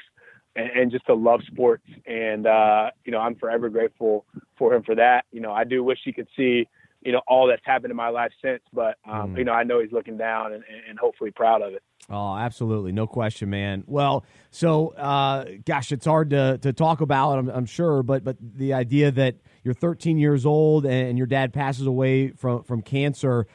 And, 0.55 0.71
and 0.71 0.91
just 0.91 1.05
to 1.05 1.13
love 1.13 1.41
sports, 1.45 1.85
and 2.07 2.47
uh, 2.47 2.89
you 3.05 3.12
know 3.12 3.19
I'm 3.19 3.35
forever 3.35 3.69
grateful 3.69 4.25
for 4.57 4.73
him 4.73 4.81
for 4.81 4.95
that. 4.95 5.25
You 5.31 5.41
know 5.41 5.51
I 5.51 5.63
do 5.63 5.83
wish 5.83 5.99
he 6.03 6.12
could 6.12 6.27
see 6.35 6.67
you 7.01 7.12
know 7.12 7.21
all 7.27 7.47
that's 7.47 7.62
happened 7.65 7.91
in 7.91 7.97
my 7.97 8.09
life 8.09 8.31
since. 8.43 8.62
But 8.73 8.97
um, 9.05 9.33
mm. 9.33 9.38
you 9.39 9.43
know, 9.45 9.53
I 9.53 9.63
know 9.63 9.79
he's 9.79 9.91
looking 9.91 10.17
down 10.17 10.53
and, 10.53 10.63
and 10.89 10.99
hopefully 10.99 11.31
proud 11.31 11.62
of 11.62 11.73
it. 11.73 11.83
Oh, 12.09 12.35
absolutely, 12.35 12.91
no 12.91 13.07
question, 13.07 13.49
man. 13.49 13.83
Well, 13.85 14.25
so 14.51 14.89
uh, 14.89 15.45
gosh, 15.65 15.91
it's 15.91 16.05
hard 16.05 16.31
to 16.31 16.57
to 16.59 16.73
talk 16.73 17.01
about. 17.01 17.39
I'm, 17.39 17.49
I'm, 17.49 17.65
sure, 17.65 18.03
but 18.03 18.23
but 18.23 18.38
the 18.41 18.73
idea 18.73 19.12
that 19.12 19.35
you're 19.63 19.73
13 19.73 20.17
years 20.17 20.45
old 20.45 20.85
and 20.85 21.17
your 21.17 21.27
dad 21.27 21.53
passes 21.53 21.85
away 21.85 22.29
from 22.31 22.63
from 22.63 22.81
cancer, 22.81 23.47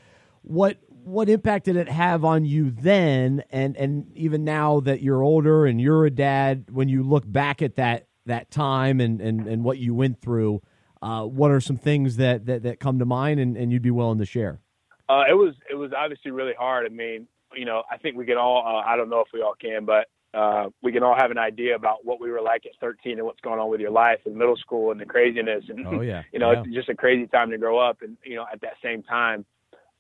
what 0.42 0.78
what 0.88 1.28
impact 1.28 1.66
did 1.66 1.76
it 1.76 1.88
have 1.88 2.24
on 2.24 2.44
you 2.44 2.70
then, 2.70 3.42
and 3.50 3.76
and 3.76 4.16
even 4.16 4.44
now 4.44 4.80
that 4.80 5.02
you're 5.02 5.22
older 5.22 5.66
and 5.66 5.80
you're 5.80 6.06
a 6.06 6.10
dad? 6.10 6.66
When 6.70 6.88
you 6.88 7.02
look 7.02 7.30
back 7.30 7.60
at 7.60 7.76
that 7.76 8.06
that 8.26 8.50
time 8.50 9.00
and 9.00 9.20
and, 9.20 9.46
and 9.46 9.64
what 9.64 9.78
you 9.78 9.94
went 9.94 10.20
through, 10.20 10.62
uh, 11.04 11.22
what 11.22 11.50
are 11.50 11.60
some 11.60 11.76
things 11.76 12.16
that, 12.16 12.46
that 12.46 12.62
that 12.62 12.80
come 12.80 12.98
to 12.98 13.04
mind, 13.04 13.38
and, 13.38 13.58
and 13.58 13.70
you'd 13.70 13.82
be 13.82 13.90
willing 13.90 14.18
to 14.18 14.24
share? 14.24 14.60
Uh, 15.06 15.24
it 15.28 15.34
was 15.34 15.54
it 15.70 15.74
was 15.74 15.92
obviously 15.96 16.30
really 16.30 16.54
hard. 16.58 16.86
I 16.86 16.88
mean, 16.88 17.28
you 17.54 17.66
know, 17.66 17.82
I 17.90 17.98
think 17.98 18.16
we 18.16 18.24
can 18.24 18.38
all. 18.38 18.64
Uh, 18.66 18.88
I 18.88 18.96
don't 18.96 19.10
know 19.10 19.20
if 19.20 19.28
we 19.34 19.42
all 19.42 19.54
can, 19.60 19.84
but 19.84 20.08
uh, 20.32 20.70
we 20.82 20.92
can 20.92 21.02
all 21.02 21.14
have 21.14 21.30
an 21.30 21.36
idea 21.36 21.76
about 21.76 22.06
what 22.06 22.20
we 22.20 22.30
were 22.30 22.40
like 22.40 22.64
at 22.64 22.72
13 22.80 23.18
and 23.18 23.26
what's 23.26 23.40
going 23.40 23.60
on 23.60 23.68
with 23.68 23.80
your 23.80 23.90
life 23.90 24.20
in 24.24 24.38
middle 24.38 24.56
school 24.56 24.92
and 24.92 25.00
the 25.00 25.04
craziness. 25.04 25.64
And 25.68 25.86
oh 25.86 26.00
yeah, 26.00 26.22
you 26.32 26.38
know, 26.38 26.52
yeah. 26.52 26.60
it's 26.60 26.74
just 26.74 26.88
a 26.88 26.94
crazy 26.94 27.26
time 27.26 27.50
to 27.50 27.58
grow 27.58 27.78
up. 27.78 27.98
And 28.00 28.16
you 28.24 28.36
know, 28.36 28.46
at 28.50 28.62
that 28.62 28.74
same 28.82 29.02
time, 29.02 29.44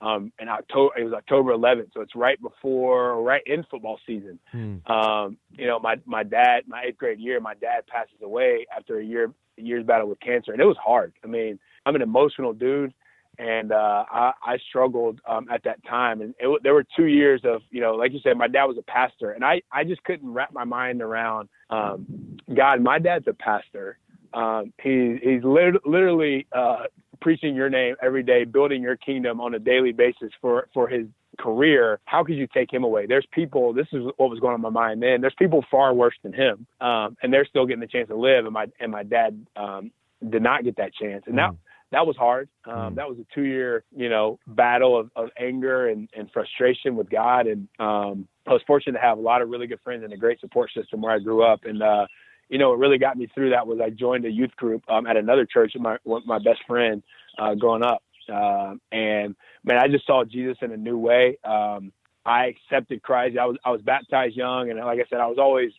um, 0.04 0.32
in 0.38 0.48
October, 0.48 0.98
it 0.98 1.04
was 1.04 1.12
October 1.12 1.52
11th, 1.52 1.92
so 1.94 2.00
it's 2.00 2.14
right 2.14 2.40
before, 2.40 3.22
right 3.22 3.42
in 3.46 3.64
football 3.70 3.98
season. 4.06 4.38
Hmm. 4.50 4.76
Um, 4.90 5.36
you 5.52 5.66
know, 5.66 5.78
my 5.78 5.96
my 6.04 6.22
dad, 6.22 6.64
my 6.66 6.84
eighth 6.88 6.98
grade 6.98 7.20
year, 7.20 7.40
my 7.40 7.54
dad 7.54 7.86
passes 7.86 8.20
away 8.22 8.66
after 8.76 8.98
a 8.98 9.04
year 9.04 9.32
year's 9.56 9.86
battle 9.86 10.08
with 10.08 10.20
cancer, 10.20 10.52
and 10.52 10.60
it 10.60 10.66
was 10.66 10.76
hard. 10.84 11.12
I 11.22 11.28
mean, 11.28 11.58
I'm 11.86 11.94
an 11.94 12.02
emotional 12.02 12.52
dude 12.52 12.92
and 13.38 13.72
uh, 13.72 14.04
I, 14.10 14.32
I 14.44 14.58
struggled 14.68 15.20
um, 15.28 15.48
at 15.50 15.64
that 15.64 15.84
time. 15.84 16.20
And 16.20 16.34
it, 16.38 16.62
there 16.62 16.74
were 16.74 16.84
two 16.96 17.06
years 17.06 17.40
of, 17.44 17.62
you 17.70 17.80
know, 17.80 17.94
like 17.94 18.12
you 18.12 18.20
said, 18.22 18.36
my 18.36 18.48
dad 18.48 18.64
was 18.64 18.78
a 18.78 18.82
pastor, 18.82 19.32
and 19.32 19.44
I, 19.44 19.62
I 19.72 19.84
just 19.84 20.02
couldn't 20.04 20.32
wrap 20.32 20.52
my 20.52 20.64
mind 20.64 21.02
around 21.02 21.48
um, 21.70 22.38
God. 22.54 22.80
My 22.80 22.98
dad's 22.98 23.26
a 23.26 23.34
pastor. 23.34 23.98
Um, 24.32 24.72
he, 24.82 25.18
he's 25.22 25.44
lit- 25.44 25.86
literally 25.86 26.46
uh, 26.52 26.84
preaching 27.20 27.54
your 27.54 27.70
name 27.70 27.96
every 28.02 28.22
day, 28.22 28.44
building 28.44 28.82
your 28.82 28.96
kingdom 28.96 29.40
on 29.40 29.54
a 29.54 29.58
daily 29.58 29.92
basis 29.92 30.30
for 30.40 30.68
for 30.72 30.88
his 30.88 31.06
career. 31.38 32.00
How 32.04 32.22
could 32.24 32.36
you 32.36 32.46
take 32.52 32.72
him 32.72 32.84
away? 32.84 33.06
There's 33.06 33.26
people. 33.32 33.72
This 33.72 33.88
is 33.92 34.04
what 34.16 34.30
was 34.30 34.40
going 34.40 34.54
on 34.54 34.58
in 34.60 34.62
my 34.62 34.70
mind 34.70 35.02
then. 35.02 35.20
There's 35.20 35.34
people 35.38 35.64
far 35.70 35.92
worse 35.94 36.14
than 36.22 36.32
him, 36.32 36.66
um, 36.80 37.16
and 37.22 37.32
they're 37.32 37.46
still 37.46 37.66
getting 37.66 37.80
the 37.80 37.86
chance 37.86 38.08
to 38.08 38.16
live. 38.16 38.44
And 38.44 38.54
my 38.54 38.66
and 38.80 38.92
my 38.92 39.02
dad 39.02 39.44
um, 39.56 39.90
did 40.28 40.42
not 40.42 40.64
get 40.64 40.76
that 40.76 40.94
chance, 40.94 41.24
and 41.26 41.38
that 41.38 41.50
that 41.94 42.06
was 42.06 42.16
hard. 42.16 42.48
Um, 42.66 42.74
Mm. 42.74 42.94
That 42.96 43.08
was 43.08 43.18
a 43.18 43.34
two 43.34 43.44
year, 43.44 43.84
you 43.96 44.08
know, 44.08 44.38
battle 44.48 44.98
of, 44.98 45.10
of 45.14 45.30
anger 45.38 45.88
and, 45.88 46.08
and 46.16 46.30
frustration 46.32 46.96
with 46.96 47.08
God. 47.08 47.46
And 47.46 47.68
um, 47.78 48.26
I 48.46 48.52
was 48.52 48.62
fortunate 48.66 48.98
to 48.98 49.04
have 49.04 49.16
a 49.16 49.20
lot 49.20 49.42
of 49.42 49.48
really 49.48 49.66
good 49.68 49.80
friends 49.84 50.02
and 50.02 50.12
a 50.12 50.16
great 50.16 50.40
support 50.40 50.70
system 50.76 51.00
where 51.02 51.14
I 51.14 51.18
grew 51.20 51.44
up. 51.44 51.60
And, 51.64 51.82
uh, 51.82 52.06
you 52.48 52.58
know, 52.58 52.70
what 52.70 52.78
really 52.78 52.98
got 52.98 53.16
me 53.16 53.28
through 53.34 53.50
that 53.50 53.66
was 53.66 53.80
I 53.82 53.90
joined 53.90 54.24
a 54.24 54.30
youth 54.30 54.54
group 54.56 54.82
um, 54.88 55.06
at 55.06 55.16
another 55.16 55.46
church 55.46 55.72
with 55.74 55.82
my, 55.82 55.98
with 56.04 56.24
my 56.26 56.38
best 56.38 56.60
friend 56.66 57.02
uh, 57.38 57.54
growing 57.54 57.82
up. 57.82 58.02
Uh, 58.32 58.74
and 58.92 59.36
man, 59.64 59.78
I 59.78 59.88
just 59.88 60.06
saw 60.06 60.24
Jesus 60.24 60.56
in 60.62 60.72
a 60.72 60.76
new 60.76 60.98
way. 60.98 61.38
Um, 61.44 61.92
I 62.24 62.46
accepted 62.46 63.02
Christ. 63.02 63.36
I 63.38 63.46
was, 63.46 63.56
I 63.64 63.70
was 63.70 63.82
baptized 63.82 64.36
young. 64.36 64.70
And 64.70 64.78
like 64.80 64.98
I 64.98 65.04
said, 65.10 65.20
I 65.20 65.26
was 65.26 65.38
always 65.38 65.72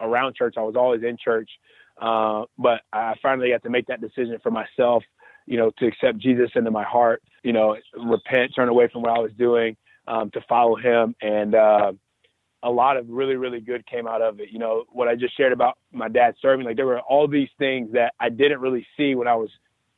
around 0.00 0.36
church. 0.36 0.54
I 0.56 0.62
was 0.62 0.76
always 0.76 1.02
in 1.02 1.16
church. 1.22 1.50
Uh, 2.00 2.44
but 2.58 2.80
I 2.92 3.14
finally 3.22 3.50
got 3.50 3.62
to 3.64 3.70
make 3.70 3.86
that 3.88 4.00
decision 4.00 4.38
for 4.42 4.50
myself 4.50 5.04
you 5.46 5.56
know, 5.56 5.70
to 5.78 5.86
accept 5.86 6.18
Jesus 6.18 6.50
into 6.54 6.70
my 6.70 6.84
heart, 6.84 7.22
you 7.42 7.52
know, 7.52 7.76
repent, 7.96 8.52
turn 8.54 8.68
away 8.68 8.88
from 8.92 9.02
what 9.02 9.10
I 9.10 9.18
was 9.18 9.32
doing, 9.36 9.76
um, 10.06 10.30
to 10.30 10.40
follow 10.48 10.76
him. 10.76 11.14
And, 11.20 11.54
uh, 11.54 11.92
a 12.62 12.70
lot 12.70 12.96
of 12.96 13.08
really, 13.08 13.36
really 13.36 13.60
good 13.60 13.86
came 13.86 14.06
out 14.06 14.22
of 14.22 14.40
it. 14.40 14.50
You 14.50 14.58
know, 14.58 14.84
what 14.90 15.08
I 15.08 15.16
just 15.16 15.36
shared 15.36 15.52
about 15.52 15.78
my 15.92 16.08
dad 16.08 16.34
serving, 16.40 16.64
like 16.64 16.76
there 16.76 16.86
were 16.86 17.00
all 17.00 17.26
these 17.26 17.48
things 17.58 17.92
that 17.92 18.14
I 18.20 18.28
didn't 18.28 18.60
really 18.60 18.86
see 18.96 19.14
when 19.14 19.28
I 19.28 19.34
was, 19.34 19.50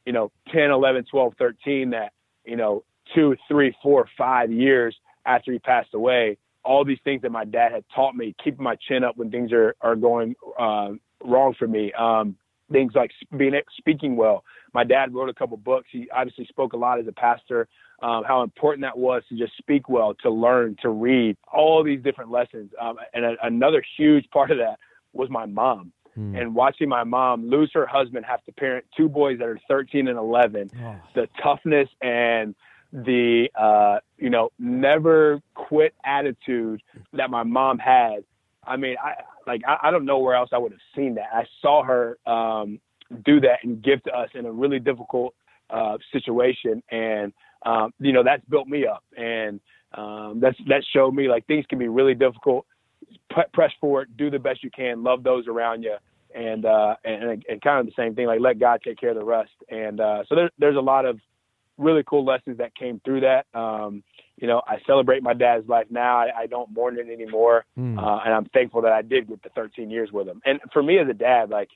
you 0.06 0.12
know, 0.12 0.30
10, 0.52 0.70
11, 0.70 1.04
12, 1.10 1.34
13, 1.38 1.90
that, 1.90 2.12
you 2.44 2.56
know, 2.56 2.84
two, 3.14 3.36
three, 3.48 3.74
four, 3.82 4.08
five 4.16 4.50
years 4.50 4.96
after 5.26 5.52
he 5.52 5.58
passed 5.58 5.94
away, 5.94 6.38
all 6.64 6.84
these 6.84 6.98
things 7.04 7.22
that 7.22 7.32
my 7.32 7.44
dad 7.44 7.72
had 7.72 7.84
taught 7.94 8.14
me, 8.14 8.34
keeping 8.42 8.64
my 8.64 8.76
chin 8.88 9.04
up 9.04 9.16
when 9.16 9.30
things 9.30 9.52
are, 9.52 9.74
are 9.80 9.96
going, 9.96 10.34
uh, 10.58 10.90
wrong 11.22 11.54
for 11.58 11.66
me. 11.66 11.92
Um, 11.92 12.36
things 12.72 12.92
like 12.94 13.10
being 13.36 13.54
speaking 13.76 14.16
well. 14.16 14.44
My 14.72 14.84
dad 14.84 15.14
wrote 15.14 15.28
a 15.28 15.34
couple 15.34 15.56
books. 15.56 15.88
He 15.90 16.08
obviously 16.10 16.46
spoke 16.46 16.72
a 16.72 16.76
lot 16.76 16.98
as 16.98 17.06
a 17.06 17.12
pastor. 17.12 17.68
Um, 18.02 18.24
how 18.26 18.42
important 18.42 18.82
that 18.82 18.98
was 18.98 19.22
to 19.28 19.36
just 19.36 19.56
speak 19.56 19.88
well, 19.88 20.14
to 20.22 20.30
learn, 20.30 20.76
to 20.82 20.88
read, 20.90 21.36
all 21.52 21.82
these 21.84 22.02
different 22.02 22.30
lessons. 22.30 22.70
Um, 22.80 22.96
and 23.12 23.24
a, 23.24 23.34
another 23.42 23.82
huge 23.96 24.28
part 24.32 24.50
of 24.50 24.58
that 24.58 24.78
was 25.12 25.30
my 25.30 25.46
mom. 25.46 25.92
Hmm. 26.14 26.34
And 26.36 26.54
watching 26.54 26.88
my 26.88 27.04
mom 27.04 27.48
lose 27.48 27.70
her 27.74 27.86
husband, 27.86 28.24
have 28.26 28.44
to 28.44 28.52
parent 28.52 28.84
two 28.96 29.08
boys 29.08 29.38
that 29.38 29.48
are 29.48 29.58
13 29.68 30.08
and 30.08 30.18
11, 30.18 30.70
Oh. 30.80 30.96
the 31.14 31.28
toughness 31.42 31.88
and 32.02 32.54
the 32.92 33.48
uh, 33.56 33.98
you 34.18 34.30
know 34.30 34.50
never 34.58 35.40
quit 35.54 35.94
attitude 36.04 36.80
that 37.12 37.28
my 37.30 37.42
mom 37.42 37.78
had. 37.78 38.24
I 38.64 38.76
mean, 38.76 38.96
I 39.02 39.14
like 39.46 39.62
I, 39.66 39.88
I 39.88 39.90
don't 39.90 40.04
know 40.04 40.18
where 40.18 40.34
else 40.34 40.50
I 40.52 40.58
would 40.58 40.72
have 40.72 40.80
seen 40.96 41.14
that. 41.14 41.28
I 41.32 41.44
saw 41.60 41.82
her 41.82 42.18
um, 42.26 42.80
do 43.24 43.40
that 43.40 43.58
and 43.62 43.82
give 43.82 44.02
to 44.04 44.12
us 44.12 44.30
in 44.34 44.46
a 44.46 44.52
really 44.52 44.78
difficult 44.78 45.34
uh, 45.70 45.98
situation, 46.12 46.82
and 46.90 47.32
um, 47.64 47.92
you 47.98 48.12
know 48.12 48.22
that's 48.22 48.44
built 48.46 48.68
me 48.68 48.86
up, 48.86 49.04
and 49.16 49.60
um, 49.94 50.40
that's 50.40 50.58
that 50.68 50.84
showed 50.92 51.14
me 51.14 51.28
like 51.28 51.46
things 51.46 51.64
can 51.68 51.78
be 51.78 51.88
really 51.88 52.14
difficult. 52.14 52.66
P- 53.34 53.42
press 53.52 53.70
forward, 53.80 54.10
do 54.16 54.30
the 54.30 54.38
best 54.38 54.62
you 54.62 54.70
can, 54.70 55.02
love 55.02 55.22
those 55.22 55.46
around 55.46 55.82
you, 55.82 55.96
and 56.34 56.64
uh, 56.64 56.96
and 57.04 57.44
and 57.48 57.62
kind 57.62 57.80
of 57.80 57.86
the 57.86 57.92
same 57.96 58.14
thing. 58.14 58.26
Like 58.26 58.40
let 58.40 58.58
God 58.58 58.80
take 58.84 58.98
care 58.98 59.10
of 59.10 59.16
the 59.16 59.24
rest. 59.24 59.52
And 59.70 60.00
uh, 60.00 60.24
so 60.28 60.34
there's 60.34 60.50
there's 60.58 60.76
a 60.76 60.80
lot 60.80 61.04
of 61.04 61.18
really 61.78 62.02
cool 62.06 62.24
lessons 62.24 62.58
that 62.58 62.74
came 62.74 63.00
through 63.04 63.20
that. 63.20 63.46
Um, 63.54 64.02
you 64.36 64.46
know, 64.46 64.62
I 64.66 64.78
celebrate 64.86 65.22
my 65.22 65.34
dad's 65.34 65.68
life 65.68 65.86
now. 65.90 66.18
I, 66.18 66.30
I 66.40 66.46
don't 66.46 66.70
mourn 66.72 66.98
it 66.98 67.08
anymore, 67.08 67.64
Hmm. 67.76 67.98
uh, 67.98 68.18
and 68.24 68.34
I'm 68.34 68.46
thankful 68.46 68.82
that 68.82 68.92
I 68.92 69.02
did 69.02 69.28
get 69.28 69.42
the 69.42 69.48
13 69.50 69.90
years 69.90 70.10
with 70.12 70.26
him. 70.26 70.40
And 70.44 70.60
for 70.72 70.82
me 70.82 70.98
as 70.98 71.08
a 71.08 71.14
dad, 71.14 71.50
like, 71.50 71.68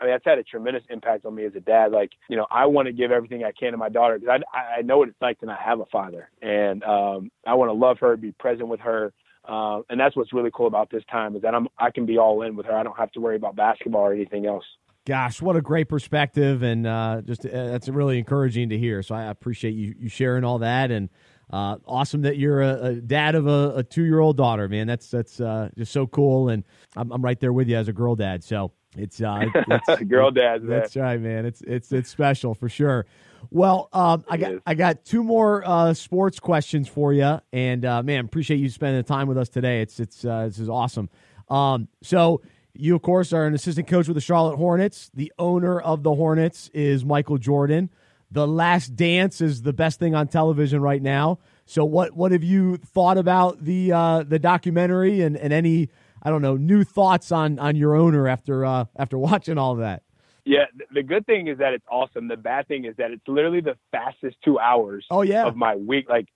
I 0.00 0.04
mean, 0.04 0.14
that's 0.14 0.24
had 0.24 0.38
a 0.38 0.42
tremendous 0.42 0.82
impact 0.90 1.24
on 1.24 1.34
me 1.36 1.44
as 1.44 1.54
a 1.54 1.60
dad. 1.60 1.92
Like, 1.92 2.10
you 2.28 2.36
know, 2.36 2.46
I 2.50 2.66
want 2.66 2.86
to 2.86 2.92
give 2.92 3.12
everything 3.12 3.44
I 3.44 3.52
can 3.52 3.70
to 3.70 3.78
my 3.78 3.88
daughter 3.88 4.18
because 4.18 4.40
I, 4.52 4.78
I 4.78 4.82
know 4.82 4.98
what 4.98 5.08
it's 5.08 5.22
like 5.22 5.38
to 5.40 5.46
not 5.46 5.60
have 5.60 5.78
a 5.78 5.86
father, 5.86 6.28
and 6.40 6.82
um, 6.82 7.30
I 7.46 7.54
want 7.54 7.68
to 7.68 7.74
love 7.74 7.98
her, 8.00 8.16
be 8.16 8.32
present 8.32 8.68
with 8.68 8.80
her. 8.80 9.12
Uh, 9.44 9.82
and 9.90 9.98
that's 9.98 10.14
what's 10.16 10.32
really 10.32 10.50
cool 10.54 10.68
about 10.68 10.88
this 10.90 11.02
time 11.10 11.34
is 11.34 11.42
that 11.42 11.54
I'm 11.54 11.66
I 11.78 11.90
can 11.90 12.06
be 12.06 12.18
all 12.18 12.42
in 12.42 12.54
with 12.56 12.66
her. 12.66 12.76
I 12.76 12.82
don't 12.82 12.96
have 12.96 13.10
to 13.12 13.20
worry 13.20 13.36
about 13.36 13.56
basketball 13.56 14.02
or 14.02 14.12
anything 14.12 14.46
else. 14.46 14.64
Gosh, 15.04 15.42
what 15.42 15.56
a 15.56 15.60
great 15.60 15.88
perspective, 15.88 16.62
and 16.62 16.86
uh, 16.86 17.22
just 17.24 17.44
uh, 17.44 17.50
that's 17.50 17.88
really 17.88 18.18
encouraging 18.18 18.68
to 18.68 18.78
hear. 18.78 19.02
So 19.02 19.16
I 19.16 19.24
appreciate 19.24 19.72
you, 19.72 19.94
you 19.98 20.08
sharing 20.08 20.44
all 20.44 20.58
that, 20.58 20.92
and 20.92 21.08
uh, 21.52 21.76
awesome 21.86 22.22
that 22.22 22.38
you're 22.38 22.62
a, 22.62 22.82
a 22.82 22.94
dad 22.94 23.34
of 23.34 23.46
a, 23.46 23.74
a 23.76 23.82
two 23.82 24.04
year 24.04 24.20
old 24.20 24.36
daughter, 24.36 24.68
man. 24.68 24.86
That's 24.86 25.10
that's 25.10 25.40
uh, 25.40 25.68
just 25.76 25.92
so 25.92 26.06
cool, 26.06 26.48
and 26.48 26.64
I'm, 26.96 27.12
I'm 27.12 27.22
right 27.22 27.38
there 27.38 27.52
with 27.52 27.68
you 27.68 27.76
as 27.76 27.88
a 27.88 27.92
girl 27.92 28.16
dad. 28.16 28.42
So 28.42 28.72
it's 28.96 29.20
uh, 29.20 29.46
it's 29.54 30.02
Girl 30.04 30.30
dads, 30.30 30.64
man. 30.64 30.80
That's 30.80 30.96
right, 30.96 31.20
man. 31.20 31.46
It's 31.46 31.62
it's 31.62 31.92
it's 31.92 32.10
special 32.10 32.54
for 32.54 32.68
sure. 32.68 33.06
Well, 33.50 33.88
um, 33.92 34.24
I 34.28 34.36
got. 34.36 34.52
I 34.66 34.74
got 34.74 35.04
two 35.04 35.22
more 35.22 35.62
uh, 35.66 35.94
sports 35.94 36.40
questions 36.40 36.88
for 36.88 37.12
you, 37.12 37.40
and 37.52 37.84
uh, 37.84 38.02
man, 38.02 38.24
appreciate 38.24 38.58
you 38.58 38.68
spending 38.68 38.98
the 38.98 39.02
time 39.02 39.28
with 39.28 39.38
us 39.38 39.48
today. 39.48 39.82
It's 39.82 40.00
it's 40.00 40.24
uh, 40.24 40.46
this 40.46 40.58
is 40.58 40.68
awesome. 40.68 41.10
Um, 41.48 41.88
so 42.02 42.40
you 42.74 42.94
of 42.94 43.02
course 43.02 43.32
are 43.32 43.44
an 43.44 43.54
assistant 43.54 43.88
coach 43.88 44.08
with 44.08 44.14
the 44.14 44.20
Charlotte 44.20 44.56
Hornets. 44.56 45.10
The 45.14 45.32
owner 45.38 45.80
of 45.80 46.02
the 46.02 46.14
Hornets 46.14 46.70
is 46.72 47.04
Michael 47.04 47.38
Jordan. 47.38 47.90
The 48.32 48.46
Last 48.46 48.96
Dance 48.96 49.42
is 49.42 49.60
the 49.60 49.74
best 49.74 49.98
thing 49.98 50.14
on 50.14 50.26
television 50.26 50.80
right 50.80 51.02
now. 51.02 51.38
So 51.66 51.84
what 51.84 52.16
what 52.16 52.32
have 52.32 52.42
you 52.42 52.78
thought 52.78 53.18
about 53.18 53.62
the 53.62 53.92
uh, 53.92 54.22
the 54.22 54.38
documentary 54.38 55.20
and, 55.20 55.36
and 55.36 55.52
any 55.52 55.90
I 56.22 56.30
don't 56.30 56.40
know 56.40 56.56
new 56.56 56.82
thoughts 56.82 57.30
on 57.30 57.58
on 57.58 57.76
your 57.76 57.94
owner 57.94 58.26
after 58.26 58.64
uh, 58.64 58.86
after 58.96 59.18
watching 59.30 59.58
all 59.58 59.76
that? 59.76 60.02
Yeah, 60.44 60.64
the 60.92 61.02
good 61.02 61.26
thing 61.26 61.48
is 61.48 61.58
that 61.58 61.74
it's 61.74 61.84
awesome. 61.90 62.26
The 62.26 62.38
bad 62.38 62.66
thing 62.68 62.86
is 62.86 62.96
that 62.96 63.10
it's 63.10 63.22
literally 63.28 63.60
the 63.60 63.76
fastest 63.92 64.38
two 64.42 64.58
hours 64.58 65.06
Oh 65.10 65.22
yeah, 65.22 65.44
of 65.46 65.54
my 65.54 65.76
week. 65.76 66.08
Like 66.08 66.28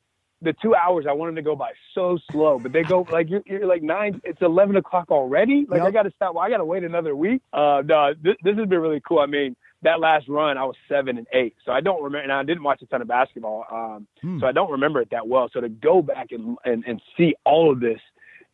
the 0.42 0.54
two 0.62 0.74
hours, 0.74 1.06
I 1.08 1.12
wanted 1.12 1.36
to 1.36 1.42
go 1.42 1.56
by 1.56 1.72
so 1.94 2.18
slow, 2.30 2.58
but 2.58 2.72
they 2.72 2.82
go 2.82 3.06
like 3.10 3.30
you're, 3.30 3.42
you're 3.46 3.66
like 3.66 3.82
nine. 3.82 4.20
It's 4.22 4.42
eleven 4.42 4.76
o'clock 4.76 5.10
already. 5.10 5.64
Like 5.66 5.80
I 5.80 5.90
got 5.90 6.02
to 6.02 6.12
stop. 6.14 6.34
Well, 6.34 6.44
I 6.44 6.50
got 6.50 6.58
to 6.58 6.64
wait 6.64 6.84
another 6.84 7.16
week. 7.16 7.40
Uh, 7.54 7.82
no, 7.84 8.12
this, 8.22 8.36
this 8.44 8.56
has 8.58 8.68
been 8.68 8.80
really 8.80 9.00
cool. 9.00 9.18
I 9.18 9.26
mean, 9.26 9.56
that 9.82 10.00
last 10.00 10.26
run, 10.28 10.56
I 10.58 10.64
was 10.64 10.76
seven 10.88 11.18
and 11.18 11.26
eight, 11.32 11.54
so 11.64 11.72
I 11.72 11.80
don't 11.80 12.02
remember. 12.02 12.22
And 12.22 12.32
I 12.32 12.42
didn't 12.42 12.62
watch 12.62 12.82
a 12.82 12.86
ton 12.86 13.02
of 13.02 13.08
basketball, 13.08 13.64
um, 13.70 14.06
Hmm. 14.20 14.40
so 14.40 14.46
I 14.46 14.52
don't 14.52 14.70
remember 14.70 15.00
it 15.00 15.10
that 15.10 15.26
well. 15.28 15.48
So 15.52 15.60
to 15.60 15.68
go 15.68 16.02
back 16.02 16.28
and 16.32 16.56
and, 16.64 16.84
and 16.86 17.00
see 17.16 17.34
all 17.44 17.70
of 17.70 17.80
this 17.80 18.00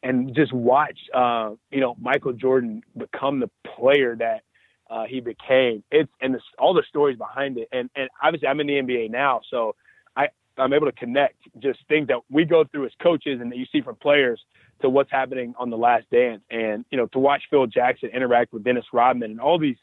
and 0.03 0.35
just 0.35 0.53
watch, 0.53 0.99
uh, 1.15 1.51
you 1.71 1.81
know, 1.81 1.95
Michael 2.01 2.33
Jordan 2.33 2.83
become 2.97 3.39
the 3.41 3.51
player 3.77 4.17
that 4.17 4.43
uh, 4.91 5.05
he 5.09 5.21
became. 5.21 5.83
It's 5.91 6.11
and 6.21 6.37
all 6.59 6.75
the 6.75 6.83
stories 6.89 7.17
behind 7.17 7.57
it, 7.59 7.69
and 7.73 7.89
and 7.97 8.09
obviously 8.23 8.49
I'm 8.49 8.61
in 8.61 8.67
the 8.67 8.75
NBA 8.75 9.11
now, 9.11 9.41
so 9.49 9.75
I 10.17 10.29
I'm 10.59 10.73
able 10.73 10.87
to 10.87 10.93
connect 10.93 11.37
just 11.61 11.79
things 11.89 12.09
that 12.09 12.19
we 12.31 12.45
go 12.45 12.65
through 12.65 12.87
as 12.87 12.93
coaches 13.01 13.41
and 13.41 13.51
that 13.51 13.57
you 13.57 13.67
see 13.73 13.81
from 13.81 13.97
players 13.97 14.41
to 14.83 14.91
what's 14.91 15.11
happening 15.11 15.55
on 15.57 15.71
the 15.71 15.79
Last 15.79 16.11
Dance, 16.11 16.43
and 16.51 16.85
you 16.91 16.99
know 16.99 17.07
to 17.07 17.19
watch 17.19 17.43
Phil 17.49 17.67
Jackson 17.67 18.11
interact 18.13 18.53
with 18.53 18.65
Dennis 18.65 18.85
Rodman 18.93 19.31
and 19.31 19.41
all 19.41 19.59
these 19.59 19.77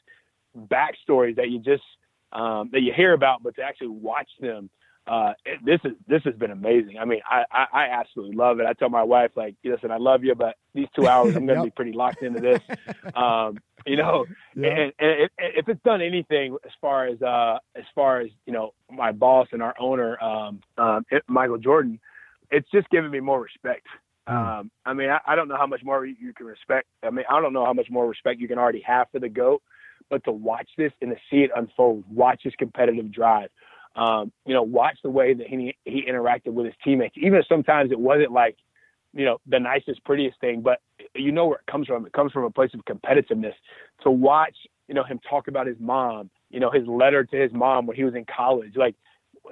backstories 0.57 1.35
that 1.35 1.49
you 1.49 1.59
just 1.59 1.83
um, 2.31 2.69
that 2.71 2.81
you 2.81 2.93
hear 2.95 3.13
about, 3.13 3.43
but 3.43 3.55
to 3.55 3.63
actually 3.63 3.87
watch 3.87 4.29
them 4.39 4.69
uh, 5.09 5.33
it, 5.43 5.59
this 5.65 5.79
is 5.83 5.97
this 6.07 6.21
has 6.23 6.35
been 6.35 6.51
amazing. 6.51 6.97
I 6.99 7.05
mean, 7.05 7.19
I, 7.27 7.43
I, 7.51 7.65
I 7.73 7.85
absolutely 7.99 8.35
love 8.35 8.59
it. 8.59 8.67
I 8.67 8.73
tell 8.73 8.89
my 8.89 9.01
wife 9.01 9.31
like, 9.35 9.55
listen, 9.63 9.89
I 9.89 9.97
love 9.97 10.23
you, 10.23 10.35
but 10.35 10.55
these 10.75 10.87
two 10.95 11.07
hours, 11.07 11.35
I'm 11.35 11.47
going 11.47 11.57
to 11.59 11.65
yep. 11.65 11.73
be 11.73 11.75
pretty 11.75 11.93
locked 11.93 12.21
into 12.21 12.39
this. 12.39 12.61
Um, 13.15 13.57
you 13.87 13.97
know, 13.97 14.25
yeah. 14.55 14.67
and, 14.69 14.93
and 14.99 15.21
it, 15.21 15.31
if 15.39 15.67
it's 15.67 15.81
done 15.83 16.01
anything 16.01 16.57
as 16.63 16.71
far 16.79 17.07
as 17.07 17.19
uh, 17.23 17.57
as 17.75 17.85
far 17.95 18.21
as 18.21 18.29
you 18.45 18.53
know, 18.53 18.75
my 18.91 19.11
boss 19.11 19.47
and 19.51 19.63
our 19.63 19.73
owner, 19.79 20.21
um, 20.21 20.59
um, 20.77 21.03
Michael 21.27 21.57
Jordan, 21.57 21.99
it's 22.51 22.69
just 22.71 22.87
given 22.91 23.09
me 23.09 23.19
more 23.19 23.41
respect. 23.41 23.87
Hmm. 24.27 24.35
Um, 24.35 24.71
I 24.85 24.93
mean, 24.93 25.09
I, 25.09 25.19
I 25.25 25.35
don't 25.35 25.47
know 25.47 25.57
how 25.57 25.67
much 25.67 25.83
more 25.83 26.05
you, 26.05 26.15
you 26.19 26.33
can 26.33 26.45
respect. 26.45 26.87
I 27.01 27.09
mean, 27.09 27.25
I 27.27 27.41
don't 27.41 27.53
know 27.53 27.65
how 27.65 27.73
much 27.73 27.89
more 27.89 28.07
respect 28.07 28.39
you 28.39 28.47
can 28.47 28.59
already 28.59 28.81
have 28.81 29.07
for 29.11 29.17
the 29.17 29.29
goat, 29.29 29.63
but 30.09 30.23
to 30.25 30.31
watch 30.31 30.69
this 30.77 30.91
and 31.01 31.11
to 31.11 31.17
see 31.29 31.43
it 31.43 31.51
unfold, 31.55 32.03
watch 32.09 32.41
his 32.43 32.53
competitive 32.55 33.11
drive, 33.11 33.49
um, 33.95 34.31
you 34.45 34.53
know, 34.53 34.63
watch 34.63 34.97
the 35.03 35.09
way 35.09 35.33
that 35.33 35.47
he 35.47 35.75
he 35.85 36.03
interacted 36.09 36.53
with 36.53 36.65
his 36.65 36.75
teammates. 36.83 37.15
Even 37.17 37.39
if 37.39 37.47
sometimes 37.47 37.91
it 37.91 37.99
wasn't 37.99 38.31
like, 38.31 38.57
you 39.13 39.25
know, 39.25 39.39
the 39.47 39.59
nicest, 39.59 40.03
prettiest 40.05 40.39
thing, 40.39 40.61
but 40.61 40.79
you 41.15 41.31
know 41.31 41.47
where 41.47 41.59
it 41.59 41.71
comes 41.71 41.87
from. 41.87 42.05
It 42.05 42.13
comes 42.13 42.31
from 42.31 42.43
a 42.43 42.49
place 42.49 42.71
of 42.73 42.81
competitiveness. 42.85 43.53
To 44.03 44.11
watch, 44.11 44.55
you 44.87 44.93
know, 44.93 45.03
him 45.03 45.19
talk 45.29 45.47
about 45.47 45.67
his 45.67 45.77
mom, 45.79 46.29
you 46.49 46.59
know, 46.59 46.71
his 46.71 46.87
letter 46.87 47.23
to 47.23 47.35
his 47.35 47.51
mom 47.51 47.87
when 47.87 47.97
he 47.97 48.03
was 48.03 48.15
in 48.15 48.25
college, 48.25 48.73
like, 48.75 48.95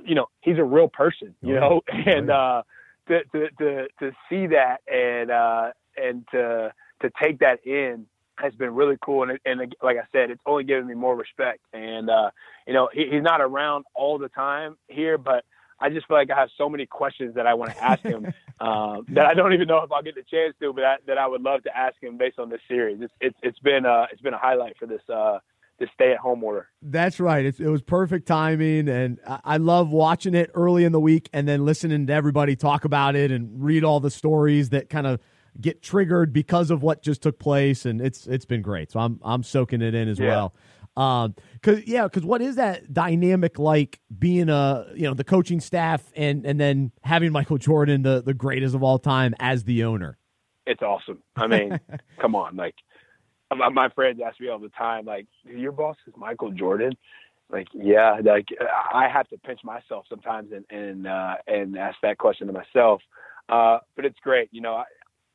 you 0.05 0.15
know, 0.15 0.27
he's 0.41 0.57
a 0.57 0.63
real 0.63 0.87
person, 0.87 1.35
you 1.41 1.55
know, 1.55 1.81
and 1.87 2.29
uh, 2.29 2.61
to 3.07 3.23
to 3.33 3.49
to 3.57 3.87
to 3.99 4.11
see 4.29 4.47
that 4.47 4.77
and 4.91 5.31
uh, 5.31 5.71
and 5.97 6.25
to 6.31 6.71
to 7.01 7.11
take 7.21 7.39
that 7.39 7.65
in 7.65 8.05
has 8.39 8.53
been 8.53 8.73
really 8.73 8.97
cool. 9.01 9.23
And, 9.23 9.39
and 9.45 9.75
like 9.81 9.97
I 9.97 10.07
said, 10.11 10.29
it's 10.29 10.41
only 10.45 10.63
given 10.63 10.87
me 10.87 10.93
more 10.93 11.15
respect. 11.15 11.59
And, 11.73 12.09
uh, 12.09 12.31
you 12.65 12.73
know, 12.73 12.89
he, 12.93 13.07
he's 13.11 13.23
not 13.23 13.41
around 13.41 13.85
all 13.95 14.17
the 14.17 14.29
time 14.29 14.77
here, 14.87 15.17
but 15.17 15.43
I 15.79 15.89
just 15.89 16.07
feel 16.07 16.17
like 16.17 16.31
I 16.31 16.39
have 16.39 16.49
so 16.57 16.69
many 16.69 16.85
questions 16.85 17.35
that 17.35 17.45
I 17.45 17.53
want 17.53 17.71
to 17.71 17.83
ask 17.83 18.01
him 18.01 18.33
uh, 18.59 19.01
that 19.09 19.25
I 19.25 19.33
don't 19.33 19.53
even 19.53 19.67
know 19.67 19.79
if 19.83 19.91
I'll 19.91 20.03
get 20.03 20.15
the 20.15 20.23
chance 20.23 20.55
to, 20.61 20.73
but 20.73 20.83
I, 20.83 20.95
that 21.07 21.17
I 21.17 21.27
would 21.27 21.41
love 21.41 21.63
to 21.63 21.77
ask 21.77 21.95
him 22.01 22.17
based 22.17 22.39
on 22.39 22.49
this 22.49 22.61
series. 22.67 22.99
It's, 23.01 23.13
it's, 23.21 23.37
it's 23.43 23.59
been, 23.59 23.85
uh, 23.85 24.05
it's 24.11 24.21
been 24.21 24.33
a 24.33 24.39
highlight 24.39 24.77
for 24.77 24.87
this, 24.87 25.01
uh, 25.13 25.39
this 25.79 25.89
stay 25.93 26.11
at 26.11 26.17
home 26.17 26.43
order. 26.43 26.67
That's 26.81 27.19
right. 27.19 27.45
It, 27.45 27.59
it 27.59 27.69
was 27.69 27.83
perfect 27.83 28.27
timing. 28.27 28.89
And 28.89 29.19
I, 29.27 29.39
I 29.43 29.57
love 29.57 29.91
watching 29.91 30.33
it 30.33 30.49
early 30.55 30.83
in 30.83 30.91
the 30.91 30.99
week 30.99 31.29
and 31.33 31.47
then 31.47 31.65
listening 31.65 32.07
to 32.07 32.13
everybody 32.13 32.55
talk 32.55 32.83
about 32.83 33.15
it 33.15 33.31
and 33.31 33.63
read 33.63 33.83
all 33.83 33.99
the 33.99 34.11
stories 34.11 34.69
that 34.69 34.89
kind 34.89 35.05
of, 35.05 35.19
get 35.59 35.81
triggered 35.81 36.33
because 36.33 36.71
of 36.71 36.83
what 36.83 37.01
just 37.01 37.21
took 37.21 37.39
place, 37.39 37.85
and 37.85 38.01
it's 38.01 38.27
it's 38.27 38.45
been 38.45 38.61
great. 38.61 38.91
So 38.91 38.99
I'm 38.99 39.19
I'm 39.23 39.43
soaking 39.43 39.81
it 39.81 39.95
in 39.95 40.07
as 40.07 40.19
yeah. 40.19 40.27
well. 40.27 40.53
Um, 40.97 41.35
cause 41.61 41.83
yeah, 41.85 42.05
because 42.05 42.23
what 42.23 42.41
is 42.41 42.55
that 42.55 42.91
dynamic 42.91 43.59
like 43.59 43.99
being 44.17 44.49
a 44.49 44.87
you 44.95 45.03
know 45.03 45.13
the 45.13 45.23
coaching 45.23 45.59
staff 45.59 46.03
and 46.15 46.45
and 46.45 46.59
then 46.59 46.91
having 47.03 47.31
Michael 47.31 47.57
Jordan, 47.57 48.01
the 48.01 48.21
the 48.21 48.33
greatest 48.33 48.73
of 48.73 48.83
all 48.83 48.99
time, 48.99 49.35
as 49.39 49.63
the 49.63 49.83
owner? 49.83 50.17
It's 50.65 50.81
awesome. 50.81 51.21
I 51.35 51.47
mean, 51.47 51.79
come 52.19 52.35
on, 52.35 52.55
like 52.55 52.75
my 53.55 53.89
friends 53.89 54.19
ask 54.25 54.39
me 54.39 54.49
all 54.49 54.59
the 54.59 54.69
time, 54.69 55.05
like 55.05 55.27
your 55.45 55.71
boss 55.71 55.95
is 56.07 56.13
Michael 56.17 56.51
Jordan. 56.51 56.93
Like, 57.49 57.67
yeah, 57.73 58.19
like 58.23 58.47
I 58.93 59.07
have 59.07 59.27
to 59.29 59.37
pinch 59.37 59.61
myself 59.63 60.05
sometimes 60.09 60.51
and 60.51 60.65
and 60.69 61.07
uh, 61.07 61.35
and 61.47 61.77
ask 61.77 61.97
that 62.03 62.17
question 62.17 62.47
to 62.47 62.53
myself. 62.53 63.01
Uh, 63.47 63.77
but 63.95 64.03
it's 64.03 64.19
great, 64.21 64.49
you 64.51 64.61
know. 64.61 64.73
I, 64.73 64.83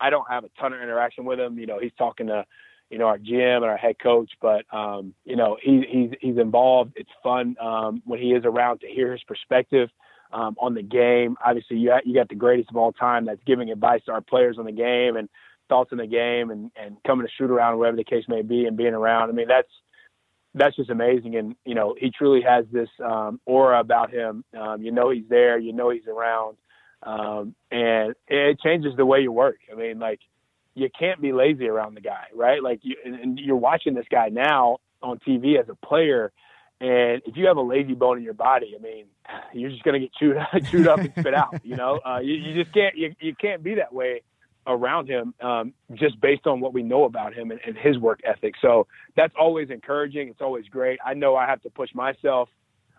I 0.03 0.11
don't 0.11 0.29
have 0.29 0.45
a 0.45 0.51
ton 0.61 0.73
of 0.73 0.81
interaction 0.81 1.25
with 1.25 1.39
him. 1.39 1.59
You 1.59 1.67
know, 1.67 1.79
he's 1.79 1.93
talking 1.97 2.27
to, 2.27 2.45
you 2.91 2.99
know, 2.99 3.07
our 3.07 3.19
GM 3.19 3.57
and 3.57 3.65
our 3.65 3.77
head 3.77 3.97
coach, 4.03 4.31
but 4.41 4.65
um, 4.75 5.15
you 5.25 5.37
know, 5.37 5.57
he, 5.63 5.83
he's 5.89 6.11
he's 6.21 6.39
involved. 6.39 6.93
It's 6.97 7.11
fun 7.23 7.57
um, 7.61 8.03
when 8.05 8.21
he 8.21 8.33
is 8.33 8.45
around 8.45 8.81
to 8.81 8.89
hear 8.89 9.13
his 9.13 9.23
perspective 9.23 9.89
um, 10.33 10.57
on 10.61 10.75
the 10.75 10.83
game. 10.83 11.37
Obviously, 11.45 11.79
you 11.79 11.95
you 12.05 12.15
got 12.15 12.29
the 12.29 12.35
greatest 12.35 12.71
of 12.71 12.77
all 12.77 12.93
time 12.93 13.27
that's 13.27 13.41
giving 13.47 13.71
advice 13.71 14.03
to 14.07 14.13
our 14.13 14.21
players 14.21 14.57
on 14.59 14.65
the 14.65 14.73
game 14.73 15.17
and 15.17 15.29
thoughts 15.69 15.91
on 15.93 15.99
the 15.99 16.07
game 16.07 16.51
and 16.51 16.71
and 16.77 16.97
coming 17.07 17.25
to 17.25 17.33
shoot 17.39 17.51
around 17.51 17.79
whatever 17.79 17.97
the 17.97 18.05
case 18.05 18.25
may 18.29 18.43
be 18.43 18.67
and 18.67 18.77
being 18.77 18.95
around. 18.95 19.31
I 19.31 19.33
mean, 19.33 19.49
that's 19.49 19.71
that's 20.55 20.77
just 20.77 20.91
amazing. 20.91 21.37
And 21.37 21.55
you 21.65 21.75
know, 21.75 21.95
he 21.99 22.11
truly 22.11 22.43
has 22.43 22.65
this 22.73 22.89
um, 23.05 23.41
aura 23.47 23.81
about 23.81 24.11
him. 24.11 24.45
Um, 24.59 24.83
you 24.83 24.91
know, 24.91 25.11
he's 25.11 25.29
there. 25.29 25.59
You 25.59 25.73
know, 25.73 25.91
he's 25.91 26.07
around 26.07 26.57
um, 27.03 27.55
and 27.71 28.15
it 28.29 28.61
changes 28.61 28.95
the 28.97 29.07
way 29.07 29.21
you 29.21 29.33
work. 29.33 29.59
I 29.71 29.75
mean, 29.75 29.99
like 29.99 30.21
you 30.75 30.89
can't 30.99 31.21
be 31.21 31.33
lazy 31.33 31.69
around 31.69 31.95
the 31.95 32.01
guy, 32.01 32.27
right? 32.35 32.63
Like 32.63 32.81
you, 32.83 32.97
and 33.05 33.39
you're 33.39 33.57
watching 33.57 33.95
this 33.95 34.07
guy 34.11 34.29
now 34.29 34.79
on 35.03 35.19
TV 35.19 35.61
as 35.61 35.69
a 35.69 35.75
player, 35.87 36.33
and 36.81 37.23
if 37.27 37.37
you 37.37 37.47
have 37.47 37.57
a 37.57 37.63
lazy 37.63 37.95
bone 37.95 38.19
in 38.19 38.25
your 38.25 38.35
body, 38.35 38.75
I 38.77 38.83
mean, 38.83 39.07
you're 39.53 39.71
just 39.71 39.83
gonna 39.83 40.01
get 40.01 40.13
chewed 40.15 40.37
chewed 40.71 40.89
up 40.89 41.01
and 41.01 41.13
spit 41.19 41.35
out. 41.35 41.55
You 41.65 41.77
know, 41.77 42.01
uh, 42.05 42.21
you, 42.21 42.35
you 42.35 42.63
just 42.63 42.75
can't 42.75 42.97
you, 42.97 43.15
you 43.21 43.35
can't 43.35 43.63
be 43.63 43.75
that 43.77 43.93
way 43.93 44.23
around 44.67 45.09
him 45.09 45.35
um, 45.41 45.75
just 45.95 46.21
based 46.21 46.47
on 46.47 46.61
what 46.61 46.73
we 46.73 46.83
know 46.83 47.05
about 47.05 47.35
him 47.35 47.51
and, 47.51 47.61
and 47.67 47.77
his 47.77 47.99
work 47.99 48.21
ethic. 48.25 48.55
So 48.63 48.87
that's 49.17 49.35
always 49.39 49.71
encouraging. 49.71 50.29
It's 50.29 50.41
always 50.41 50.67
great. 50.67 51.01
I 51.05 51.15
know 51.15 51.35
I 51.35 51.47
have 51.47 51.61
to 51.63 51.71
push 51.71 51.93
myself 51.95 52.49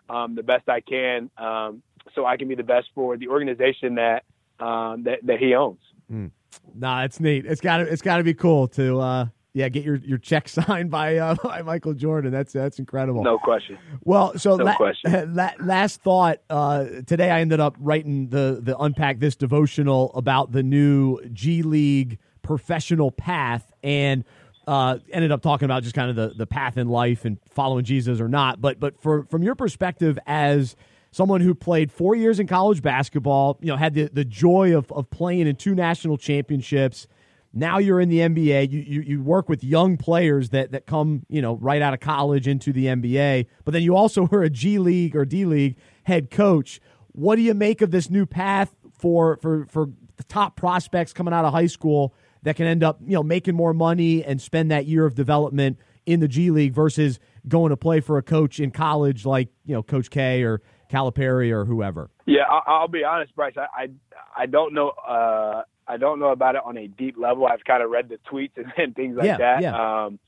um, 0.08 0.34
the 0.34 0.42
best 0.42 0.68
I 0.68 0.80
can 0.80 1.30
um, 1.38 1.82
so 2.14 2.26
I 2.26 2.36
can 2.36 2.48
be 2.48 2.54
the 2.54 2.62
best 2.62 2.88
for 2.94 3.16
the 3.16 3.28
organization 3.28 3.96
that 3.96 4.24
um, 4.60 5.04
that 5.04 5.20
that 5.24 5.38
he 5.38 5.54
owns. 5.54 5.80
Mm. 6.12 6.30
Nah, 6.74 7.04
it's 7.04 7.20
neat. 7.20 7.46
It's 7.46 7.60
got 7.60 7.80
it's 7.80 8.02
got 8.02 8.18
to 8.18 8.24
be 8.24 8.34
cool 8.34 8.68
to 8.68 9.00
uh, 9.00 9.26
yeah 9.52 9.68
get 9.68 9.84
your, 9.84 9.96
your 9.96 10.18
check 10.18 10.48
signed 10.48 10.90
by 10.90 11.16
uh, 11.16 11.34
by 11.42 11.62
Michael 11.62 11.94
Jordan. 11.94 12.32
That's 12.32 12.52
that's 12.52 12.78
incredible. 12.78 13.22
No 13.22 13.38
question. 13.38 13.78
Well, 14.04 14.38
so 14.38 14.56
no 14.56 14.64
la- 14.64 14.76
question. 14.76 15.34
La- 15.34 15.52
last 15.60 16.02
thought. 16.02 16.40
Uh, 16.50 16.86
today 17.06 17.30
I 17.30 17.40
ended 17.40 17.60
up 17.60 17.76
writing 17.78 18.28
the 18.28 18.60
the 18.62 18.76
unpack 18.78 19.18
this 19.18 19.36
devotional 19.36 20.12
about 20.14 20.52
the 20.52 20.62
new 20.62 21.18
G 21.32 21.62
League 21.62 22.18
professional 22.42 23.10
path 23.10 23.72
and. 23.82 24.24
Uh, 24.66 24.98
ended 25.12 25.30
up 25.30 25.42
talking 25.42 25.66
about 25.66 25.82
just 25.82 25.94
kind 25.94 26.08
of 26.08 26.16
the, 26.16 26.34
the 26.34 26.46
path 26.46 26.78
in 26.78 26.88
life 26.88 27.24
and 27.24 27.38
following 27.50 27.84
Jesus 27.84 28.20
or 28.20 28.28
not. 28.28 28.60
But 28.60 28.80
but 28.80 28.98
for 28.98 29.24
from 29.24 29.42
your 29.42 29.54
perspective 29.54 30.18
as 30.26 30.74
someone 31.14 31.40
who 31.40 31.54
played 31.54 31.92
four 31.92 32.16
years 32.16 32.40
in 32.40 32.46
college 32.48 32.82
basketball, 32.82 33.56
you 33.60 33.68
know, 33.68 33.76
had 33.76 33.94
the, 33.94 34.10
the 34.12 34.24
joy 34.24 34.76
of, 34.76 34.90
of 34.90 35.08
playing 35.10 35.46
in 35.46 35.54
two 35.54 35.72
national 35.72 36.16
championships. 36.16 37.06
Now 37.52 37.78
you're 37.78 38.00
in 38.00 38.08
the 38.08 38.18
NBA. 38.18 38.72
You, 38.72 38.80
you, 38.80 39.00
you 39.02 39.22
work 39.22 39.48
with 39.48 39.62
young 39.62 39.96
players 39.96 40.48
that, 40.48 40.72
that 40.72 40.86
come, 40.86 41.24
you 41.28 41.40
know, 41.40 41.54
right 41.54 41.80
out 41.80 41.94
of 41.94 42.00
college 42.00 42.48
into 42.48 42.72
the 42.72 42.86
NBA. 42.86 43.46
But 43.64 43.74
then 43.74 43.82
you 43.84 43.94
also 43.94 44.22
were 44.30 44.42
a 44.42 44.50
G 44.50 44.80
League 44.80 45.14
or 45.14 45.24
D 45.24 45.44
League 45.44 45.76
head 46.02 46.32
coach. 46.32 46.80
What 47.12 47.36
do 47.36 47.42
you 47.42 47.54
make 47.54 47.80
of 47.80 47.92
this 47.92 48.10
new 48.10 48.26
path 48.26 48.74
for, 48.98 49.36
for, 49.36 49.66
for 49.66 49.90
the 50.16 50.24
top 50.24 50.56
prospects 50.56 51.12
coming 51.12 51.32
out 51.32 51.44
of 51.44 51.52
high 51.52 51.66
school 51.66 52.12
that 52.44 52.56
can 52.56 52.66
end 52.66 52.84
up, 52.84 52.98
you 53.04 53.14
know, 53.14 53.22
making 53.22 53.54
more 53.54 53.74
money 53.74 54.22
and 54.24 54.40
spend 54.40 54.70
that 54.70 54.86
year 54.86 55.04
of 55.04 55.14
development 55.14 55.78
in 56.06 56.20
the 56.20 56.28
G 56.28 56.50
League 56.50 56.74
versus 56.74 57.18
going 57.48 57.70
to 57.70 57.76
play 57.76 58.00
for 58.00 58.16
a 58.16 58.22
coach 58.22 58.60
in 58.60 58.70
college 58.70 59.26
like, 59.26 59.48
you 59.66 59.74
know, 59.74 59.82
Coach 59.82 60.10
K 60.10 60.42
or 60.42 60.62
Calipari 60.90 61.50
or 61.50 61.64
whoever? 61.64 62.10
Yeah, 62.26 62.44
I'll 62.66 62.88
be 62.88 63.04
honest, 63.04 63.34
Bryce. 63.34 63.54
I 63.56 63.66
I, 63.74 63.88
I 64.36 64.46
don't 64.46 64.74
know. 64.74 64.90
Uh, 64.90 65.62
I 65.86 65.96
don't 65.96 66.18
know 66.18 66.28
about 66.28 66.54
it 66.54 66.62
on 66.64 66.76
a 66.76 66.86
deep 66.86 67.16
level. 67.18 67.46
I've 67.46 67.64
kind 67.64 67.82
of 67.82 67.90
read 67.90 68.08
the 68.08 68.18
tweets 68.30 68.52
and, 68.56 68.72
and 68.76 68.94
things 68.94 69.16
like 69.16 69.26
yeah, 69.26 69.36
that. 69.38 69.62
Yeah. 69.62 70.04
Um, 70.04 70.18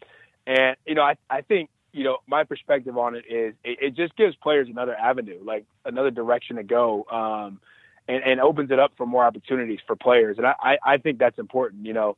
and 0.46 0.76
you 0.86 0.94
know, 0.94 1.02
I 1.02 1.16
I 1.28 1.42
think 1.42 1.70
you 1.92 2.04
know 2.04 2.18
my 2.26 2.44
perspective 2.44 2.96
on 2.96 3.14
it 3.14 3.24
is 3.30 3.54
it, 3.64 3.78
it 3.80 3.94
just 3.94 4.16
gives 4.16 4.34
players 4.36 4.68
another 4.70 4.94
avenue, 4.94 5.40
like 5.44 5.64
another 5.84 6.10
direction 6.10 6.56
to 6.56 6.62
go. 6.62 7.04
Um, 7.10 7.60
and, 8.08 8.22
and 8.24 8.40
opens 8.40 8.70
it 8.70 8.78
up 8.78 8.92
for 8.96 9.06
more 9.06 9.24
opportunities 9.24 9.80
for 9.86 9.96
players. 9.96 10.38
And 10.38 10.46
I, 10.46 10.78
I, 10.84 10.96
think 10.98 11.18
that's 11.18 11.38
important, 11.38 11.86
you 11.86 11.92
know, 11.92 12.16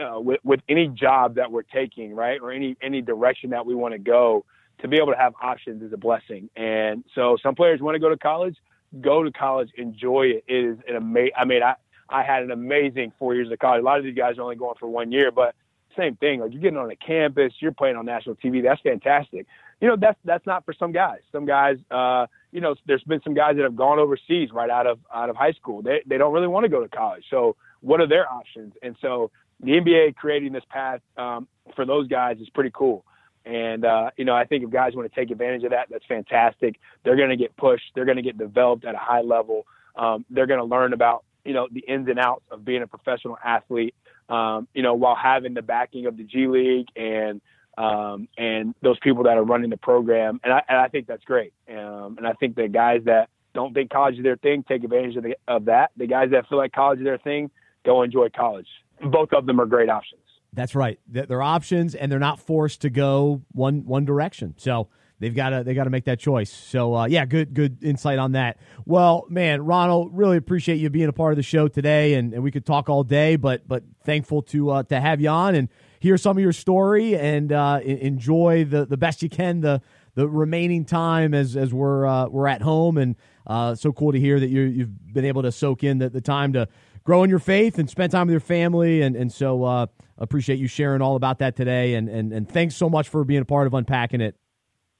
uh, 0.00 0.20
with, 0.20 0.40
with 0.44 0.60
any 0.68 0.88
job 0.88 1.36
that 1.36 1.50
we're 1.50 1.62
taking, 1.62 2.14
right, 2.14 2.40
or 2.40 2.50
any 2.50 2.76
any 2.82 3.00
direction 3.02 3.50
that 3.50 3.64
we 3.64 3.74
want 3.74 3.92
to 3.92 3.98
go 3.98 4.44
to 4.80 4.88
be 4.88 4.96
able 4.96 5.12
to 5.12 5.18
have 5.18 5.34
options 5.40 5.82
is 5.82 5.92
a 5.92 5.96
blessing. 5.96 6.50
And 6.56 7.04
so 7.14 7.36
some 7.42 7.54
players 7.54 7.80
want 7.80 7.94
to 7.94 8.00
go 8.00 8.08
to 8.08 8.16
college, 8.16 8.56
go 9.00 9.22
to 9.22 9.30
college, 9.30 9.70
enjoy 9.76 10.26
it. 10.26 10.44
It 10.48 10.64
is 10.64 10.78
an 10.88 10.96
amazing. 10.96 11.32
I 11.36 11.44
mean, 11.44 11.62
I 11.62 11.74
I 12.08 12.22
had 12.22 12.42
an 12.42 12.50
amazing 12.50 13.12
four 13.18 13.34
years 13.34 13.50
of 13.50 13.58
college. 13.58 13.80
A 13.80 13.84
lot 13.84 13.98
of 13.98 14.04
these 14.04 14.14
guys 14.14 14.38
are 14.38 14.42
only 14.42 14.56
going 14.56 14.74
for 14.78 14.88
one 14.88 15.12
year, 15.12 15.30
but 15.30 15.54
same 15.96 16.16
thing. 16.16 16.40
Like 16.40 16.52
you're 16.52 16.60
getting 16.60 16.78
on 16.78 16.90
a 16.90 16.96
campus, 16.96 17.52
you're 17.60 17.72
playing 17.72 17.96
on 17.96 18.04
national 18.06 18.36
TV. 18.36 18.62
That's 18.62 18.80
fantastic. 18.80 19.46
You 19.80 19.88
know, 19.88 19.96
that's 19.96 20.18
that's 20.24 20.46
not 20.46 20.64
for 20.64 20.74
some 20.74 20.92
guys. 20.92 21.20
Some 21.32 21.46
guys, 21.46 21.76
uh, 21.90 22.26
you 22.52 22.60
know, 22.60 22.74
there's 22.86 23.02
been 23.04 23.20
some 23.24 23.34
guys 23.34 23.56
that 23.56 23.62
have 23.62 23.76
gone 23.76 23.98
overseas 23.98 24.50
right 24.52 24.70
out 24.70 24.86
of 24.86 24.98
out 25.12 25.30
of 25.30 25.36
high 25.36 25.52
school. 25.52 25.82
They 25.82 26.02
they 26.06 26.18
don't 26.18 26.32
really 26.32 26.46
want 26.46 26.64
to 26.64 26.68
go 26.68 26.80
to 26.82 26.88
college. 26.88 27.24
So 27.30 27.56
what 27.80 28.00
are 28.00 28.06
their 28.06 28.30
options? 28.30 28.74
And 28.82 28.94
so 29.00 29.30
the 29.60 29.72
NBA 29.72 30.16
creating 30.16 30.52
this 30.52 30.64
path 30.68 31.00
um, 31.16 31.48
for 31.74 31.84
those 31.84 32.08
guys 32.08 32.38
is 32.38 32.48
pretty 32.50 32.70
cool. 32.74 33.04
And, 33.44 33.84
uh, 33.84 34.10
you 34.16 34.24
know, 34.24 34.34
I 34.34 34.44
think 34.44 34.62
if 34.62 34.70
guys 34.70 34.94
want 34.94 35.12
to 35.12 35.20
take 35.20 35.30
advantage 35.30 35.64
of 35.64 35.70
that, 35.70 35.88
that's 35.90 36.04
fantastic. 36.06 36.78
They're 37.04 37.16
going 37.16 37.30
to 37.30 37.36
get 37.36 37.56
pushed. 37.56 37.84
They're 37.94 38.04
going 38.04 38.16
to 38.16 38.22
get 38.22 38.38
developed 38.38 38.84
at 38.84 38.94
a 38.94 38.98
high 38.98 39.22
level. 39.22 39.66
Um, 39.96 40.24
they're 40.30 40.46
going 40.46 40.60
to 40.60 40.64
learn 40.64 40.92
about, 40.92 41.24
you 41.44 41.52
know, 41.52 41.68
the 41.70 41.80
ins 41.80 42.08
and 42.08 42.18
outs 42.18 42.44
of 42.50 42.64
being 42.64 42.82
a 42.82 42.86
professional 42.86 43.36
athlete, 43.44 43.94
um, 44.28 44.68
you 44.74 44.82
know, 44.82 44.94
while 44.94 45.16
having 45.16 45.54
the 45.54 45.62
backing 45.62 46.06
of 46.06 46.16
the 46.16 46.22
G 46.22 46.46
League 46.46 46.86
and, 46.94 47.40
um, 47.78 48.28
and 48.36 48.74
those 48.82 48.98
people 49.00 49.24
that 49.24 49.36
are 49.36 49.44
running 49.44 49.70
the 49.70 49.76
program. 49.76 50.40
And 50.44 50.52
I, 50.52 50.62
and 50.68 50.78
I 50.78 50.88
think 50.88 51.06
that's 51.06 51.24
great. 51.24 51.52
Um, 51.68 52.16
and 52.18 52.26
I 52.26 52.32
think 52.34 52.56
the 52.56 52.68
guys 52.68 53.00
that 53.04 53.28
don't 53.54 53.74
think 53.74 53.90
college 53.90 54.16
is 54.16 54.22
their 54.22 54.36
thing, 54.36 54.64
take 54.66 54.84
advantage 54.84 55.16
of, 55.16 55.22
the, 55.24 55.36
of 55.48 55.66
that. 55.66 55.90
The 55.96 56.06
guys 56.06 56.30
that 56.32 56.48
feel 56.48 56.58
like 56.58 56.72
college 56.72 56.98
is 56.98 57.04
their 57.04 57.18
thing, 57.18 57.50
go 57.84 58.02
enjoy 58.02 58.28
college. 58.34 58.68
Both 59.02 59.32
of 59.32 59.46
them 59.46 59.60
are 59.60 59.66
great 59.66 59.90
options. 59.90 60.20
That's 60.54 60.74
right. 60.74 61.00
They're 61.08 61.42
options, 61.42 61.94
and 61.94 62.12
they're 62.12 62.18
not 62.18 62.38
forced 62.38 62.82
to 62.82 62.90
go 62.90 63.42
one 63.52 63.86
one 63.86 64.04
direction. 64.04 64.54
So 64.58 64.88
they've 65.18 65.34
got 65.34 65.50
to 65.50 65.64
they 65.64 65.72
got 65.72 65.84
to 65.84 65.90
make 65.90 66.04
that 66.04 66.18
choice. 66.18 66.52
So 66.52 66.94
uh, 66.94 67.06
yeah, 67.06 67.24
good 67.24 67.54
good 67.54 67.82
insight 67.82 68.18
on 68.18 68.32
that. 68.32 68.58
Well, 68.84 69.24
man, 69.30 69.62
Ronald, 69.62 70.10
really 70.12 70.36
appreciate 70.36 70.76
you 70.76 70.90
being 70.90 71.08
a 71.08 71.12
part 71.12 71.32
of 71.32 71.36
the 71.36 71.42
show 71.42 71.68
today, 71.68 72.14
and, 72.14 72.34
and 72.34 72.42
we 72.42 72.50
could 72.50 72.66
talk 72.66 72.90
all 72.90 73.02
day, 73.02 73.36
but 73.36 73.66
but 73.66 73.82
thankful 74.04 74.42
to 74.42 74.70
uh, 74.70 74.82
to 74.84 75.00
have 75.00 75.22
you 75.22 75.30
on 75.30 75.54
and 75.54 75.70
hear 76.02 76.18
some 76.18 76.36
of 76.36 76.42
your 76.42 76.52
story 76.52 77.16
and 77.16 77.52
uh, 77.52 77.78
enjoy 77.84 78.64
the 78.64 78.84
the 78.84 78.96
best 78.96 79.22
you 79.22 79.28
can 79.28 79.60
the 79.60 79.80
the 80.16 80.28
remaining 80.28 80.84
time 80.84 81.32
as 81.32 81.56
as 81.56 81.72
we're 81.72 82.04
uh, 82.04 82.26
we're 82.26 82.48
at 82.48 82.60
home 82.60 82.98
and 82.98 83.14
uh, 83.46 83.72
so 83.76 83.92
cool 83.92 84.10
to 84.10 84.18
hear 84.18 84.40
that 84.40 84.48
you 84.48 84.62
you've 84.62 85.14
been 85.14 85.24
able 85.24 85.42
to 85.42 85.52
soak 85.52 85.84
in 85.84 85.98
the, 85.98 86.10
the 86.10 86.20
time 86.20 86.52
to 86.52 86.66
grow 87.04 87.22
in 87.22 87.30
your 87.30 87.38
faith 87.38 87.78
and 87.78 87.88
spend 87.88 88.10
time 88.10 88.26
with 88.26 88.32
your 88.32 88.40
family 88.40 89.00
and 89.00 89.14
and 89.14 89.32
so 89.32 89.62
uh, 89.62 89.86
appreciate 90.18 90.58
you 90.58 90.66
sharing 90.66 91.00
all 91.00 91.14
about 91.14 91.38
that 91.38 91.54
today 91.54 91.94
and, 91.94 92.08
and 92.08 92.32
and 92.32 92.48
thanks 92.48 92.74
so 92.74 92.90
much 92.90 93.08
for 93.08 93.22
being 93.22 93.40
a 93.40 93.44
part 93.44 93.68
of 93.68 93.74
unpacking 93.74 94.20
it. 94.20 94.34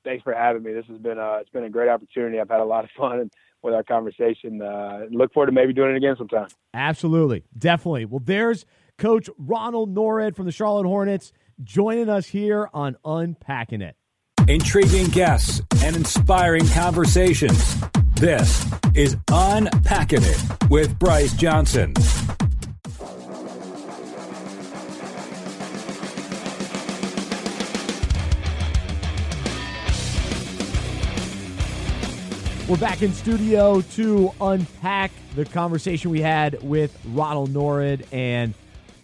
Thanks 0.04 0.22
for 0.22 0.32
having 0.32 0.62
me. 0.62 0.72
This 0.72 0.86
has 0.86 0.98
been 0.98 1.18
uh, 1.18 1.38
it's 1.40 1.50
been 1.50 1.64
a 1.64 1.70
great 1.70 1.88
opportunity. 1.88 2.38
I've 2.38 2.48
had 2.48 2.60
a 2.60 2.64
lot 2.64 2.84
of 2.84 2.90
fun 2.96 3.28
with 3.62 3.74
our 3.74 3.82
conversation. 3.82 4.62
Uh, 4.62 5.06
look 5.10 5.32
forward 5.32 5.46
to 5.46 5.52
maybe 5.52 5.72
doing 5.72 5.90
it 5.90 5.96
again 5.96 6.14
sometime. 6.16 6.46
Absolutely, 6.74 7.42
definitely. 7.58 8.04
Well, 8.04 8.22
there's 8.24 8.66
Coach 8.98 9.28
Ronald 9.38 9.94
Nored 9.94 10.36
from 10.36 10.46
the 10.46 10.52
Charlotte 10.52 10.86
Hornets 10.86 11.32
joining 11.62 12.08
us 12.08 12.26
here 12.26 12.68
on 12.72 12.96
Unpacking 13.04 13.82
It 13.82 13.96
intriguing 14.48 15.06
guests, 15.08 15.62
and 15.82 15.96
inspiring 15.96 16.66
conversations. 16.68 17.76
This 18.14 18.66
is 18.94 19.16
Unpacking 19.30 20.22
It 20.22 20.70
with 20.70 20.98
Bryce 20.98 21.32
Johnson. 21.34 21.94
We're 32.68 32.78
back 32.78 33.02
in 33.02 33.12
studio 33.12 33.82
to 33.82 34.32
unpack 34.40 35.10
the 35.34 35.44
conversation 35.44 36.10
we 36.10 36.22
had 36.22 36.62
with 36.62 36.96
Ronald 37.04 37.50
Nored 37.52 38.06
and 38.12 38.54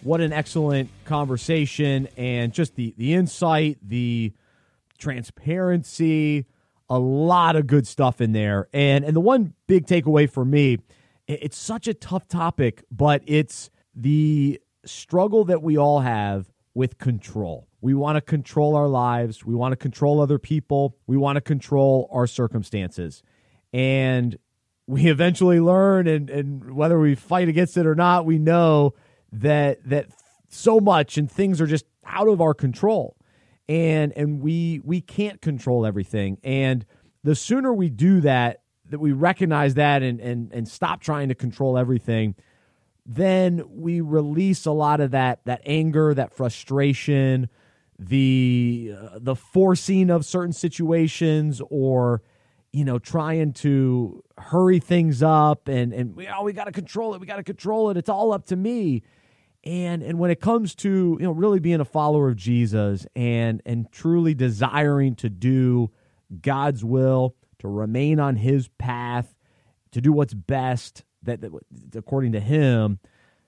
what 0.09 0.23
an 0.23 0.33
excellent 0.33 0.89
conversation 1.05 2.09
and 2.17 2.55
just 2.55 2.77
the 2.77 2.95
the 2.97 3.13
insight, 3.13 3.77
the 3.87 4.33
transparency, 4.97 6.47
a 6.89 6.99
lot 6.99 7.57
of 7.57 7.67
good 7.67 7.87
stuff 7.87 8.23
in 8.23 8.33
there. 8.33 8.69
And 8.73 9.05
and 9.05 9.15
the 9.15 9.21
one 9.21 9.53
big 9.67 9.87
takeaway 9.87 10.29
for 10.29 10.47
me, 10.47 10.79
it's 11.27 11.59
such 11.59 11.87
a 11.87 11.93
tough 11.93 12.27
topic, 12.27 12.83
but 12.91 13.23
it's 13.27 13.69
the 13.95 14.59
struggle 14.87 15.45
that 15.45 15.63
we 15.63 15.77
all 15.77 16.01
have 16.01 16.51
with 16.73 16.97
control. 16.97 17.69
We 17.83 17.93
want 17.93 18.17
to 18.17 18.23
control 18.23 18.77
our 18.77 18.89
lives, 18.89 19.45
we 19.45 19.55
want 19.55 19.73
to 19.73 19.77
control 19.77 20.23
other 20.23 20.39
people, 20.39 20.97
we 21.07 21.19
want 21.19 21.37
to 21.37 21.43
control 21.43 22.09
our 22.11 22.27
circumstances. 22.27 23.23
And 23.75 24.39
we 24.87 25.09
eventually 25.09 25.61
learn 25.61 26.07
and, 26.07 26.31
and 26.31 26.75
whether 26.75 26.99
we 26.99 27.15
fight 27.15 27.49
against 27.49 27.77
it 27.77 27.87
or 27.87 27.95
not, 27.95 28.25
we 28.25 28.39
know 28.39 28.95
that 29.33 29.79
that 29.89 30.07
so 30.49 30.81
much 30.81 31.19
and 31.19 31.31
things 31.31 31.61
are 31.61 31.67
just 31.67 31.85
out 32.05 32.29
of 32.29 32.41
our 32.41 32.55
control. 32.55 33.17
And 33.69 34.13
and 34.17 34.41
we 34.41 34.81
we 34.85 35.01
can't 35.01 35.41
control 35.43 35.85
everything. 35.85 36.39
And 36.43 36.87
the 37.23 37.35
sooner 37.35 37.73
we 37.73 37.91
do 37.91 38.21
that 38.23 38.63
that 38.89 38.99
we 38.99 39.13
recognize 39.13 39.75
that 39.75 40.03
and 40.03 40.21
and 40.21 40.53
and 40.53 40.67
stop 40.67 41.01
trying 41.01 41.29
to 41.29 41.35
control 41.35 41.77
everything 41.77 42.35
then 43.11 43.63
we 43.71 44.03
release 44.03 44.67
a 44.67 44.71
lot 44.71 45.01
of 45.01 45.13
that 45.13 45.41
that 45.47 45.63
anger 45.65 46.13
that 46.13 46.33
frustration 46.33 47.49
the 47.99 48.93
uh, 48.97 49.19
the 49.19 49.35
forcing 49.35 50.11
of 50.11 50.27
certain 50.27 50.53
situations 50.53 51.63
or 51.71 52.23
you 52.71 52.85
know 52.85 52.99
trying 52.99 53.53
to 53.53 54.23
hurry 54.37 54.79
things 54.79 55.23
up 55.23 55.69
and 55.69 55.95
and 55.95 56.15
we 56.15 56.29
oh 56.29 56.43
we 56.43 56.53
got 56.53 56.65
to 56.65 56.73
control 56.73 57.15
it. 57.15 57.21
We 57.21 57.27
got 57.27 57.37
to 57.37 57.43
control 57.43 57.89
it. 57.91 57.97
It's 57.97 58.11
all 58.11 58.31
up 58.31 58.45
to 58.47 58.57
me 58.57 59.03
and 59.65 60.03
and 60.03 60.19
when 60.19 60.31
it 60.31 60.41
comes 60.41 60.75
to 60.77 61.17
you 61.19 61.27
know 61.27 61.33
really 61.33 61.59
being 61.59 61.81
a 61.81 61.85
follower 61.85 62.29
of 62.29 62.37
Jesus 62.37 63.07
and 63.17 63.61
and 63.67 63.91
truly 63.91 64.35
desiring 64.35 65.15
to 65.17 65.29
do 65.29 65.91
God's 66.41 66.85
will, 66.85 67.35
to 67.59 67.69
remain 67.69 68.21
on 68.21 68.37
His 68.37 68.69
path, 68.79 69.35
to 69.93 70.01
do 70.01 70.13
what's 70.13 70.35
best 70.35 71.05
that, 71.23 71.41
that 71.41 71.53
according 71.95 72.33
to 72.33 72.41
Him, 72.41 73.01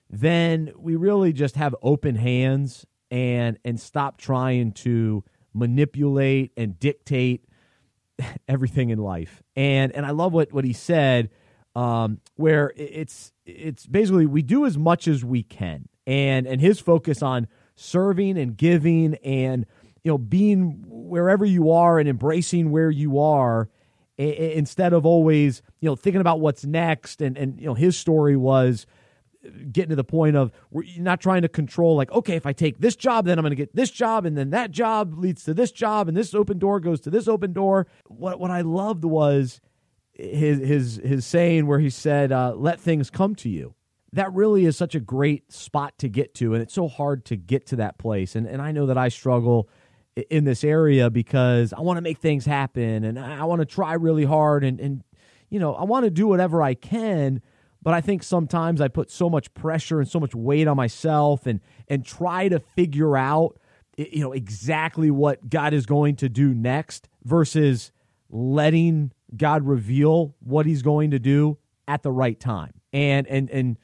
then 0.09 0.71
we 0.77 0.95
really 0.95 1.33
just 1.33 1.55
have 1.55 1.75
open 1.81 2.15
hands 2.15 2.85
and 3.09 3.57
and 3.63 3.79
stop 3.79 4.17
trying 4.17 4.71
to 4.71 5.23
manipulate 5.53 6.51
and 6.57 6.79
dictate 6.79 7.45
everything 8.47 8.89
in 8.89 8.99
life. 8.99 9.41
And 9.55 9.91
and 9.93 10.05
I 10.05 10.11
love 10.11 10.33
what 10.33 10.51
what 10.51 10.65
he 10.65 10.73
said, 10.73 11.29
um, 11.75 12.19
where 12.35 12.73
it's 12.75 13.31
it's 13.45 13.85
basically 13.85 14.25
we 14.25 14.41
do 14.41 14.65
as 14.65 14.77
much 14.77 15.07
as 15.07 15.23
we 15.23 15.43
can 15.43 15.87
and 16.11 16.45
and 16.45 16.59
his 16.59 16.77
focus 16.79 17.23
on 17.23 17.47
serving 17.75 18.37
and 18.37 18.57
giving 18.57 19.15
and 19.23 19.65
you 20.03 20.11
know 20.11 20.17
being 20.17 20.83
wherever 20.87 21.45
you 21.45 21.71
are 21.71 21.99
and 21.99 22.09
embracing 22.09 22.69
where 22.69 22.91
you 22.91 23.17
are 23.17 23.69
instead 24.17 24.91
of 24.91 25.05
always 25.05 25.61
you 25.79 25.89
know 25.89 25.95
thinking 25.95 26.19
about 26.19 26.41
what's 26.41 26.65
next. 26.65 27.21
And 27.21 27.37
and 27.37 27.59
you 27.59 27.65
know 27.65 27.73
his 27.73 27.95
story 27.95 28.35
was 28.35 28.85
getting 29.71 29.89
to 29.89 29.95
the 29.95 30.03
point 30.03 30.35
of 30.35 30.51
we're 30.69 30.83
not 30.97 31.21
trying 31.21 31.41
to 31.43 31.49
control 31.49 31.95
like 31.95 32.11
okay 32.11 32.35
if 32.35 32.45
i 32.45 32.53
take 32.53 32.77
this 32.77 32.95
job 32.95 33.25
then 33.25 33.39
i'm 33.39 33.41
going 33.41 33.49
to 33.49 33.55
get 33.55 33.75
this 33.75 33.89
job 33.89 34.23
and 34.23 34.37
then 34.37 34.51
that 34.51 34.69
job 34.69 35.17
leads 35.17 35.43
to 35.43 35.51
this 35.51 35.71
job 35.71 36.07
and 36.07 36.15
this 36.15 36.35
open 36.35 36.59
door 36.59 36.79
goes 36.79 37.01
to 37.01 37.09
this 37.09 37.27
open 37.27 37.51
door. 37.51 37.87
What 38.05 38.39
what 38.39 38.51
i 38.51 38.61
loved 38.61 39.05
was 39.05 39.61
his 40.13 40.59
his 40.59 41.01
his 41.03 41.25
saying 41.25 41.67
where 41.67 41.79
he 41.79 41.89
said 41.89 42.31
uh, 42.31 42.53
let 42.55 42.81
things 42.81 43.09
come 43.09 43.33
to 43.35 43.49
you 43.49 43.73
that 44.13 44.33
really 44.33 44.65
is 44.65 44.75
such 44.75 44.95
a 44.95 44.99
great 44.99 45.51
spot 45.51 45.97
to 45.99 46.09
get 46.09 46.33
to 46.35 46.53
and 46.53 46.61
it's 46.61 46.73
so 46.73 46.87
hard 46.87 47.25
to 47.25 47.35
get 47.35 47.65
to 47.67 47.75
that 47.77 47.97
place 47.97 48.35
and 48.35 48.47
and 48.47 48.61
I 48.61 48.71
know 48.71 48.85
that 48.87 48.97
I 48.97 49.09
struggle 49.09 49.69
in 50.29 50.43
this 50.43 50.63
area 50.63 51.09
because 51.09 51.73
I 51.73 51.81
want 51.81 51.97
to 51.97 52.01
make 52.01 52.17
things 52.17 52.45
happen 52.45 53.03
and 53.03 53.17
I 53.17 53.45
want 53.45 53.61
to 53.61 53.65
try 53.65 53.93
really 53.93 54.25
hard 54.25 54.63
and 54.63 54.79
and 54.79 55.03
you 55.49 55.59
know 55.59 55.73
I 55.73 55.83
want 55.83 56.05
to 56.05 56.09
do 56.09 56.27
whatever 56.27 56.61
I 56.61 56.73
can 56.73 57.41
but 57.83 57.93
I 57.93 58.01
think 58.01 58.21
sometimes 58.21 58.79
I 58.79 58.89
put 58.89 59.09
so 59.09 59.29
much 59.29 59.53
pressure 59.53 59.99
and 59.99 60.07
so 60.07 60.19
much 60.19 60.35
weight 60.35 60.67
on 60.67 60.77
myself 60.77 61.45
and 61.45 61.61
and 61.87 62.05
try 62.05 62.47
to 62.49 62.59
figure 62.59 63.17
out 63.17 63.59
you 63.97 64.21
know 64.21 64.31
exactly 64.31 65.11
what 65.11 65.49
God 65.49 65.73
is 65.73 65.85
going 65.85 66.15
to 66.17 66.29
do 66.29 66.53
next 66.53 67.07
versus 67.23 67.91
letting 68.29 69.11
God 69.35 69.65
reveal 69.65 70.35
what 70.39 70.65
he's 70.65 70.81
going 70.81 71.11
to 71.11 71.19
do 71.19 71.57
at 71.87 72.03
the 72.03 72.11
right 72.11 72.39
time. 72.39 72.71
And 72.93 73.27
and 73.27 73.49
and 73.49 73.77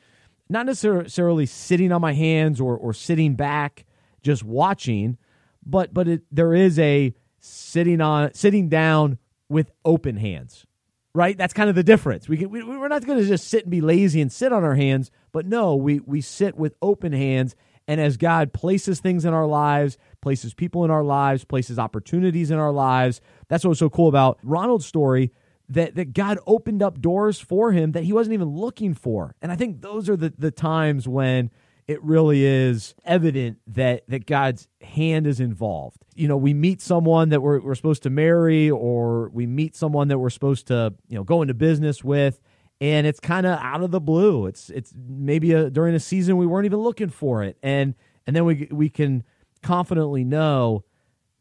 not 0.49 0.65
necessarily 0.65 1.45
sitting 1.45 1.91
on 1.91 2.01
my 2.01 2.13
hands 2.13 2.61
or, 2.61 2.77
or 2.77 2.93
sitting 2.93 3.35
back 3.35 3.85
just 4.21 4.43
watching, 4.43 5.17
but 5.65 5.93
but 5.93 6.07
it, 6.07 6.21
there 6.31 6.53
is 6.53 6.79
a 6.79 7.13
sitting 7.39 8.01
on 8.01 8.33
sitting 8.33 8.69
down 8.69 9.17
with 9.49 9.71
open 9.85 10.17
hands, 10.17 10.65
right? 11.13 11.37
That's 11.37 11.53
kind 11.53 11.69
of 11.69 11.75
the 11.75 11.83
difference. 11.83 12.27
We, 12.27 12.37
can, 12.37 12.49
we 12.49 12.63
we're 12.63 12.87
not 12.87 13.05
going 13.05 13.19
to 13.19 13.25
just 13.25 13.47
sit 13.47 13.63
and 13.63 13.71
be 13.71 13.81
lazy 13.81 14.21
and 14.21 14.31
sit 14.31 14.51
on 14.51 14.63
our 14.63 14.75
hands, 14.75 15.11
but 15.31 15.45
no, 15.45 15.75
we 15.75 15.99
we 15.99 16.21
sit 16.21 16.57
with 16.57 16.75
open 16.81 17.13
hands. 17.13 17.55
And 17.89 18.01
as 18.01 18.17
God 18.17 18.51
places 18.51 18.99
things 18.99 19.23
in 19.23 19.33
our 19.33 19.47
lives, 19.47 19.97
places 20.21 20.53
people 20.53 20.83
in 20.83 20.91
our 20.91 21.05
lives, 21.05 21.45
places 21.45 21.79
opportunities 21.79 22.51
in 22.51 22.59
our 22.59 22.73
lives, 22.73 23.21
that's 23.47 23.63
what 23.63 23.69
was 23.69 23.79
so 23.79 23.89
cool 23.89 24.09
about 24.09 24.39
Ronald's 24.43 24.85
story 24.85 25.31
that 25.70 25.95
that 25.95 26.13
God 26.13 26.39
opened 26.45 26.82
up 26.82 27.01
doors 27.01 27.39
for 27.39 27.72
him 27.72 27.91
that 27.91 28.03
he 28.03 28.13
wasn't 28.13 28.34
even 28.34 28.49
looking 28.49 28.93
for. 28.93 29.36
And 29.41 29.51
I 29.51 29.55
think 29.55 29.82
those 29.82 30.09
are 30.09 30.15
the, 30.15 30.34
the 30.38 30.51
times 30.51 31.07
when 31.07 31.51
it 31.88 32.03
really 32.03 32.43
is 32.45 32.95
evident 33.05 33.59
that 33.68 34.03
that 34.07 34.26
God's 34.26 34.68
hand 34.82 35.26
is 35.26 35.39
involved. 35.39 36.03
You 36.15 36.28
know, 36.28 36.38
we 36.38 36.53
meet 36.53 36.82
someone 36.82 37.30
that 37.30 37.41
we're, 37.41 37.59
we're 37.59 37.76
supposed 37.76 38.03
to 38.03 38.09
marry, 38.09 38.70
or 38.70 39.30
we 39.30 39.45
meet 39.45 39.76
someone 39.76 40.09
that 40.09 40.20
we're 40.20 40.30
supposed 40.30 40.68
to, 40.68 40.93
you 41.07 41.15
know, 41.15 41.24
go 41.24 41.41
into 41.41 41.53
business 41.53 42.03
with, 42.03 42.41
and 42.82 43.07
it's 43.07 43.20
kind 43.20 43.45
of 43.45 43.57
out 43.59 43.84
of 43.84 43.91
the 43.91 44.01
blue. 44.01 44.47
It's 44.47 44.70
it's 44.70 44.93
maybe 44.95 45.53
a, 45.53 45.70
during 45.70 45.95
a 45.95 45.99
season 45.99 46.38
we 46.38 46.45
weren't 46.45 46.65
even 46.65 46.80
looking 46.80 47.09
for 47.09 47.43
it, 47.43 47.57
and 47.63 47.95
and 48.26 48.36
then 48.36 48.43
we 48.45 48.68
we 48.72 48.89
can 48.89 49.24
confidently 49.63 50.24
know, 50.24 50.84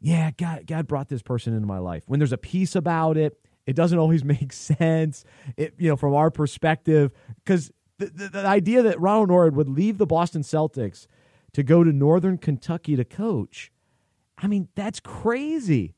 yeah, 0.01 0.31
God 0.37 0.66
God 0.66 0.87
brought 0.87 1.09
this 1.09 1.22
person 1.22 1.55
into 1.55 1.66
my 1.66 1.79
life. 1.79 2.05
When 2.07 2.20
there's 2.20 2.33
a 2.33 2.39
peace 2.39 2.77
about 2.77 3.16
it, 3.16 3.37
it 3.66 3.74
doesn't 3.76 3.98
always 3.98 4.24
make 4.36 4.52
sense, 4.52 5.24
it, 5.56 5.74
you 5.78 5.88
know, 5.88 5.96
from 5.96 6.14
our 6.14 6.30
perspective, 6.30 7.12
because 7.44 7.70
the, 7.98 8.06
the, 8.06 8.28
the, 8.28 8.46
idea 8.46 8.82
that 8.82 9.00
Ronald 9.00 9.30
Nored 9.30 9.54
would 9.54 9.68
leave 9.68 9.98
the 9.98 10.06
Boston 10.06 10.42
Celtics 10.42 11.06
to 11.52 11.62
go 11.62 11.82
to 11.82 11.92
Northern 11.92 12.38
Kentucky 12.38 12.96
to 12.96 13.04
coach, 13.04 13.72
I 14.38 14.46
mean, 14.46 14.68
that's 14.74 15.00
crazy. 15.00 15.94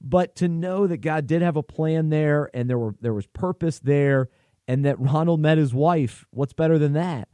but 0.00 0.34
to 0.36 0.48
know 0.48 0.86
that 0.86 0.98
God 0.98 1.26
did 1.26 1.42
have 1.42 1.56
a 1.56 1.62
plan 1.62 2.10
there 2.10 2.50
and 2.54 2.68
there 2.68 2.78
were 2.78 2.94
there 3.00 3.14
was 3.14 3.26
purpose 3.26 3.78
there 3.78 4.28
and 4.66 4.84
that 4.84 4.98
Ronald 5.00 5.40
met 5.40 5.58
his 5.58 5.72
wife, 5.72 6.26
what's 6.30 6.52
better 6.52 6.78
than 6.78 6.92
that? 6.92 7.28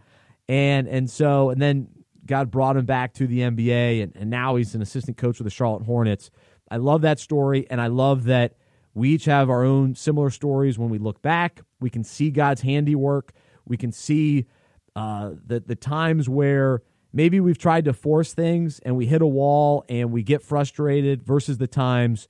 And 0.48 0.86
and 0.86 1.10
so 1.10 1.50
and 1.50 1.60
then 1.60 1.88
God 2.26 2.50
brought 2.50 2.76
him 2.76 2.86
back 2.86 3.12
to 3.14 3.26
the 3.26 3.40
NBA 3.40 4.02
and, 4.02 4.12
and 4.16 4.30
now 4.30 4.56
he's 4.56 4.74
an 4.74 4.82
assistant 4.82 5.16
coach 5.16 5.38
with 5.38 5.44
the 5.46 5.50
Charlotte 5.50 5.84
Hornets. 5.84 6.30
I 6.70 6.76
love 6.76 7.02
that 7.02 7.18
story 7.18 7.66
and 7.70 7.80
I 7.80 7.88
love 7.88 8.24
that 8.24 8.54
we 8.94 9.10
each 9.10 9.24
have 9.24 9.50
our 9.50 9.64
own 9.64 9.94
similar 9.94 10.30
stories 10.30 10.78
when 10.78 10.88
we 10.88 10.98
look 10.98 11.20
back. 11.20 11.60
We 11.80 11.90
can 11.90 12.04
see 12.04 12.30
God's 12.30 12.62
handiwork. 12.62 13.32
We 13.66 13.76
can 13.76 13.92
see 13.92 14.46
uh, 14.94 15.32
the 15.44 15.60
the 15.60 15.74
times 15.74 16.28
where 16.28 16.82
maybe 17.12 17.40
we've 17.40 17.58
tried 17.58 17.84
to 17.86 17.92
force 17.92 18.32
things 18.32 18.78
and 18.80 18.96
we 18.96 19.06
hit 19.06 19.20
a 19.20 19.26
wall 19.26 19.84
and 19.88 20.12
we 20.12 20.22
get 20.22 20.42
frustrated 20.42 21.22
versus 21.22 21.58
the 21.58 21.66
times 21.66 22.28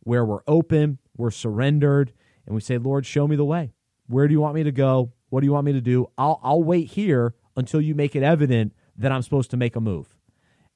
where 0.00 0.24
we're 0.24 0.42
open, 0.46 0.98
we're 1.16 1.30
surrendered, 1.30 2.12
and 2.46 2.54
we 2.54 2.60
say, 2.60 2.78
Lord, 2.78 3.06
show 3.06 3.28
me 3.28 3.36
the 3.36 3.44
way. 3.44 3.72
Where 4.06 4.26
do 4.26 4.32
you 4.32 4.40
want 4.40 4.54
me 4.54 4.64
to 4.64 4.72
go? 4.72 5.12
What 5.28 5.40
do 5.40 5.46
you 5.46 5.52
want 5.52 5.66
me 5.66 5.72
to 5.72 5.80
do? 5.80 6.10
I'll, 6.18 6.40
I'll 6.42 6.62
wait 6.62 6.88
here 6.88 7.34
until 7.56 7.80
you 7.80 7.94
make 7.94 8.16
it 8.16 8.22
evident 8.22 8.72
that 8.96 9.12
I'm 9.12 9.22
supposed 9.22 9.50
to 9.52 9.56
make 9.56 9.76
a 9.76 9.80
move. 9.80 10.16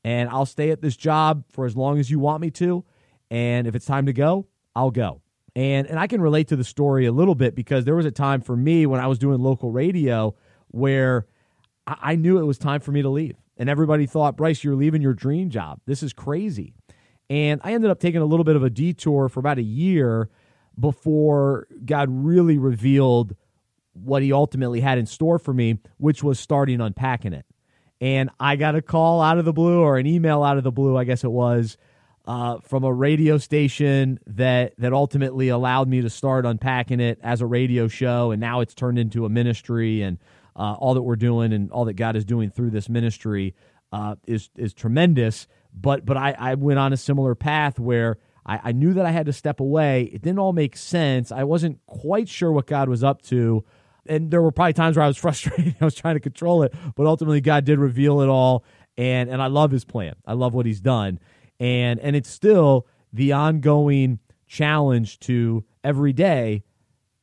And 0.04 0.28
I'll 0.28 0.46
stay 0.46 0.70
at 0.70 0.82
this 0.82 0.96
job 0.96 1.44
for 1.50 1.64
as 1.64 1.74
long 1.74 1.98
as 1.98 2.10
you 2.10 2.18
want 2.18 2.42
me 2.42 2.50
to. 2.52 2.84
And 3.30 3.66
if 3.66 3.74
it's 3.74 3.86
time 3.86 4.06
to 4.06 4.12
go, 4.12 4.46
I'll 4.76 4.90
go. 4.90 5.22
And, 5.56 5.86
and 5.86 5.98
I 5.98 6.06
can 6.06 6.20
relate 6.20 6.48
to 6.48 6.56
the 6.56 6.64
story 6.64 7.06
a 7.06 7.12
little 7.12 7.34
bit 7.34 7.54
because 7.54 7.84
there 7.84 7.94
was 7.94 8.06
a 8.06 8.10
time 8.10 8.40
for 8.40 8.56
me 8.56 8.86
when 8.86 9.00
I 9.00 9.06
was 9.06 9.18
doing 9.18 9.40
local 9.40 9.70
radio 9.70 10.34
where 10.68 11.26
I, 11.86 11.96
I 12.02 12.16
knew 12.16 12.38
it 12.38 12.44
was 12.44 12.58
time 12.58 12.80
for 12.80 12.92
me 12.92 13.02
to 13.02 13.08
leave. 13.08 13.36
And 13.56 13.68
everybody 13.68 14.06
thought, 14.06 14.36
Bryce, 14.36 14.64
you're 14.64 14.74
leaving 14.74 15.00
your 15.00 15.14
dream 15.14 15.50
job. 15.50 15.80
This 15.86 16.02
is 16.02 16.12
crazy. 16.12 16.74
And 17.30 17.60
I 17.64 17.72
ended 17.72 17.90
up 17.90 18.00
taking 18.00 18.20
a 18.20 18.26
little 18.26 18.44
bit 18.44 18.56
of 18.56 18.64
a 18.64 18.70
detour 18.70 19.28
for 19.28 19.40
about 19.40 19.58
a 19.58 19.62
year 19.62 20.28
before 20.78 21.68
God 21.84 22.08
really 22.10 22.58
revealed 22.58 23.36
what 23.92 24.22
he 24.22 24.32
ultimately 24.32 24.80
had 24.80 24.98
in 24.98 25.06
store 25.06 25.38
for 25.38 25.54
me, 25.54 25.78
which 25.98 26.22
was 26.22 26.40
starting 26.40 26.80
unpacking 26.80 27.32
it. 27.32 27.46
And 28.00 28.28
I 28.40 28.56
got 28.56 28.74
a 28.74 28.82
call 28.82 29.22
out 29.22 29.38
of 29.38 29.44
the 29.44 29.52
blue 29.52 29.80
or 29.80 29.98
an 29.98 30.06
email 30.06 30.42
out 30.42 30.58
of 30.58 30.64
the 30.64 30.72
blue, 30.72 30.96
I 30.96 31.04
guess 31.04 31.22
it 31.22 31.30
was, 31.30 31.76
uh, 32.26 32.58
from 32.60 32.84
a 32.84 32.92
radio 32.92 33.38
station 33.38 34.18
that 34.26 34.74
that 34.78 34.92
ultimately 34.92 35.48
allowed 35.48 35.88
me 35.88 36.00
to 36.00 36.10
start 36.10 36.46
unpacking 36.46 37.00
it 37.00 37.18
as 37.22 37.40
a 37.40 37.46
radio 37.46 37.88
show, 37.88 38.30
and 38.30 38.40
now 38.40 38.60
it's 38.60 38.74
turned 38.74 38.98
into 38.98 39.24
a 39.26 39.28
ministry, 39.28 40.02
and 40.02 40.18
uh, 40.56 40.74
all 40.74 40.94
that 40.94 41.02
we're 41.02 41.16
doing 41.16 41.52
and 41.52 41.70
all 41.70 41.84
that 41.84 41.94
God 41.94 42.16
is 42.16 42.24
doing 42.24 42.50
through 42.50 42.70
this 42.70 42.88
ministry 42.88 43.54
uh, 43.92 44.16
is 44.26 44.50
is 44.56 44.72
tremendous. 44.72 45.46
But 45.74 46.04
but 46.06 46.16
I, 46.16 46.34
I 46.38 46.54
went 46.54 46.78
on 46.78 46.92
a 46.92 46.96
similar 46.96 47.34
path 47.34 47.78
where 47.78 48.18
I, 48.46 48.60
I 48.64 48.72
knew 48.72 48.94
that 48.94 49.06
I 49.06 49.10
had 49.10 49.26
to 49.26 49.32
step 49.32 49.60
away. 49.60 50.04
It 50.04 50.22
didn't 50.22 50.38
all 50.38 50.52
make 50.52 50.76
sense. 50.76 51.32
I 51.32 51.44
wasn't 51.44 51.84
quite 51.86 52.28
sure 52.28 52.52
what 52.52 52.66
God 52.66 52.88
was 52.88 53.02
up 53.02 53.22
to. 53.22 53.64
And 54.06 54.30
there 54.30 54.42
were 54.42 54.52
probably 54.52 54.74
times 54.74 54.96
where 54.96 55.04
I 55.04 55.08
was 55.08 55.16
frustrated. 55.24 55.76
I 55.80 55.84
was 55.84 55.94
trying 55.94 56.14
to 56.14 56.20
control 56.20 56.62
it, 56.62 56.74
but 56.94 57.06
ultimately 57.06 57.40
God 57.40 57.64
did 57.64 57.78
reveal 57.78 58.20
it 58.20 58.28
all. 58.28 58.64
And 58.96 59.28
and 59.28 59.42
I 59.42 59.48
love 59.48 59.70
his 59.70 59.84
plan. 59.84 60.14
I 60.26 60.34
love 60.34 60.54
what 60.54 60.66
he's 60.66 60.80
done. 60.80 61.18
And 61.60 62.00
and 62.00 62.16
it's 62.16 62.30
still 62.30 62.86
the 63.12 63.32
ongoing 63.32 64.18
challenge 64.46 65.18
to 65.20 65.64
every 65.82 66.12
day 66.12 66.62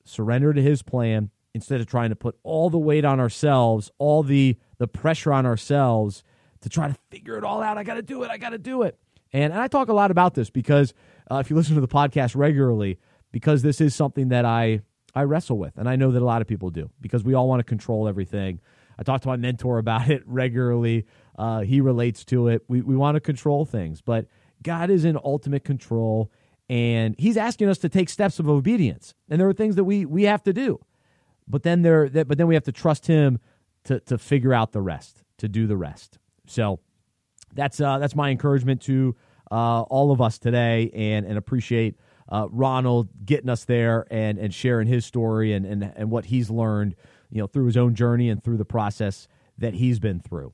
surrender 0.04 0.54
to 0.54 0.62
his 0.62 0.82
plan 0.82 1.30
instead 1.54 1.82
of 1.82 1.88
trying 1.88 2.10
to 2.10 2.16
put 2.16 2.38
all 2.44 2.70
the 2.70 2.78
weight 2.78 3.06
on 3.06 3.20
ourselves, 3.20 3.92
all 3.98 4.24
the 4.24 4.58
the 4.78 4.88
pressure 4.88 5.34
on 5.34 5.46
ourselves 5.46 6.24
to 6.62 6.70
try 6.70 6.88
to 6.88 6.96
figure 7.10 7.38
it 7.38 7.44
all 7.44 7.62
out. 7.62 7.78
I 7.78 7.84
got 7.84 7.96
to 7.96 8.02
do 8.02 8.24
it. 8.24 8.32
I 8.32 8.38
got 8.38 8.50
to 8.50 8.58
do 8.58 8.84
it. 8.84 8.98
And, 9.34 9.52
and 9.54 9.62
I 9.62 9.68
talk 9.68 9.90
a 9.90 9.94
lot 9.94 10.12
about 10.12 10.34
this 10.34 10.50
because 10.50 10.94
uh, 11.30 11.38
if 11.38 11.50
you 11.50 11.56
listen 11.56 11.76
to 11.76 11.82
the 11.82 11.88
podcast 11.88 12.36
regularly, 12.36 13.00
because 13.32 13.62
this 13.62 13.82
is 13.82 13.96
something 13.96 14.30
that 14.30 14.46
I 14.46 14.82
I 15.14 15.24
wrestle 15.24 15.58
with, 15.58 15.78
and 15.78 15.90
I 15.90 15.96
know 15.98 16.12
that 16.12 16.22
a 16.22 16.26
lot 16.26 16.42
of 16.42 16.48
people 16.48 16.70
do 16.70 16.90
because 17.02 17.24
we 17.24 17.34
all 17.34 17.48
want 17.48 17.60
to 17.60 17.64
control 17.64 18.08
everything. 18.08 18.60
I 18.98 19.04
talk 19.04 19.22
to 19.22 19.28
my 19.28 19.38
mentor 19.38 19.78
about 19.78 20.10
it 20.10 20.24
regularly. 20.26 21.06
Uh, 21.42 21.62
he 21.62 21.82
relates 21.82 22.24
to 22.24 22.50
it. 22.50 22.64
We 22.68 22.82
we 22.82 22.96
want 22.96 23.16
to 23.16 23.20
control 23.20 23.66
things, 23.66 24.00
but 24.00 24.28
God 24.62 24.92
is 24.92 25.06
in 25.06 25.18
ultimate 25.24 25.64
control, 25.64 26.32
and 26.70 27.16
He's 27.18 27.36
asking 27.36 27.68
us 27.68 27.80
to 27.80 27.90
take 27.90 28.10
steps 28.10 28.38
of 28.38 28.48
obedience. 28.48 29.16
And 29.28 29.42
there 29.42 29.50
are 29.50 29.54
things 29.54 29.76
that 29.76 29.84
we 29.84 30.06
we 30.06 30.24
have 30.26 30.44
to 30.44 30.54
do, 30.54 30.80
but 31.48 31.64
then 31.64 31.82
there 31.82 32.08
but 32.10 32.38
then 32.38 32.46
we 32.46 32.54
have 32.54 32.66
to 32.66 32.72
trust 32.72 33.08
Him 33.08 33.40
to 33.86 34.00
to 34.02 34.20
figure 34.20 34.54
out 34.54 34.72
the 34.72 34.84
rest, 34.84 35.24
to 35.40 35.50
do 35.50 35.66
the 35.66 35.76
rest. 35.76 36.20
So 36.46 36.80
that's 37.56 37.82
uh, 37.82 37.98
that's 37.98 38.16
my 38.16 38.30
encouragement 38.30 38.82
to 38.84 39.16
uh, 39.50 39.82
all 39.82 40.12
of 40.12 40.22
us 40.22 40.38
today, 40.38 40.92
and 40.94 41.26
and 41.26 41.40
appreciate 41.40 41.96
uh, 42.30 42.50
Ronald 42.52 43.10
getting 43.26 43.50
us 43.50 43.66
there 43.66 44.06
and 44.12 44.38
and 44.38 44.54
sharing 44.54 44.88
his 44.88 45.08
story 45.08 45.54
and 45.54 45.66
and 45.66 45.92
and 45.96 46.12
what 46.12 46.26
he's 46.26 46.52
learned, 46.52 46.94
you 47.32 47.40
know, 47.40 47.48
through 47.48 47.66
his 47.66 47.78
own 47.78 47.96
journey 47.96 48.30
and 48.30 48.44
through 48.44 48.58
the 48.58 48.66
process 48.66 49.28
that 49.58 49.74
he's 49.74 50.00
been 50.00 50.20
through. 50.20 50.54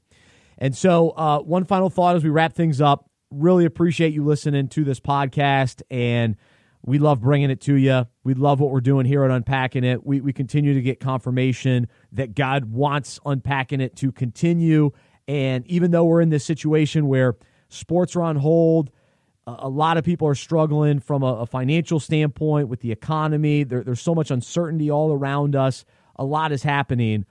And 0.57 0.75
so, 0.75 1.11
uh, 1.11 1.39
one 1.39 1.65
final 1.65 1.89
thought 1.89 2.15
as 2.15 2.23
we 2.23 2.29
wrap 2.29 2.53
things 2.53 2.81
up. 2.81 3.09
Really 3.29 3.65
appreciate 3.65 4.13
you 4.13 4.23
listening 4.23 4.69
to 4.69 4.83
this 4.83 4.99
podcast, 4.99 5.81
and 5.91 6.37
we 6.81 6.97
love 6.97 7.19
bringing 7.19 7.49
it 7.49 7.59
to 7.61 7.75
you. 7.75 8.07
We 8.23 8.33
love 8.33 8.59
what 8.59 8.71
we're 8.71 8.79
doing 8.79 9.05
here 9.05 9.23
at 9.23 9.31
Unpacking 9.31 9.83
It. 9.83 10.05
We 10.05 10.21
we 10.21 10.33
continue 10.33 10.73
to 10.73 10.81
get 10.81 10.99
confirmation 10.99 11.87
that 12.13 12.35
God 12.35 12.65
wants 12.65 13.19
Unpacking 13.25 13.81
It 13.81 13.95
to 13.97 14.11
continue 14.11 14.91
and 15.27 15.67
even 15.67 15.91
though 15.91 16.05
we're 16.05 16.21
in 16.21 16.29
this 16.29 16.45
situation 16.45 17.07
where 17.07 17.35
sports 17.69 18.15
are 18.15 18.21
on 18.21 18.37
hold, 18.37 18.91
a 19.45 19.69
lot 19.69 19.97
of 19.97 20.03
people 20.03 20.27
are 20.27 20.35
struggling 20.35 20.99
from 20.99 21.23
a, 21.23 21.45
financial 21.45 21.99
standpoint 21.99 22.67
with 22.67 22.81
the 22.81 22.91
economy. 22.91 23.63
There, 23.63 23.83
there's 23.83 24.01
so 24.01 24.13
much 24.13 24.31
uncertainty 24.31 24.89
all 24.89 25.13
around 25.13 25.55
us. 25.55 25.85
A 26.17 26.25
lot 26.25 26.51
is 26.51 26.63
happening, 26.63 27.25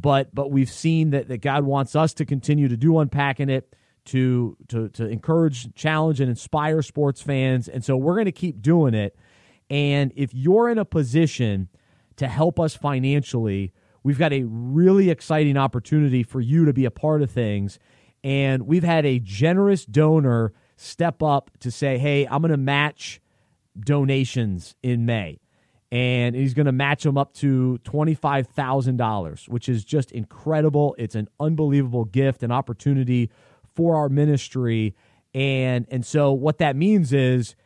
but 0.00 0.34
but 0.34 0.50
we've 0.50 0.70
seen 0.70 1.10
that, 1.10 1.28
that 1.28 1.38
God 1.38 1.64
wants 1.64 1.96
us 1.96 2.14
to 2.14 2.24
continue 2.24 2.68
to 2.68 2.76
do 2.76 2.98
unpacking 2.98 3.48
it, 3.48 3.74
to 4.06 4.56
to 4.68 4.88
to 4.90 5.06
encourage, 5.06 5.74
challenge, 5.74 6.20
and 6.20 6.28
inspire 6.30 6.82
sports 6.82 7.20
fans. 7.20 7.68
And 7.68 7.84
so 7.84 7.96
we're 7.96 8.14
going 8.14 8.26
to 8.26 8.32
keep 8.32 8.60
doing 8.60 8.94
it. 8.94 9.16
And 9.70 10.12
if 10.16 10.34
you're 10.34 10.68
in 10.68 10.78
a 10.78 10.84
position 10.84 11.68
to 12.16 12.26
help 12.26 12.58
us 12.58 12.74
financially, 12.74 13.72
We've 14.02 14.18
got 14.18 14.32
a 14.32 14.44
really 14.44 15.10
exciting 15.10 15.56
opportunity 15.56 16.22
for 16.22 16.40
you 16.40 16.64
to 16.64 16.72
be 16.72 16.84
a 16.84 16.90
part 16.90 17.22
of 17.22 17.30
things. 17.30 17.78
And 18.24 18.62
we've 18.62 18.84
had 18.84 19.04
a 19.04 19.18
generous 19.18 19.84
donor 19.84 20.52
step 20.76 21.22
up 21.22 21.50
to 21.60 21.70
say, 21.70 21.98
hey, 21.98 22.26
I'm 22.26 22.40
going 22.40 22.52
to 22.52 22.56
match 22.56 23.20
donations 23.78 24.74
in 24.82 25.04
May. 25.04 25.40
And 25.90 26.36
he's 26.36 26.52
going 26.52 26.66
to 26.66 26.72
match 26.72 27.02
them 27.02 27.16
up 27.16 27.32
to 27.36 27.78
$25,000, 27.84 29.48
which 29.48 29.68
is 29.68 29.84
just 29.84 30.12
incredible. 30.12 30.94
It's 30.98 31.14
an 31.14 31.28
unbelievable 31.40 32.04
gift 32.04 32.42
and 32.42 32.52
opportunity 32.52 33.30
for 33.74 33.96
our 33.96 34.10
ministry. 34.10 34.94
And, 35.32 35.86
and 35.90 36.04
so 36.04 36.32
what 36.32 36.58
that 36.58 36.76
means 36.76 37.12
is 37.14 37.56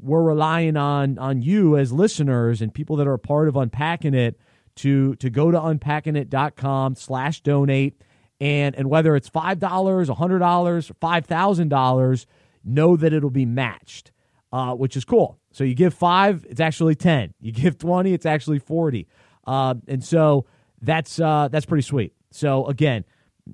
we're 0.00 0.22
relying 0.22 0.76
on, 0.76 1.18
on 1.18 1.40
you 1.40 1.76
as 1.76 1.92
listeners 1.92 2.60
and 2.60 2.74
people 2.74 2.96
that 2.96 3.06
are 3.06 3.14
a 3.14 3.18
part 3.18 3.46
of 3.48 3.56
unpacking 3.56 4.14
it 4.14 4.38
to 4.78 5.16
to 5.16 5.28
go 5.28 5.50
to 5.50 5.58
unpackingit.com 5.58 6.94
slash 6.94 7.40
donate 7.40 8.00
and 8.40 8.74
and 8.76 8.88
whether 8.88 9.16
it's 9.16 9.28
five 9.28 9.58
dollars, 9.58 10.08
a 10.08 10.14
hundred 10.14 10.38
dollars, 10.38 10.90
five 11.00 11.26
thousand 11.26 11.68
dollars, 11.68 12.26
know 12.64 12.96
that 12.96 13.12
it'll 13.12 13.30
be 13.30 13.46
matched, 13.46 14.12
uh, 14.52 14.74
which 14.74 14.96
is 14.96 15.04
cool. 15.04 15.37
So 15.50 15.64
you 15.64 15.74
give 15.74 15.94
five, 15.94 16.46
it's 16.48 16.60
actually 16.60 16.94
ten. 16.94 17.34
You 17.40 17.52
give 17.52 17.78
twenty, 17.78 18.12
it's 18.12 18.26
actually 18.26 18.58
forty, 18.58 19.06
uh, 19.46 19.74
and 19.86 20.02
so 20.04 20.46
that's 20.80 21.18
uh, 21.20 21.48
that's 21.50 21.66
pretty 21.66 21.82
sweet. 21.82 22.14
So 22.30 22.66
again, 22.66 23.04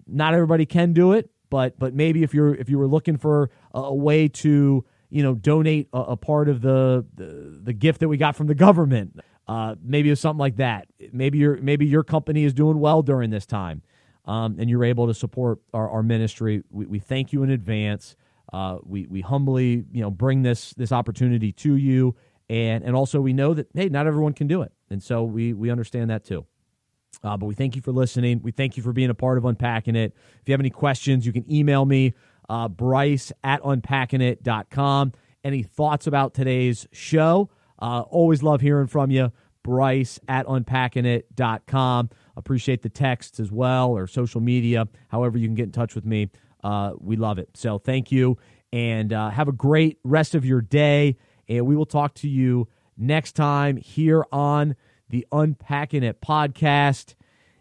not 0.07 0.35
everybody 0.35 0.67
can 0.67 0.93
do 0.93 1.13
it, 1.13 1.31
but 1.51 1.79
but 1.79 1.95
maybe 1.95 2.23
if 2.23 2.35
you're 2.35 2.55
if 2.55 2.69
you 2.69 2.79
were 2.79 2.89
looking 2.89 3.17
for 3.17 3.51
a, 3.73 3.81
a 3.81 3.95
way 3.95 4.29
to 4.29 4.85
you 5.11 5.23
know 5.23 5.35
donate 5.35 5.89
a, 5.93 5.99
a 5.99 6.17
part 6.17 6.49
of 6.49 6.61
the, 6.61 7.07
the 7.15 7.61
the 7.63 7.73
gift 7.73 8.01
that 8.01 8.09
we 8.09 8.17
got 8.17 8.37
from 8.37 8.47
the 8.49 8.55
government 8.55 9.21
uh, 9.47 9.75
maybe 9.83 10.11
it's 10.11 10.21
something 10.21 10.39
like 10.39 10.57
that. 10.57 10.87
Maybe 11.13 11.39
your 11.39 11.57
maybe 11.59 11.87
your 11.87 12.03
company 12.03 12.45
is 12.45 12.55
doing 12.55 12.81
well 12.81 13.03
during 13.03 13.31
this 13.31 13.47
time, 13.47 13.83
um, 14.25 14.57
and 14.59 14.71
you're 14.71 14.85
able 14.85 15.07
to 15.07 15.15
support 15.15 15.59
our, 15.75 15.89
our 15.89 16.03
ministry. 16.03 16.63
We, 16.71 16.87
we, 16.87 16.99
thank 16.99 17.33
you 17.33 17.43
in 17.43 17.51
advance. 17.51 18.17
Uh, 18.55 18.79
we 18.85 19.05
we 19.09 19.21
humbly 19.21 19.85
you 19.91 20.01
know 20.01 20.13
bring 20.13 20.43
this 20.43 20.73
this 20.75 20.93
opportunity 20.93 21.51
to 21.51 21.75
you, 21.75 22.15
and 22.49 22.85
and 22.85 22.95
also 22.95 23.21
we 23.21 23.33
know 23.33 23.53
that 23.53 23.67
hey, 23.75 23.89
not 23.89 24.07
everyone 24.07 24.33
can 24.33 24.47
do 24.47 24.63
it, 24.63 24.71
and 24.91 25.03
so 25.03 25.25
we 25.25 25.53
we 25.53 25.71
understand 25.71 26.09
that 26.09 26.25
too. 26.25 26.47
Uh, 27.25 27.37
but 27.37 27.47
we 27.47 27.55
thank 27.57 27.75
you 27.75 27.83
for 27.83 27.91
listening. 27.91 28.41
We 28.45 28.53
thank 28.53 28.77
you 28.77 28.83
for 28.85 28.93
being 28.93 29.11
a 29.11 29.15
part 29.15 29.39
of 29.39 29.45
Unpacking 29.45 29.97
It. 29.97 30.15
If 30.41 30.49
you 30.49 30.53
have 30.53 30.61
any 30.61 30.71
questions, 30.71 31.27
you 31.27 31.33
can 31.33 31.51
email 31.53 31.85
me, 31.85 32.15
uh, 32.49 32.69
Bryce 32.69 33.33
at 33.43 33.61
unpackingit.com. 33.63 35.13
Any 35.43 35.65
thoughts 35.65 36.07
about 36.07 36.35
today's 36.35 36.87
show? 36.93 37.51
Uh, 37.81 38.03
always 38.03 38.45
love 38.45 38.61
hearing 38.61 38.87
from 38.87 39.11
you. 39.11 39.33
Bryce 39.65 40.21
at 40.29 40.47
unpackingit.com. 40.47 42.11
Appreciate 42.37 42.83
the 42.83 42.89
texts 42.89 43.41
as 43.41 43.51
well 43.51 43.91
or 43.91 44.07
social 44.07 44.41
media, 44.41 44.87
however 45.09 45.39
you 45.39 45.49
can 45.49 45.57
get 45.57 45.65
in 45.65 45.73
touch 45.73 45.97
with 45.97 46.05
me. 46.05 46.31
Uh, 46.65 46.95
we 46.99 47.17
love 47.17 47.39
it. 47.39 47.51
So 47.55 47.79
thank 47.79 48.11
you 48.11 48.39
and 48.73 49.13
uh, 49.13 49.31
have 49.31 49.49
a 49.49 49.53
great 49.53 49.99
rest 50.03 50.35
of 50.35 50.45
your 50.45 50.63
day. 50.63 51.17
And 51.47 51.67
we 51.67 51.77
will 51.77 51.87
talk 51.87 52.15
to 52.17 52.29
you 52.29 52.69
next 52.97 53.33
time 53.33 53.77
here 53.77 54.25
on 54.33 54.75
the 55.11 55.27
Unpacking 55.31 56.03
It 56.03 56.21
podcast. 56.23 57.15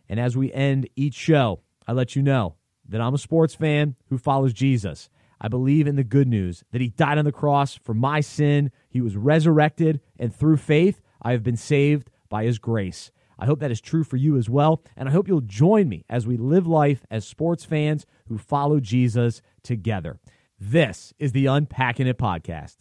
And 0.07 0.19
as 0.19 0.37
we 0.37 0.51
end 0.53 0.89
each 0.95 1.15
show, 1.15 1.59
I 1.85 1.91
let 1.91 2.15
you 2.15 2.21
know 2.21 2.55
that 2.87 3.01
I'm 3.01 3.13
a 3.13 3.19
sports 3.19 3.53
fan 3.53 3.95
who 4.09 4.17
follows 4.17 4.53
Jesus. 4.53 5.09
I 5.41 5.49
believe 5.49 5.87
in 5.87 5.97
the 5.97 6.03
good 6.05 6.29
news 6.29 6.63
that 6.71 6.79
he 6.79 6.87
died 6.87 7.17
on 7.17 7.25
the 7.25 7.31
cross 7.33 7.75
for 7.75 7.93
my 7.93 8.21
sin, 8.21 8.71
he 8.89 9.01
was 9.01 9.17
resurrected, 9.17 9.99
and 10.17 10.33
through 10.33 10.57
faith, 10.57 11.01
I 11.21 11.31
have 11.31 11.43
been 11.43 11.57
saved 11.57 12.09
by 12.29 12.45
his 12.45 12.59
grace. 12.59 13.11
I 13.43 13.45
hope 13.45 13.59
that 13.59 13.71
is 13.71 13.81
true 13.81 14.05
for 14.05 14.15
you 14.15 14.37
as 14.37 14.49
well. 14.49 14.81
And 14.95 15.09
I 15.09 15.11
hope 15.11 15.27
you'll 15.27 15.41
join 15.41 15.89
me 15.89 16.05
as 16.09 16.25
we 16.25 16.37
live 16.37 16.65
life 16.65 17.05
as 17.11 17.27
sports 17.27 17.65
fans 17.65 18.05
who 18.29 18.37
follow 18.37 18.79
Jesus 18.79 19.41
together. 19.63 20.17
This 20.57 21.13
is 21.19 21.33
the 21.33 21.47
Unpacking 21.47 22.07
It 22.07 22.17
podcast. 22.17 22.77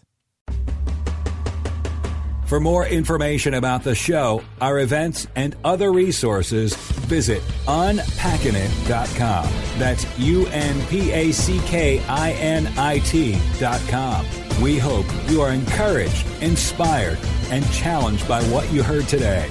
For 2.47 2.61
more 2.61 2.87
information 2.87 3.55
about 3.55 3.83
the 3.83 3.97
show, 3.97 4.45
our 4.61 4.79
events, 4.79 5.27
and 5.35 5.57
other 5.65 5.91
resources, 5.91 6.77
visit 6.77 7.43
unpackinit.com. 7.67 9.49
That's 9.79 10.19
U 10.19 10.47
N 10.47 10.87
P 10.87 11.11
A 11.11 11.33
C 11.33 11.59
K 11.65 12.01
I 12.07 12.33
N 12.35 12.73
I 12.77 13.01
T.com. 13.01 14.27
We 14.63 14.79
hope 14.79 15.07
you 15.29 15.41
are 15.41 15.51
encouraged, 15.51 16.25
inspired, 16.41 17.19
and 17.51 17.69
challenged 17.73 18.29
by 18.29 18.45
what 18.45 18.73
you 18.73 18.85
heard 18.85 19.09
today. 19.09 19.51